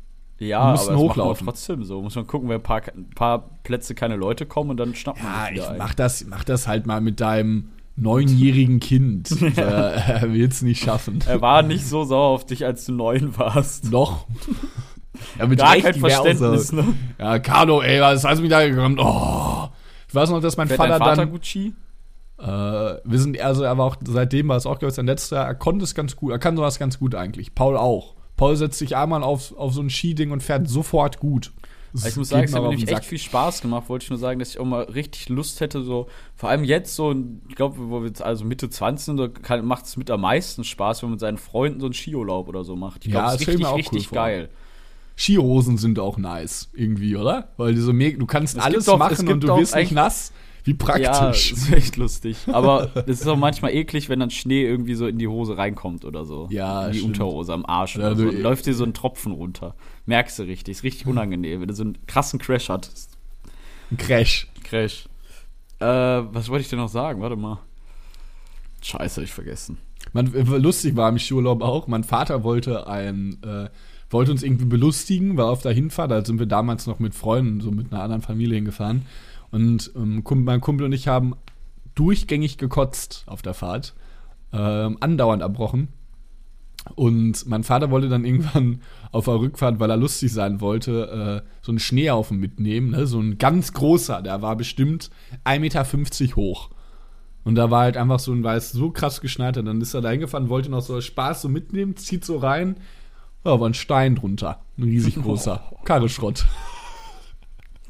Ja, 0.47 0.65
wir 0.65 0.71
mussten 0.71 0.93
aber 0.93 0.99
hochlaufen. 0.99 1.45
trotzdem 1.45 1.83
so. 1.83 2.01
Muss 2.01 2.15
man 2.15 2.27
gucken, 2.27 2.49
wenn 2.49 2.57
ein 2.57 2.63
paar, 2.63 2.81
ein 2.95 3.09
paar 3.11 3.49
Plätze 3.63 3.95
keine 3.95 4.15
Leute 4.15 4.45
kommen 4.45 4.71
und 4.71 4.77
dann 4.77 4.95
schnappt 4.95 5.21
man 5.21 5.31
Ja, 5.31 5.45
sich 5.45 5.57
ich 5.57 5.63
wieder 5.63 5.77
mach 5.77 5.93
das, 5.93 6.25
mach 6.25 6.43
das 6.43 6.67
halt 6.67 6.87
mal 6.87 7.01
mit 7.01 7.19
deinem 7.19 7.69
neunjährigen 7.95 8.79
Kind. 8.79 9.31
äh, 9.57 9.61
er 9.61 10.33
will's 10.33 10.61
nicht 10.61 10.83
schaffen. 10.83 11.19
Er 11.27 11.41
war 11.41 11.61
nicht 11.61 11.85
so 11.85 12.03
sauer 12.03 12.29
auf 12.29 12.45
dich, 12.45 12.65
als 12.65 12.85
du 12.85 12.93
neun 12.93 13.37
warst. 13.37 13.91
Noch. 13.91 14.25
Ja, 15.37 15.45
mit 15.45 15.59
Gar 15.59 15.73
Recht, 15.73 15.83
kein 15.83 15.95
Verständnis, 15.95 16.69
so, 16.69 16.77
ne? 16.77 16.93
Ja, 17.19 17.37
Carlo, 17.39 17.81
ey, 17.81 18.01
was 18.01 18.23
hast 18.23 18.37
du 18.37 18.41
mich 18.41 18.49
da 18.49 18.67
gekommen? 18.67 18.97
Oh. 18.99 19.67
Ich 20.07 20.15
weiß 20.15 20.29
noch, 20.29 20.41
dass 20.41 20.57
mein 20.57 20.67
Fährt 20.67 20.77
Vater, 20.77 20.97
Vater 20.97 21.15
dann. 21.17 21.31
gut 21.31 21.45
Ski? 21.45 21.73
Äh, 22.39 22.45
wir 22.45 23.19
sind, 23.19 23.39
also 23.39 23.63
er 23.63 23.77
war 23.77 23.85
auch, 23.85 23.97
seitdem 24.03 24.47
war 24.47 24.57
es 24.57 24.65
auch, 24.65 24.79
glaube 24.79 24.89
ich, 24.89 24.95
sein 24.95 25.05
letzter 25.05 25.37
er 25.37 25.53
konnte 25.53 25.83
es 25.83 25.93
ganz 25.93 26.15
gut, 26.15 26.31
er 26.31 26.39
kann 26.39 26.57
sowas 26.57 26.79
ganz 26.79 26.97
gut 26.97 27.13
eigentlich. 27.13 27.53
Paul 27.53 27.77
auch. 27.77 28.15
Paul 28.41 28.55
setzt 28.55 28.79
sich 28.79 28.95
einmal 28.97 29.21
auf, 29.21 29.55
auf 29.55 29.71
so 29.71 29.81
ein 29.81 29.91
Skiding 29.91 30.31
und 30.31 30.41
fährt 30.41 30.67
sofort 30.67 31.19
gut. 31.19 31.51
Das 31.93 32.07
ich 32.07 32.15
muss 32.15 32.29
sagen, 32.29 32.45
es 32.45 32.55
hat 32.55 32.63
mir 32.63 32.69
nämlich 32.69 32.89
echt 32.89 33.05
viel 33.05 33.19
Spaß 33.19 33.61
gemacht. 33.61 33.87
Wollte 33.87 34.01
ich 34.05 34.09
nur 34.09 34.17
sagen, 34.17 34.39
dass 34.39 34.49
ich 34.49 34.57
auch 34.59 34.65
mal 34.65 34.81
richtig 34.81 35.29
Lust 35.29 35.59
hätte, 35.61 35.83
so, 35.83 36.07
vor 36.35 36.49
allem 36.49 36.63
jetzt 36.63 36.95
so, 36.95 37.13
ich 37.49 37.55
glaube, 37.55 37.75
wo 37.77 37.99
wir 38.01 38.07
jetzt 38.07 38.23
also 38.23 38.43
Mitte 38.43 38.67
20 38.67 39.05
sind, 39.05 39.17
da 39.17 39.61
macht 39.61 39.85
es 39.85 39.95
mit 39.95 40.09
am 40.09 40.21
meisten 40.21 40.63
Spaß, 40.63 41.03
wenn 41.03 41.09
man 41.09 41.13
mit 41.13 41.19
seinen 41.19 41.37
Freunden 41.37 41.79
so 41.81 41.85
einen 41.85 41.93
Skiurlaub 41.93 42.47
oder 42.47 42.63
so 42.63 42.75
macht. 42.75 43.05
Ich 43.05 43.13
Ja, 43.13 43.19
glaube, 43.19 43.25
das 43.25 43.33
das 43.33 43.41
ist 43.41 43.47
richtig, 43.49 43.65
auch 43.67 43.71
cool 43.73 43.77
richtig 43.77 44.07
vor. 44.07 44.15
geil. 44.15 44.49
Skihosen 45.15 45.77
sind 45.77 45.99
auch 45.99 46.17
nice, 46.17 46.69
irgendwie, 46.73 47.15
oder? 47.15 47.49
Weil 47.57 47.75
die 47.75 47.81
so 47.81 47.91
du 47.91 48.25
kannst 48.25 48.57
Es 48.57 48.63
alles 48.63 48.87
es 48.87 48.97
machen 48.97 49.27
und 49.27 49.43
du 49.43 49.55
wirst 49.55 49.75
nicht 49.75 49.91
nass. 49.91 50.31
Wie 50.63 50.71
Ja, 50.71 50.77
praktisch. 50.77 51.49
das 51.51 51.59
ist 51.63 51.71
echt 51.73 51.97
lustig. 51.97 52.37
Aber 52.47 52.91
es 53.07 53.21
ist 53.21 53.27
auch 53.27 53.37
manchmal 53.37 53.73
eklig, 53.73 54.09
wenn 54.09 54.19
dann 54.19 54.29
Schnee 54.29 54.63
irgendwie 54.63 54.93
so 54.95 55.07
in 55.07 55.17
die 55.17 55.27
Hose 55.27 55.57
reinkommt 55.57 56.05
oder 56.05 56.23
so. 56.25 56.47
Ja, 56.51 56.85
In 56.87 56.91
die 56.93 56.99
stimmt. 56.99 57.13
Unterhose 57.19 57.53
am 57.53 57.65
Arsch 57.65 57.95
Ja, 57.95 58.07
oder 58.07 58.15
so. 58.15 58.23
Und 58.27 58.39
läuft 58.41 58.65
dir 58.65 58.73
so 58.75 58.83
ein 58.83 58.93
Tropfen 58.93 59.31
runter. 59.31 59.75
Merkst 60.05 60.37
du 60.39 60.43
richtig. 60.43 60.77
Ist 60.77 60.83
richtig 60.83 61.07
unangenehm, 61.07 61.61
wenn 61.61 61.67
du 61.67 61.73
so 61.73 61.83
einen 61.83 61.97
krassen 62.05 62.39
Crash 62.39 62.69
hattest. 62.69 63.17
Ein 63.91 63.97
Crash. 63.97 64.47
Crash. 64.63 65.05
Äh, 65.79 65.85
was 65.85 66.49
wollte 66.49 66.61
ich 66.63 66.69
denn 66.69 66.79
noch 66.79 66.89
sagen? 66.89 67.21
Warte 67.21 67.35
mal. 67.35 67.59
Scheiße, 68.81 69.17
hab 69.21 69.23
ich 69.25 69.31
vergessen. 69.33 69.77
Man, 70.13 70.33
äh, 70.33 70.41
lustig 70.57 70.95
war 70.95 71.09
im 71.09 71.19
Skiurlaub 71.19 71.61
auch. 71.61 71.87
Mein 71.87 72.03
Vater 72.03 72.43
wollte 72.43 72.87
ein, 72.87 73.37
äh, 73.43 73.69
wollte 74.09 74.31
uns 74.31 74.43
irgendwie 74.43 74.65
belustigen, 74.65 75.37
war 75.37 75.47
auf 75.49 75.61
der 75.61 75.71
Hinfahrt. 75.73 76.11
Da 76.11 76.23
sind 76.25 76.39
wir 76.39 76.45
damals 76.47 76.87
noch 76.87 76.99
mit 76.99 77.13
Freunden, 77.15 77.61
so 77.61 77.71
mit 77.71 77.91
einer 77.93 78.03
anderen 78.03 78.21
Familie 78.21 78.55
hingefahren. 78.55 79.05
Und 79.51 79.91
ähm, 79.95 80.23
mein 80.25 80.61
Kumpel 80.61 80.85
und 80.85 80.93
ich 80.93 81.07
haben 81.07 81.35
durchgängig 81.95 82.57
gekotzt 82.57 83.23
auf 83.27 83.41
der 83.41 83.53
Fahrt. 83.53 83.93
Ähm, 84.53 84.97
andauernd 84.99 85.41
erbrochen. 85.41 85.89
Und 86.95 87.45
mein 87.45 87.63
Vater 87.63 87.91
wollte 87.91 88.09
dann 88.09 88.25
irgendwann 88.25 88.81
auf 89.11 89.25
der 89.25 89.39
Rückfahrt, 89.39 89.79
weil 89.79 89.89
er 89.89 89.97
lustig 89.97 90.33
sein 90.33 90.61
wollte, 90.61 91.43
äh, 91.43 91.47
so 91.61 91.71
einen 91.71 91.79
Schneehaufen 91.79 92.39
mitnehmen. 92.39 92.91
Ne? 92.91 93.05
So 93.05 93.19
ein 93.19 93.37
ganz 93.37 93.73
großer, 93.73 94.21
der 94.21 94.41
war 94.41 94.55
bestimmt 94.55 95.09
1,50 95.45 95.59
Meter 95.59 96.35
hoch. 96.35 96.69
Und 97.43 97.55
da 97.55 97.71
war 97.71 97.81
halt 97.81 97.97
einfach 97.97 98.19
so 98.19 98.31
ein 98.31 98.43
weiß 98.43 98.71
so 98.71 98.91
krass 98.91 99.21
geschneit. 99.21 99.57
hat. 99.57 99.67
Dann 99.67 99.81
ist 99.81 99.93
er 99.93 100.01
da 100.01 100.09
hingefahren, 100.09 100.49
wollte 100.49 100.69
noch 100.69 100.81
so 100.81 100.99
Spaß 101.01 101.41
so 101.41 101.49
mitnehmen, 101.49 101.95
zieht 101.95 102.23
so 102.23 102.37
rein. 102.37 102.77
Ja, 103.43 103.59
war 103.59 103.67
ein 103.67 103.73
Stein 103.73 104.15
drunter. 104.15 104.61
Ein 104.77 104.83
riesig 104.83 105.15
großer. 105.21 105.63
Karre 105.83 106.09
Schrott. 106.09 106.45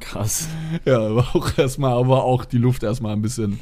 Krass. 0.02 0.48
Ja, 0.84 0.98
aber 0.98 1.28
auch 1.34 1.56
erstmal, 1.56 1.92
aber 1.92 2.24
auch 2.24 2.44
die 2.44 2.58
Luft 2.58 2.82
erstmal 2.82 3.12
ein 3.12 3.22
bisschen, 3.22 3.58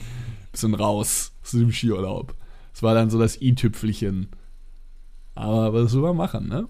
bisschen 0.52 0.74
raus 0.74 1.32
aus 1.42 1.50
dem 1.50 1.70
Skiurlaub. 1.70 2.34
Das 2.72 2.82
war 2.82 2.94
dann 2.94 3.10
so 3.10 3.18
das 3.18 3.40
i-Tüpfelchen. 3.40 4.28
Aber 5.34 5.72
was 5.72 5.92
soll 5.92 6.02
man 6.02 6.16
machen, 6.16 6.48
ne? 6.48 6.66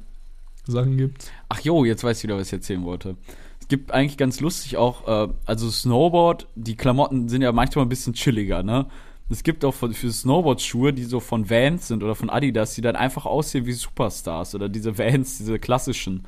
Sachen 0.66 0.96
gibt's. 0.96 1.30
Ach 1.48 1.60
jo, 1.60 1.84
jetzt 1.84 2.04
weiß 2.04 2.18
ich 2.18 2.24
wieder, 2.24 2.36
was 2.36 2.48
ich 2.48 2.52
erzählen 2.52 2.84
wollte. 2.84 3.16
Es 3.60 3.68
gibt 3.68 3.92
eigentlich 3.92 4.18
ganz 4.18 4.40
lustig 4.40 4.76
auch, 4.76 5.06
äh, 5.06 5.32
also 5.46 5.70
Snowboard, 5.70 6.46
die 6.56 6.76
Klamotten 6.76 7.28
sind 7.28 7.42
ja 7.42 7.52
manchmal 7.52 7.84
ein 7.84 7.88
bisschen 7.88 8.14
chilliger, 8.14 8.62
ne? 8.62 8.86
Es 9.28 9.44
gibt 9.44 9.64
auch 9.64 9.72
für, 9.72 9.92
für 9.92 10.10
Snowboard-Schuhe, 10.10 10.92
die 10.92 11.04
so 11.04 11.20
von 11.20 11.48
Vans 11.48 11.86
sind 11.86 12.02
oder 12.02 12.16
von 12.16 12.28
Adidas, 12.28 12.74
die 12.74 12.80
dann 12.80 12.96
einfach 12.96 13.26
aussehen 13.26 13.66
wie 13.66 13.72
Superstars 13.72 14.56
oder 14.56 14.68
diese 14.68 14.98
Vans, 14.98 15.38
diese 15.38 15.60
klassischen. 15.60 16.24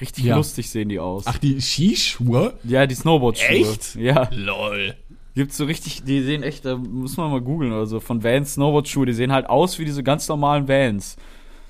Richtig 0.00 0.24
Ja. 0.24 0.36
lustig 0.36 0.68
sehen 0.70 0.88
die 0.88 0.98
aus. 0.98 1.24
Ach, 1.26 1.38
die 1.38 1.60
Skischuhe? 1.60 2.54
ja, 2.64 2.86
die 2.86 2.94
Snowboard-Schuhe. 2.94 3.48
Echt? 3.56 3.94
Ja. 3.96 4.28
Lol. 4.32 4.94
Gibt's 5.34 5.56
so 5.56 5.64
richtig, 5.64 6.02
die 6.04 6.22
sehen 6.22 6.42
echt, 6.42 6.64
da 6.64 6.76
muss 6.76 7.16
man 7.16 7.30
mal 7.30 7.40
googeln 7.40 7.72
oder 7.72 7.86
so, 7.86 8.00
von 8.00 8.22
Vans 8.24 8.54
Snowboard-Schuhe, 8.54 9.06
die 9.06 9.12
sehen 9.12 9.32
halt 9.32 9.48
aus 9.48 9.78
wie 9.78 9.84
diese 9.84 10.02
ganz 10.02 10.28
normalen 10.28 10.66
Vans. 10.68 11.16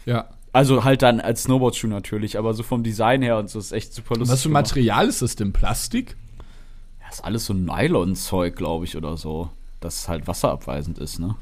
Ja. 0.04 0.28
Also 0.52 0.84
halt 0.84 1.02
dann 1.02 1.20
als 1.20 1.44
Snowboard-Schuh 1.44 1.88
natürlich, 1.88 2.38
aber 2.38 2.54
so 2.54 2.62
vom 2.62 2.82
Design 2.82 3.22
her 3.22 3.38
und 3.38 3.50
so 3.50 3.58
ist 3.58 3.72
echt 3.72 3.92
super 3.92 4.14
lustig. 4.16 4.32
Was 4.32 4.42
für. 4.42 4.48
Material 4.48 5.08
ist 5.08 5.20
das 5.22 5.36
denn? 5.36 5.52
Plastik? 5.52 6.16
Ja, 7.02 7.08
ist 7.10 7.24
alles 7.24 7.44
so 7.46 7.54
Nylon-Zeug, 7.54 8.56
glaube 8.56 8.84
ich, 8.86 8.96
oder 8.96 9.16
so. 9.16 9.50
Das 9.80 9.96
es 10.00 10.08
halt 10.08 10.26
wasserabweisend 10.26 10.98
ist, 10.98 11.18
ne? 11.18 11.36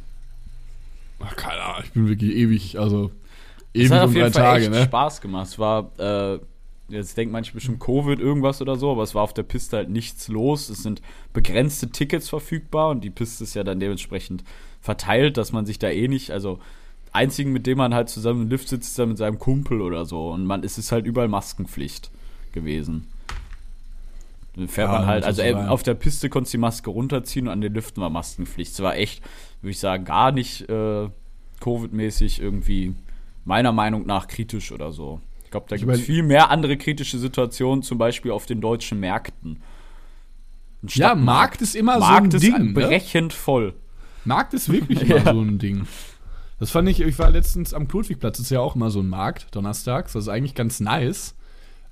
Ach, 1.21 1.37
keine 1.37 1.63
Ahnung, 1.63 1.83
ich 1.85 1.93
bin 1.93 2.09
wirklich 2.09 2.33
ewig, 2.35 2.79
also 2.79 3.11
ewig 3.73 3.91
hat 3.93 4.01
auf 4.03 4.09
und 4.09 4.15
drei 4.15 4.21
jeden 4.23 4.33
Fall 4.33 4.43
Tage, 4.43 4.63
echt 4.65 4.73
ne? 4.73 4.83
Spaß 4.85 5.21
gemacht. 5.21 5.47
Es 5.47 5.59
war, 5.59 5.91
äh, 5.99 6.39
jetzt 6.89 7.17
denkt 7.17 7.33
manche 7.33 7.53
bestimmt 7.53 7.81
Covid 7.81 8.19
irgendwas 8.21 8.61
oder 8.61 8.77
so, 8.77 8.91
aber 8.91 9.03
es 9.03 9.15
war 9.15 9.23
auf 9.23 9.35
der 9.35 9.43
Piste 9.43 9.77
halt 9.79 9.91
nichts 9.91 10.29
los. 10.29 10.69
Es 10.69 10.83
sind 10.83 11.01
begrenzte 11.33 11.91
Tickets 11.91 12.29
verfügbar 12.29 12.91
und 12.91 13.03
die 13.03 13.11
Piste 13.11 13.45
ist 13.45 13.55
ja 13.55 13.65
dann 13.65 13.81
dementsprechend 13.81 14.45
verteilt, 14.81 15.37
dass 15.37 15.53
man 15.53 15.65
sich 15.67 15.79
da 15.79 15.89
eh 15.89 16.09
nicht, 16.09 16.31
also 16.31 16.59
einzigen, 17.13 17.53
mit 17.53 17.67
dem 17.67 17.79
man 17.79 17.95
halt 17.95 18.09
zusammen 18.11 18.43
im 18.43 18.49
Lift 18.51 18.69
sitzt, 18.69 18.89
ist 18.91 18.99
dann 18.99 19.11
mit 19.11 19.19
seinem 19.19 19.39
Kumpel 19.39 19.81
oder 19.81 20.05
so. 20.05 20.31
Und 20.31 20.45
man, 20.47 20.63
es 20.65 20.79
ist 20.79 20.93
halt 20.93 21.07
überall 21.07 21.29
Maskenpflicht 21.29 22.11
gewesen. 22.53 23.07
Dann 24.57 24.69
fährt 24.69 24.91
Ja, 24.91 24.99
man 24.99 25.07
halt, 25.07 25.25
also 25.25 25.43
so 25.43 25.49
sein. 25.53 25.69
auf 25.69 25.83
der 25.83 25.95
Piste 25.95 26.29
konntest 26.29 26.55
du 26.55 26.59
die 26.59 26.61
Maske 26.61 26.91
runterziehen 26.91 27.47
und 27.47 27.53
an 27.53 27.61
den 27.61 27.73
Lüften 27.75 28.01
war 28.03 28.11
Maskenpflicht. 28.11 28.73
Es 28.73 28.81
war 28.83 28.97
echt, 28.97 29.23
würde 29.63 29.71
ich 29.71 29.79
sagen, 29.79 30.05
gar 30.05 30.33
nicht 30.33 30.69
äh, 30.69 31.09
Covid-mäßig 31.61 32.41
irgendwie 32.41 32.95
meiner 33.45 33.73
Meinung 33.73 34.07
nach 34.07 34.29
kritisch 34.29 34.71
oder 34.73 34.93
so. 34.93 35.21
Ich 35.55 35.57
glaube, 35.57 35.67
da 35.69 35.77
gibt 35.77 35.93
es 35.93 36.01
viel 36.01 36.25
mehr 36.25 36.51
andere 36.51 36.77
kritische 36.77 37.17
Situationen, 37.17 37.85
zum 37.85 37.97
Beispiel 37.97 38.33
auf 38.33 38.45
den 38.45 38.61
deutschen 38.61 38.99
Märkten. 38.99 39.63
Ja. 40.89 41.15
Markt 41.15 41.63
ist 41.63 41.77
immer 41.77 41.99
Markt 42.01 42.33
so 42.33 42.39
ein 42.39 42.43
ist 42.43 42.59
Ding, 42.59 42.67
ne? 42.67 42.73
brechend 42.73 43.33
voll. 43.33 43.75
Markt 44.25 44.53
ist 44.53 44.71
wirklich 44.71 45.03
immer 45.09 45.17
Ja. 45.17 45.33
so 45.33 45.41
ein 45.41 45.59
Ding. 45.59 45.87
Das 46.59 46.71
fand 46.71 46.89
ich, 46.89 47.01
ich 47.01 47.19
war 47.21 47.31
letztens 47.31 47.73
am 47.73 47.87
Klotwigplatz, 47.87 48.41
ist 48.41 48.51
ja 48.51 48.59
auch 48.61 48.75
immer 48.75 48.91
so 48.91 48.99
ein 49.01 49.09
Markt, 49.09 49.55
donnerstags, 49.55 50.15
das 50.15 50.25
ist 50.25 50.29
eigentlich 50.29 50.55
ganz 50.57 50.81
nice. 50.81 51.37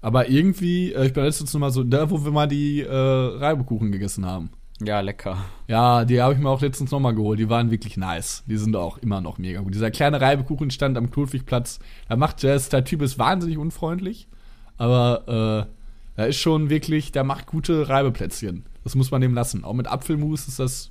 Aber 0.01 0.29
irgendwie, 0.29 0.93
äh, 0.93 1.07
ich 1.07 1.13
bin 1.13 1.23
letztens 1.23 1.55
noch 1.55 1.61
mal 1.61 1.71
so, 1.71 1.85
da 1.85 2.11
wo 2.11 2.25
wir 2.25 2.33
mal 2.33 2.49
die 2.49 2.81
äh, 2.81 2.93
Reibekuchen 2.93 3.93
gegessen 3.93 4.27
haben. 4.27 4.51
Ja, 4.85 5.01
lecker. 5.01 5.39
Ja, 5.69 6.05
die 6.05 6.21
habe 6.21 6.35
ich 6.35 6.41
mir 6.41 6.49
auch 6.49 6.61
letztens 6.61 6.91
noch 6.91 7.01
mal 7.01 7.15
geholt, 7.15 7.39
die 7.39 7.49
waren 7.49 7.71
wirklich 7.71 7.97
nice. 7.97 8.43
Die 8.47 8.57
sind 8.57 8.75
auch 8.77 8.99
immer 8.99 9.21
noch 9.21 9.39
mega 9.39 9.61
gut. 9.61 9.75
Dieser 9.75 9.91
kleine 9.91 10.21
Reibekuchenstand 10.21 10.97
am 10.97 11.11
Klotwigplatz, 11.11 11.79
da 12.09 12.17
macht 12.17 12.43
der, 12.43 12.59
der 12.59 12.85
Typ 12.85 13.03
ist 13.03 13.19
wahnsinnig 13.19 13.59
unfreundlich, 13.59 14.29
aber 14.79 15.69
äh, 16.17 16.21
er 16.21 16.29
ist 16.29 16.37
schon 16.39 16.69
wirklich, 16.71 17.13
der 17.13 17.25
macht 17.25 17.47
gute 17.47 17.89
Reibeplätzchen. 17.89 18.65
Das 18.85 18.95
muss 18.95 19.11
man 19.11 19.21
dem 19.21 19.35
lassen. 19.35 19.65
Auch 19.65 19.75
mit 19.75 19.87
Apfelmus 19.87 20.49
ist 20.49 20.59
das 20.59 20.91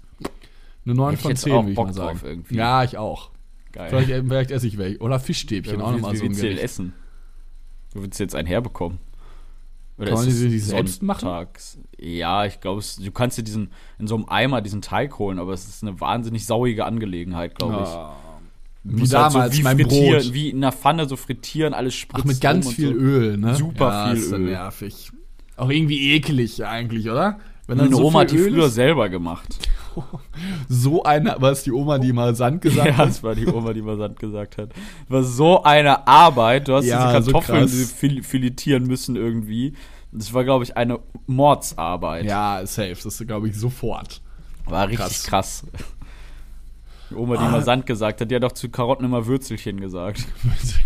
eine 0.86 0.96
9 0.96 1.10
Hätte 1.12 1.16
ich 1.16 1.22
von 1.22 1.32
jetzt 1.32 1.42
10, 1.42 1.52
auch 1.54 1.58
würde 1.62 1.70
ich 1.72 1.76
Bock 1.76 1.88
mal 1.88 1.94
sagen. 1.94 2.20
drauf 2.20 2.24
irgendwie. 2.30 2.56
Ja, 2.56 2.84
ich 2.84 2.98
auch. 2.98 3.30
Geil. 3.72 3.89
Vielleicht, 3.89 4.10
äh, 4.10 4.24
vielleicht 4.24 4.52
esse 4.52 4.68
ich 4.68 4.78
welche. 4.78 5.00
Oder 5.00 5.20
Fischstäbchen, 5.20 5.80
Ja, 5.80 5.86
auch 5.86 5.92
nochmal 5.92 6.16
so 6.16 6.26
ein 6.26 6.34
Gericht. 6.34 6.62
essen? 6.62 6.94
Du 7.94 8.02
willst 8.02 8.20
jetzt 8.20 8.36
einen 8.36 8.48
herbekommen? 8.48 9.00
Oder 9.98 10.08
Kann 10.08 10.16
man 10.16 10.26
die 10.26 10.32
sich 10.32 10.66
selbst 10.66 11.04
machen? 11.04 11.48
Ja, 12.00 12.46
ich 12.46 12.60
glaube, 12.60 12.82
du 13.00 13.12
kannst 13.12 13.38
dir 13.38 13.44
diesen 13.44 13.72
in 14.00 14.08
so 14.08 14.16
einem 14.16 14.26
Eimer 14.30 14.62
diesen 14.62 14.82
Teig 14.82 15.20
holen, 15.20 15.38
aber 15.38 15.54
es 15.54 15.68
ist 15.68 15.84
eine 15.84 16.00
wahnsinnig 16.00 16.46
sauige 16.46 16.86
Angelegenheit, 16.86 17.56
glaube 17.56 17.84
ich. 17.84 17.89
Du 18.84 18.98
Wie 18.98 19.00
musst 19.02 19.14
halt 19.14 19.36
damals, 19.36 19.58
wie 19.58 19.62
mein 19.62 19.78
frittieren, 19.78 20.24
Brot. 20.24 20.34
Wie 20.34 20.50
in 20.50 20.58
einer 20.58 20.72
Pfanne 20.72 21.08
so 21.08 21.16
frittieren, 21.16 21.74
alles 21.76 21.94
spritzt 21.94 22.24
Ach, 22.24 22.28
mit 22.28 22.42
ganz 22.42 22.66
und 22.66 22.74
viel 22.74 22.88
so. 22.88 22.94
Öl, 22.96 23.38
ne? 23.38 23.54
Super 23.54 24.08
viel 24.08 24.18
ist 24.24 24.32
Öl. 24.32 24.39
nervig. 24.39 25.12
Auch 25.56 25.70
irgendwie 25.70 26.14
eklig 26.14 26.66
eigentlich, 26.66 27.08
oder? 27.10 27.39
Wenn 27.68 27.78
Meine 27.78 27.95
so 27.95 28.05
Oma 28.05 28.22
hat 28.22 28.32
die 28.32 28.38
Öl 28.38 28.51
früher 28.53 28.66
ist. 28.68 28.76
selber 28.76 29.09
gemacht. 29.09 29.57
So 30.70 31.03
eine, 31.03 31.36
war 31.39 31.51
es 31.51 31.64
die 31.64 31.72
Oma, 31.74 31.97
die 31.97 32.14
mal 32.14 32.34
Sand 32.34 32.62
gesagt 32.62 32.88
Ja, 32.88 32.95
hat? 32.95 33.09
das 33.09 33.24
war 33.24 33.36
die 33.36 33.45
Oma, 33.45 33.74
die 33.74 33.82
mal 33.82 33.97
Sand 33.97 34.18
gesagt 34.20 34.57
hat. 34.57 34.70
War 35.09 35.22
so 35.24 35.64
eine 35.64 36.07
Arbeit. 36.07 36.70
Du 36.70 36.76
hast 36.76 36.86
Ja, 36.86 37.12
diese 37.12 37.24
so 37.26 37.32
Kartoffeln 37.34 37.68
diese 37.68 37.93
fil 37.93 38.24
filetieren 38.24 38.88
müssen 38.88 39.18
irgendwie. 39.18 39.74
Das 40.14 40.34
war, 40.34 40.45
glaube 40.45 40.64
ich, 40.64 40.78
eine 40.78 40.99
Mordsarbeit. 41.28 42.24
Ja, 42.24 42.66
safe. 42.66 42.91
Das 42.95 43.05
ist, 43.05 43.28
glaube 43.28 43.49
ich, 43.49 43.57
sofort. 43.57 44.22
War 44.66 44.88
richtig 44.88 45.24
Krass. 45.24 45.24
krass. 45.24 45.66
Die 47.09 47.16
Oma, 47.16 47.36
die 47.36 47.43
Ah. 47.43 47.49
mal 47.51 47.64
Sand 47.64 47.86
gesagt 47.86 48.22
hat, 48.22 48.32
die 48.32 48.36
hat 48.36 48.43
doch 48.43 48.53
zu 48.53 48.70
Karotten 48.70 49.03
immer 49.05 49.26
Würzelchen 49.26 49.82
gesagt. 49.82 50.26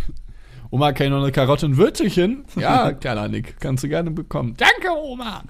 Oma, 0.71 0.91
kann 0.93 1.05
ich 1.07 1.11
noch 1.11 1.21
eine 1.21 1.31
Karotte 1.31 1.67
und 1.67 1.77
Würzelchen? 1.77 2.45
Ja, 2.55 2.91
kleiner 2.91 3.27
Nick. 3.27 3.59
Kannst 3.59 3.83
du 3.83 3.87
gerne 3.87 4.09
bekommen. 4.09 4.55
Danke, 4.57 4.89
Oma. 4.99 5.43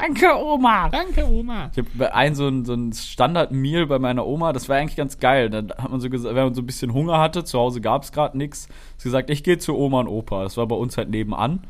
Danke, 0.00 0.26
Oma! 0.36 0.88
Danke, 0.88 1.26
Oma. 1.26 1.70
Ich 1.72 1.78
habe 1.78 2.14
ein 2.14 2.34
so 2.34 2.48
ein, 2.48 2.64
so 2.64 2.74
ein 2.74 2.92
Standard-Meal 2.92 3.86
bei 3.86 3.98
meiner 3.98 4.26
Oma, 4.26 4.52
das 4.52 4.68
war 4.68 4.76
eigentlich 4.76 4.96
ganz 4.96 5.18
geil. 5.18 5.50
Dann 5.50 5.70
hat 5.70 5.90
man 5.90 6.00
so 6.00 6.08
gesagt, 6.10 6.34
wenn 6.34 6.44
man 6.44 6.54
so 6.54 6.62
ein 6.62 6.66
bisschen 6.66 6.92
Hunger 6.92 7.18
hatte, 7.18 7.44
zu 7.44 7.58
Hause 7.58 7.80
gab 7.80 8.02
es 8.02 8.12
gerade 8.12 8.36
nichts, 8.36 8.68
hat 8.68 8.74
sie 9.00 9.04
gesagt, 9.08 9.30
ich 9.30 9.42
gehe 9.44 9.58
zu 9.58 9.76
Oma 9.76 10.00
und 10.00 10.08
Opa. 10.08 10.42
Das 10.42 10.56
war 10.56 10.66
bei 10.66 10.76
uns 10.76 10.96
halt 10.96 11.10
nebenan. 11.10 11.60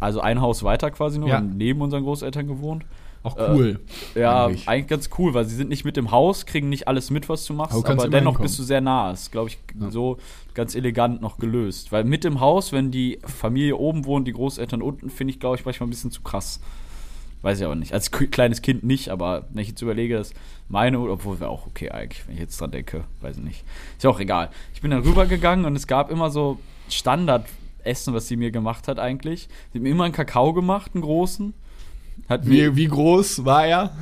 Also 0.00 0.20
ein 0.20 0.40
Haus 0.40 0.62
weiter 0.64 0.90
quasi 0.90 1.18
nur, 1.18 1.28
Ja. 1.28 1.34
wir 1.34 1.38
haben 1.38 1.56
neben 1.56 1.80
unseren 1.80 2.02
Großeltern 2.02 2.46
gewohnt. 2.46 2.84
Auch 3.24 3.36
cool. 3.38 3.78
Äh, 4.16 4.20
ja, 4.22 4.46
eigentlich. 4.46 4.68
eigentlich. 4.68 4.88
ganz 4.88 5.10
cool, 5.16 5.32
weil 5.32 5.44
sie 5.44 5.54
sind 5.54 5.68
nicht 5.68 5.84
mit 5.84 5.96
im 5.96 6.10
Haus, 6.10 6.44
kriegen 6.44 6.68
nicht 6.68 6.88
alles 6.88 7.10
mit, 7.10 7.28
was 7.28 7.44
du 7.46 7.54
machst, 7.54 7.76
Aber 7.76 7.88
aber 7.88 8.08
dennoch 8.08 8.32
hinkommen. 8.32 8.42
bist 8.42 8.58
du 8.58 8.64
sehr 8.64 8.80
nah. 8.80 9.12
Ist, 9.12 9.30
glaube 9.30 9.48
ich, 9.48 9.58
so 9.90 10.18
ganz 10.54 10.74
elegant 10.74 11.22
noch 11.22 11.38
gelöst. 11.38 11.92
Weil 11.92 12.02
mit 12.02 12.24
im 12.24 12.40
Haus, 12.40 12.72
wenn 12.72 12.90
die 12.90 13.20
Familie 13.24 13.76
oben 13.76 14.06
wohnt, 14.06 14.26
die 14.26 14.32
Großeltern 14.32 14.82
unten, 14.82 15.08
finde 15.08 15.32
ich, 15.34 15.38
glaube 15.38 15.54
ich, 15.54 15.64
manchmal 15.64 15.86
ein 15.86 15.90
bisschen 15.90 16.10
zu 16.10 16.22
krass. 16.22 16.60
Weiß 17.42 17.58
ich 17.58 17.64
aber 17.64 17.74
nicht. 17.74 17.92
Als 17.92 18.10
kleines 18.10 18.62
Kind 18.62 18.84
nicht, 18.84 19.08
aber 19.08 19.46
wenn 19.50 19.62
ich 19.62 19.68
jetzt 19.68 19.82
überlege, 19.82 20.16
dass 20.16 20.32
meine, 20.68 20.98
obwohl 21.00 21.40
wäre 21.40 21.50
auch 21.50 21.66
okay 21.66 21.90
eigentlich, 21.90 22.26
wenn 22.26 22.34
ich 22.34 22.40
jetzt 22.40 22.60
dran 22.60 22.70
denke, 22.70 23.04
weiß 23.20 23.36
ich 23.38 23.42
nicht. 23.42 23.64
Ist 23.96 24.04
ja 24.04 24.10
auch 24.10 24.20
egal. 24.20 24.50
Ich 24.74 24.80
bin 24.80 24.92
dann 24.92 25.02
rübergegangen 25.02 25.64
und 25.64 25.74
es 25.74 25.86
gab 25.88 26.10
immer 26.10 26.30
so 26.30 26.58
Standardessen, 26.88 28.14
was 28.14 28.28
sie 28.28 28.36
mir 28.36 28.52
gemacht 28.52 28.86
hat 28.86 28.98
eigentlich. 28.98 29.48
Sie 29.72 29.78
hat 29.78 29.82
mir 29.82 29.90
immer 29.90 30.04
einen 30.04 30.14
Kakao 30.14 30.52
gemacht, 30.52 30.92
einen 30.94 31.02
großen. 31.02 31.52
Hat 32.28 32.44
mir 32.44 32.72
Wie, 32.72 32.84
wie 32.84 32.88
groß 32.88 33.44
war 33.44 33.66
er? 33.66 33.96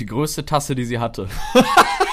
die 0.00 0.06
größte 0.06 0.46
Tasse, 0.46 0.74
die 0.74 0.84
sie 0.84 0.98
hatte. 0.98 1.28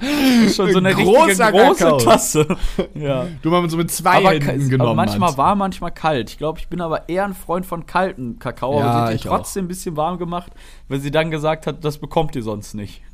Das 0.00 0.50
ist 0.50 0.56
schon 0.56 0.72
so 0.72 0.78
eine 0.78 0.88
richtige 0.88 1.10
großer 1.10 1.52
große 1.52 1.84
Kakao. 1.84 1.98
Tasse. 1.98 2.46
Ja. 2.94 3.26
Du 3.42 3.50
mit 3.50 3.70
so 3.70 3.76
mit 3.76 3.90
zwei 3.90 4.16
Aber, 4.16 4.30
Händen 4.30 4.68
genommen 4.68 4.88
aber 4.90 4.94
manchmal 4.94 5.30
hast. 5.30 5.38
war, 5.38 5.54
manchmal 5.54 5.90
kalt. 5.90 6.30
Ich 6.30 6.38
glaube, 6.38 6.58
ich 6.58 6.68
bin 6.68 6.80
aber 6.80 7.08
eher 7.08 7.24
ein 7.24 7.34
Freund 7.34 7.66
von 7.66 7.86
kalten 7.86 8.38
Kakao. 8.38 8.78
Ja, 8.78 8.84
aber 8.84 8.92
sie 8.92 9.12
hat 9.14 9.20
ich 9.20 9.28
auch. 9.28 9.36
trotzdem 9.36 9.66
ein 9.66 9.68
bisschen 9.68 9.96
warm 9.96 10.18
gemacht, 10.18 10.52
weil 10.88 11.00
sie 11.00 11.10
dann 11.10 11.30
gesagt 11.30 11.66
hat, 11.66 11.84
das 11.84 11.98
bekommt 11.98 12.34
ihr 12.36 12.42
sonst 12.42 12.74
nicht. 12.74 13.02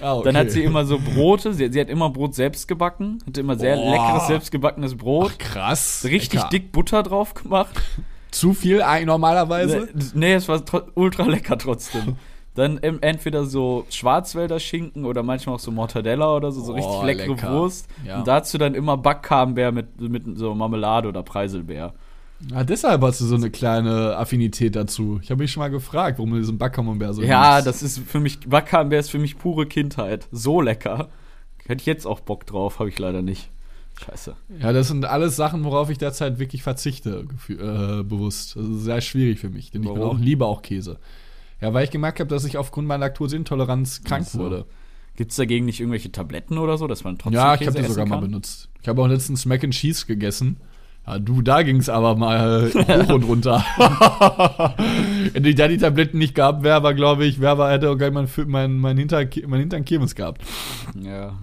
Ah, 0.00 0.14
okay. 0.14 0.24
Dann 0.24 0.36
hat 0.36 0.50
sie 0.50 0.62
immer 0.62 0.84
so 0.84 0.98
Brote, 0.98 1.54
sie, 1.54 1.72
sie 1.72 1.80
hat 1.80 1.88
immer 1.88 2.10
Brot 2.10 2.34
selbst 2.34 2.68
gebacken, 2.68 3.18
hatte 3.26 3.40
immer 3.40 3.56
sehr 3.56 3.76
Boah. 3.76 3.90
leckeres 3.90 4.26
selbstgebackenes 4.26 4.96
Brot. 4.96 5.32
Ach, 5.34 5.38
krass. 5.38 6.02
richtig 6.04 6.40
Lecker. 6.40 6.48
dick 6.50 6.72
Butter 6.72 7.02
drauf 7.02 7.34
gemacht. 7.34 7.74
Zu 8.30 8.52
viel 8.52 8.82
normalerweise? 9.04 9.88
Nee, 9.94 10.04
nee, 10.14 10.34
es 10.34 10.48
war 10.48 10.62
ultra 10.94 11.24
lecker 11.24 11.56
trotzdem. 11.56 12.16
Dann 12.56 12.78
entweder 12.78 13.44
so 13.44 13.86
Schwarzwälder 13.90 14.58
Schinken 14.58 15.04
oder 15.04 15.22
manchmal 15.22 15.56
auch 15.56 15.60
so 15.60 15.70
Mortadella 15.70 16.34
oder 16.34 16.50
so, 16.50 16.62
so 16.62 16.72
Oh, 16.72 16.76
richtig 16.76 17.02
leckere 17.04 17.34
lecker. 17.34 17.52
Wurst. 17.52 17.86
Ja. 18.04 18.18
Und 18.18 18.26
dazu 18.26 18.58
dann 18.58 18.74
immer 18.74 18.96
Backkarnbär 18.96 19.72
mit, 19.72 20.00
mit 20.00 20.24
so 20.36 20.54
Marmelade 20.54 21.08
oder 21.08 21.22
Preiselbeer. 21.22 21.92
Ah, 22.52 22.64
deshalb 22.64 23.02
hast 23.02 23.20
du 23.20 23.24
so 23.24 23.36
eine 23.36 23.50
kleine 23.50 24.16
Affinität 24.16 24.76
dazu. 24.76 25.20
Ich 25.22 25.30
habe 25.30 25.42
mich 25.42 25.52
schon 25.52 25.62
mal 25.62 25.68
gefragt, 25.68 26.18
warum 26.18 26.32
du 26.32 26.38
diesen 26.38 26.58
Backkamembert 26.58 27.14
so 27.14 27.22
ja, 27.22 27.56
liebst. 27.56 27.66
das 27.66 27.82
ist 27.82 27.98
für 27.98 28.20
mich, 28.20 28.40
Backkarnbär 28.40 29.00
ist 29.00 29.10
für 29.10 29.18
mich 29.18 29.38
pure 29.38 29.66
Kindheit. 29.66 30.26
So 30.32 30.60
lecker. 30.60 31.08
Hätte 31.66 31.80
ich 31.80 31.86
jetzt 31.86 32.06
auch 32.06 32.20
Bock 32.20 32.46
drauf, 32.46 32.78
habe 32.78 32.88
ich 32.88 32.98
leider 32.98 33.22
nicht. 33.22 33.50
Scheiße. 34.04 34.34
Ja, 34.60 34.72
das 34.72 34.88
sind 34.88 35.04
alles 35.06 35.36
Sachen, 35.36 35.64
worauf 35.64 35.88
ich 35.88 35.98
derzeit 35.98 36.38
wirklich 36.38 36.62
verzichte, 36.62 37.26
äh, 37.48 38.02
bewusst. 38.02 38.56
Das 38.56 38.66
ist 38.66 38.84
sehr 38.84 39.00
schwierig 39.00 39.40
für 39.40 39.48
mich, 39.48 39.70
denn 39.70 39.82
ich 39.82 39.88
Warum? 39.88 40.02
auch, 40.02 40.18
liebe 40.18 40.44
auch 40.44 40.62
Käse. 40.62 40.98
Ja, 41.60 41.72
weil 41.72 41.84
ich 41.84 41.90
gemerkt 41.90 42.20
habe, 42.20 42.28
dass 42.28 42.44
ich 42.44 42.58
aufgrund 42.58 42.86
meiner 42.86 43.06
Laktoseintoleranz 43.06 44.04
krank 44.04 44.26
so. 44.26 44.38
wurde. 44.38 44.66
Gibt 45.16 45.30
es 45.30 45.36
dagegen 45.36 45.64
nicht 45.64 45.80
irgendwelche 45.80 46.12
Tabletten 46.12 46.58
oder 46.58 46.76
so, 46.76 46.86
dass 46.86 47.02
man 47.02 47.16
trotzdem 47.16 47.34
Ja, 47.34 47.54
ich 47.54 47.66
habe 47.66 47.80
die 47.80 47.88
sogar 47.88 48.06
mal 48.06 48.16
kann? 48.16 48.24
benutzt. 48.28 48.68
Ich 48.82 48.88
habe 48.88 49.00
auch 49.00 49.08
letztens 49.08 49.46
Mac 49.46 49.64
and 49.64 49.72
Cheese 49.72 50.04
gegessen. 50.06 50.58
Ja, 51.06 51.18
du, 51.18 51.40
da 51.40 51.62
ging's 51.62 51.88
aber 51.88 52.16
mal 52.16 52.70
hoch 52.74 53.14
und 53.14 53.22
runter. 53.22 53.64
Wenn 55.32 55.44
ich 55.44 55.54
da 55.54 55.68
die 55.68 55.78
Tabletten 55.78 56.18
nicht 56.18 56.34
gehabt 56.34 56.64
wäre, 56.64 56.74
aber 56.74 56.92
glaube 56.92 57.24
ich, 57.24 57.40
wäre 57.40 57.52
aber 57.52 57.70
hätte 57.70 57.90
auch 57.90 57.96
gleich 57.96 58.12
mein, 58.12 58.28
mein, 58.46 58.78
mein, 58.78 58.98
Hinter, 58.98 59.24
mein 59.46 59.60
Hintern 59.60 59.84
Kirmes 59.84 60.14
gehabt. 60.14 60.42
Ja. 61.00 61.38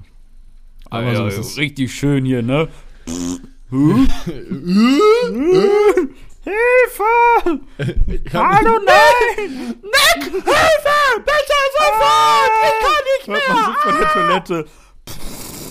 Aber 0.89 1.07
Aber 1.07 1.15
so 1.15 1.21
ja, 1.23 1.27
ist 1.29 1.37
es. 1.39 1.57
richtig 1.57 1.95
schön 1.95 2.25
hier, 2.25 2.43
ne? 2.43 2.67
Hilfe! 6.43 7.61
Hallo, 8.33 8.79
nein! 8.85 9.75
Nick! 9.81 10.31
Hilfe! 10.31 10.99
Bitte 11.17 11.59
sofort! 11.77 12.53
Ich 12.65 12.79
kann 12.83 13.03
nicht 13.17 13.27
mehr! 13.27 13.37
Hört 13.37 13.49
man 13.49 13.65
so 13.65 13.71
von 13.81 13.97
der 13.99 14.09
Toilette. 14.11 14.65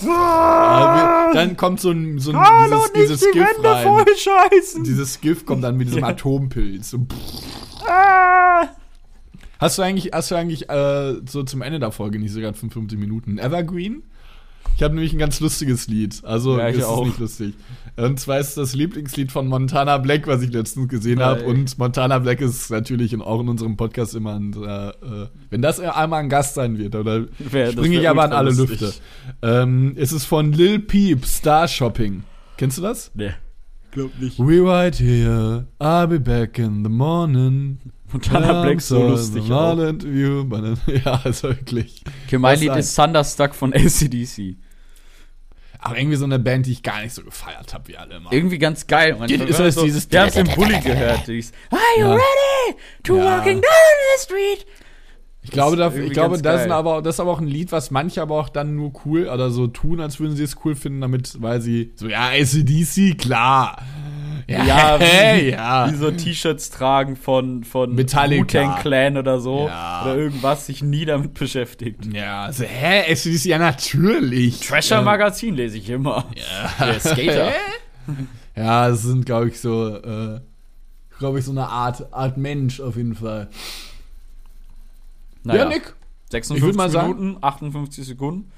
Wir- 0.01 1.31
dann 1.33 1.55
kommt 1.57 1.79
so 1.79 1.91
ein, 1.91 2.19
so 2.19 2.31
ein 2.31 2.37
Hallo, 2.39 2.83
dieses, 2.93 3.19
dieses 3.19 3.31
die 3.31 3.39
Gift 3.39 3.55
Wände 3.55 3.69
rein. 3.71 3.87
voll 3.87 4.05
scheißen! 4.17 4.83
Dieses 4.83 5.21
Gift 5.21 5.45
kommt 5.45 5.63
dann 5.63 5.77
mit 5.77 5.87
diesem. 5.87 6.03
Atompilz. 6.03 6.89
So. 6.89 6.99
Ah. 7.87 8.67
Hast 9.59 9.77
du 9.77 9.81
eigentlich, 9.81 10.11
hast 10.13 10.31
du 10.31 10.35
eigentlich 10.35 10.69
äh, 10.69 11.15
so 11.29 11.43
zum 11.43 11.61
Ende 11.61 11.79
der 11.79 11.91
Folge 11.91 12.19
nicht 12.19 12.33
sogar 12.33 12.53
55 12.53 12.99
Minuten 12.99 13.37
Evergreen? 13.37 14.03
Ich 14.75 14.81
habe 14.83 14.95
nämlich 14.95 15.13
ein 15.13 15.19
ganz 15.19 15.39
lustiges 15.39 15.87
Lied. 15.87 16.21
Also 16.23 16.57
Ja, 16.57 16.67
ich 16.69 16.75
ist 16.77 16.81
es 16.81 16.87
auch. 16.87 17.05
nicht 17.05 17.19
lustig. 17.19 17.53
Und 17.95 18.19
zwar 18.19 18.39
ist 18.39 18.49
es 18.49 18.55
das 18.55 18.73
Lieblingslied 18.73 19.31
von 19.31 19.47
Montana 19.47 19.99
Black, 19.99 20.25
was 20.25 20.41
ich 20.41 20.51
letztens 20.51 20.89
gesehen 20.89 21.19
habe. 21.21 21.43
Und 21.43 21.77
Montana 21.77 22.17
Black 22.17 22.41
ist 22.41 22.71
natürlich 22.71 23.13
in, 23.13 23.21
auch 23.21 23.39
in 23.39 23.49
unserem 23.49 23.77
Podcast 23.77 24.15
immer 24.15 24.33
ein, 24.33 24.51
äh, 24.53 24.87
äh, 24.89 25.27
wenn 25.51 25.61
das 25.61 25.79
einmal 25.79 26.21
ein 26.23 26.29
Gast 26.29 26.55
sein 26.55 26.79
wird, 26.79 26.95
oder 26.95 27.25
Wär- 27.37 27.71
springe 27.71 27.99
ich 28.01 28.09
aber 28.09 28.23
an 28.23 28.33
alle 28.33 28.49
lustig. 28.51 28.81
Lüfte. 28.81 28.93
Ähm, 29.43 29.93
es 29.95 30.11
ist 30.11 30.25
von 30.25 30.51
Lil 30.53 30.79
Peep, 30.79 31.23
Star 31.25 31.67
Shopping. 31.67 32.23
Kennst 32.57 32.79
du 32.79 32.81
das? 32.81 33.11
Nee, 33.13 33.31
glaub 33.91 34.09
nicht. 34.19 34.39
We 34.39 34.59
right 34.67 34.95
here, 34.95 35.67
I'll 35.79 36.07
be 36.07 36.19
back 36.19 36.57
in 36.57 36.83
the 36.83 36.89
morning. 36.89 37.77
Montana 38.13 38.61
Black 38.63 38.79
so 38.81 39.07
lustig 39.09 39.51
auch. 39.51 39.77
Interview, 39.77 40.43
but- 40.45 40.77
ja, 41.05 41.19
also 41.23 41.49
wirklich. 41.49 42.03
Okay, 42.27 42.37
mein 42.37 42.59
Lied 42.59 42.75
ist 42.75 42.95
Thunderstruck 42.95 43.53
von 43.55 43.73
ACDC. 43.75 44.55
Aber 45.79 45.97
irgendwie 45.97 46.15
so 46.15 46.23
eine 46.23 46.39
Band, 46.39 46.65
die 46.65 46.71
ich 46.71 46.81
gar 46.83 47.01
nicht 47.01 47.13
so 47.13 47.23
gefeiert 47.23 47.73
habe, 47.73 47.89
wie 47.89 47.97
alle 47.97 48.15
immer. 48.15 48.31
Irgendwie 48.31 48.57
ganz 48.57 48.87
geil. 48.87 49.17
manchmal. 49.19 49.49
Ist 49.49 49.59
das 49.59 49.75
dieses- 49.75 50.07
haben 50.15 50.29
es 50.29 50.35
im 50.37 50.47
Bulli 50.47 50.79
gehört. 50.79 51.27
Dieses, 51.27 51.51
Are 51.71 51.81
you 51.97 52.05
Ja. 52.05 52.13
ready 52.13 52.77
to 53.03 53.17
Ja. 53.17 53.23
walking 53.37 53.55
down 53.61 53.63
the 54.17 54.23
street? 54.23 54.65
Ich 55.45 55.51
glaube, 55.51 55.75
da, 55.75 55.87
irgendwie 55.87 56.05
ich 56.07 56.13
glaube 56.13 56.41
das, 56.41 56.69
aber, 56.71 57.01
das 57.01 57.15
ist 57.15 57.19
aber 57.19 57.31
auch 57.31 57.41
ein 57.41 57.47
Lied, 57.47 57.73
was 57.73 57.91
manche 57.91 58.21
aber 58.21 58.35
auch 58.39 58.47
dann 58.47 58.77
nur 58.77 58.93
cool 59.03 59.27
oder 59.27 59.49
so 59.49 59.67
tun, 59.67 59.99
als 59.99 60.21
würden 60.21 60.37
sie 60.37 60.43
es 60.43 60.55
cool 60.63 60.73
finden, 60.73 61.01
damit, 61.01 61.41
weil 61.41 61.59
sie 61.59 61.91
so, 61.95 62.07
ja, 62.07 62.29
ACDC, 62.29 63.17
klar. 63.17 63.81
Ja, 64.47 64.97
hey, 64.99 65.45
wie, 65.47 65.51
ja. 65.51 65.91
wie 65.91 65.95
so 65.95 66.11
T-Shirts 66.11 66.69
tragen 66.69 67.15
von, 67.15 67.63
von 67.63 67.95
Metallica. 67.95 68.77
Clan 68.81 69.17
oder 69.17 69.39
so. 69.39 69.67
Ja. 69.67 70.03
Oder 70.03 70.17
irgendwas 70.17 70.65
sich 70.65 70.83
nie 70.83 71.05
damit 71.05 71.33
beschäftigt. 71.33 72.05
Ja, 72.13 72.43
also, 72.43 72.63
hä, 72.63 73.11
ACDC, 73.11 73.45
ja, 73.45 73.57
natürlich. 73.57 74.59
Trasher 74.59 75.01
Magazin 75.01 75.55
lese 75.55 75.77
ich 75.77 75.89
immer. 75.89 76.25
Ja. 76.35 76.85
Der 76.85 76.99
Skater. 76.99 77.51
Ja, 78.55 78.89
es 78.89 79.01
sind, 79.03 79.25
glaube 79.25 79.47
ich, 79.47 79.59
so, 79.59 79.95
äh, 79.95 80.39
glaube 81.19 81.39
ich, 81.39 81.45
so 81.45 81.51
eine 81.51 81.67
Art, 81.67 82.13
Art 82.13 82.37
Mensch 82.37 82.79
auf 82.81 82.97
jeden 82.97 83.15
Fall. 83.15 83.49
Naja, 85.43 85.63
Ja, 85.63 85.69
Nick, 85.69 85.93
56 86.31 86.57
ich 86.57 86.63
würd 86.63 86.75
mal 86.75 86.89
sagen- 86.89 87.17
Minuten, 87.17 87.37
58 87.43 88.05
Sekunden. 88.05 88.51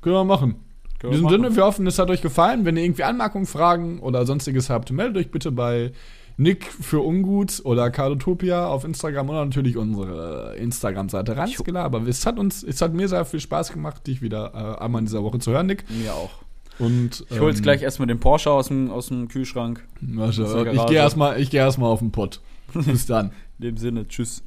können 0.00 0.14
wir 0.16 0.24
machen. 0.24 0.56
In 1.04 1.12
diesem 1.12 1.24
machen. 1.24 1.42
Sinne, 1.42 1.56
wir 1.56 1.64
hoffen, 1.64 1.86
es 1.86 1.98
hat 1.98 2.10
euch 2.10 2.22
gefallen. 2.22 2.64
Wenn 2.64 2.76
ihr 2.76 2.84
irgendwie 2.84 3.04
Anmerkungen, 3.04 3.46
Fragen 3.46 4.00
oder 4.00 4.26
sonstiges 4.26 4.70
habt, 4.70 4.90
meldet 4.90 5.16
euch 5.16 5.30
bitte 5.30 5.52
bei 5.52 5.92
Nick 6.36 6.64
für 6.64 7.04
Ungut 7.04 7.60
oder 7.64 7.90
Cardotopia 7.90 8.66
auf 8.66 8.84
Instagram 8.84 9.30
oder 9.30 9.44
natürlich 9.44 9.76
unsere 9.76 10.56
Instagram-Seite 10.56 11.36
Ranzgela. 11.36 11.84
Aber 11.84 12.02
es 12.06 12.26
hat 12.26 12.38
uns, 12.38 12.62
es 12.62 12.80
hat 12.80 12.92
mir 12.92 13.08
sehr 13.08 13.24
viel 13.24 13.40
Spaß 13.40 13.72
gemacht, 13.72 14.06
dich 14.06 14.20
wieder 14.22 14.76
äh, 14.78 14.82
einmal 14.82 15.00
in 15.00 15.06
dieser 15.06 15.22
Woche 15.22 15.38
zu 15.38 15.52
hören, 15.52 15.66
Nick. 15.66 15.84
Mir 15.90 16.14
auch. 16.14 16.30
Und, 16.78 17.24
Ich 17.30 17.38
hol 17.38 17.50
jetzt 17.50 17.58
ähm, 17.58 17.62
gleich 17.62 17.82
erstmal 17.82 18.08
den 18.08 18.18
Porsche 18.18 18.50
aus 18.50 18.68
dem, 18.68 18.90
aus 18.90 19.08
dem 19.08 19.28
Kühlschrank. 19.28 19.84
Aus 20.18 20.38
ich 20.38 20.86
gehe 20.86 20.96
erstmal 20.96 21.44
geh 21.44 21.56
erst 21.56 21.78
auf 21.78 22.00
den 22.00 22.10
Pott. 22.10 22.40
Bis 22.72 23.06
dann. 23.06 23.30
In 23.58 23.66
dem 23.66 23.76
Sinne, 23.76 24.08
tschüss. 24.08 24.42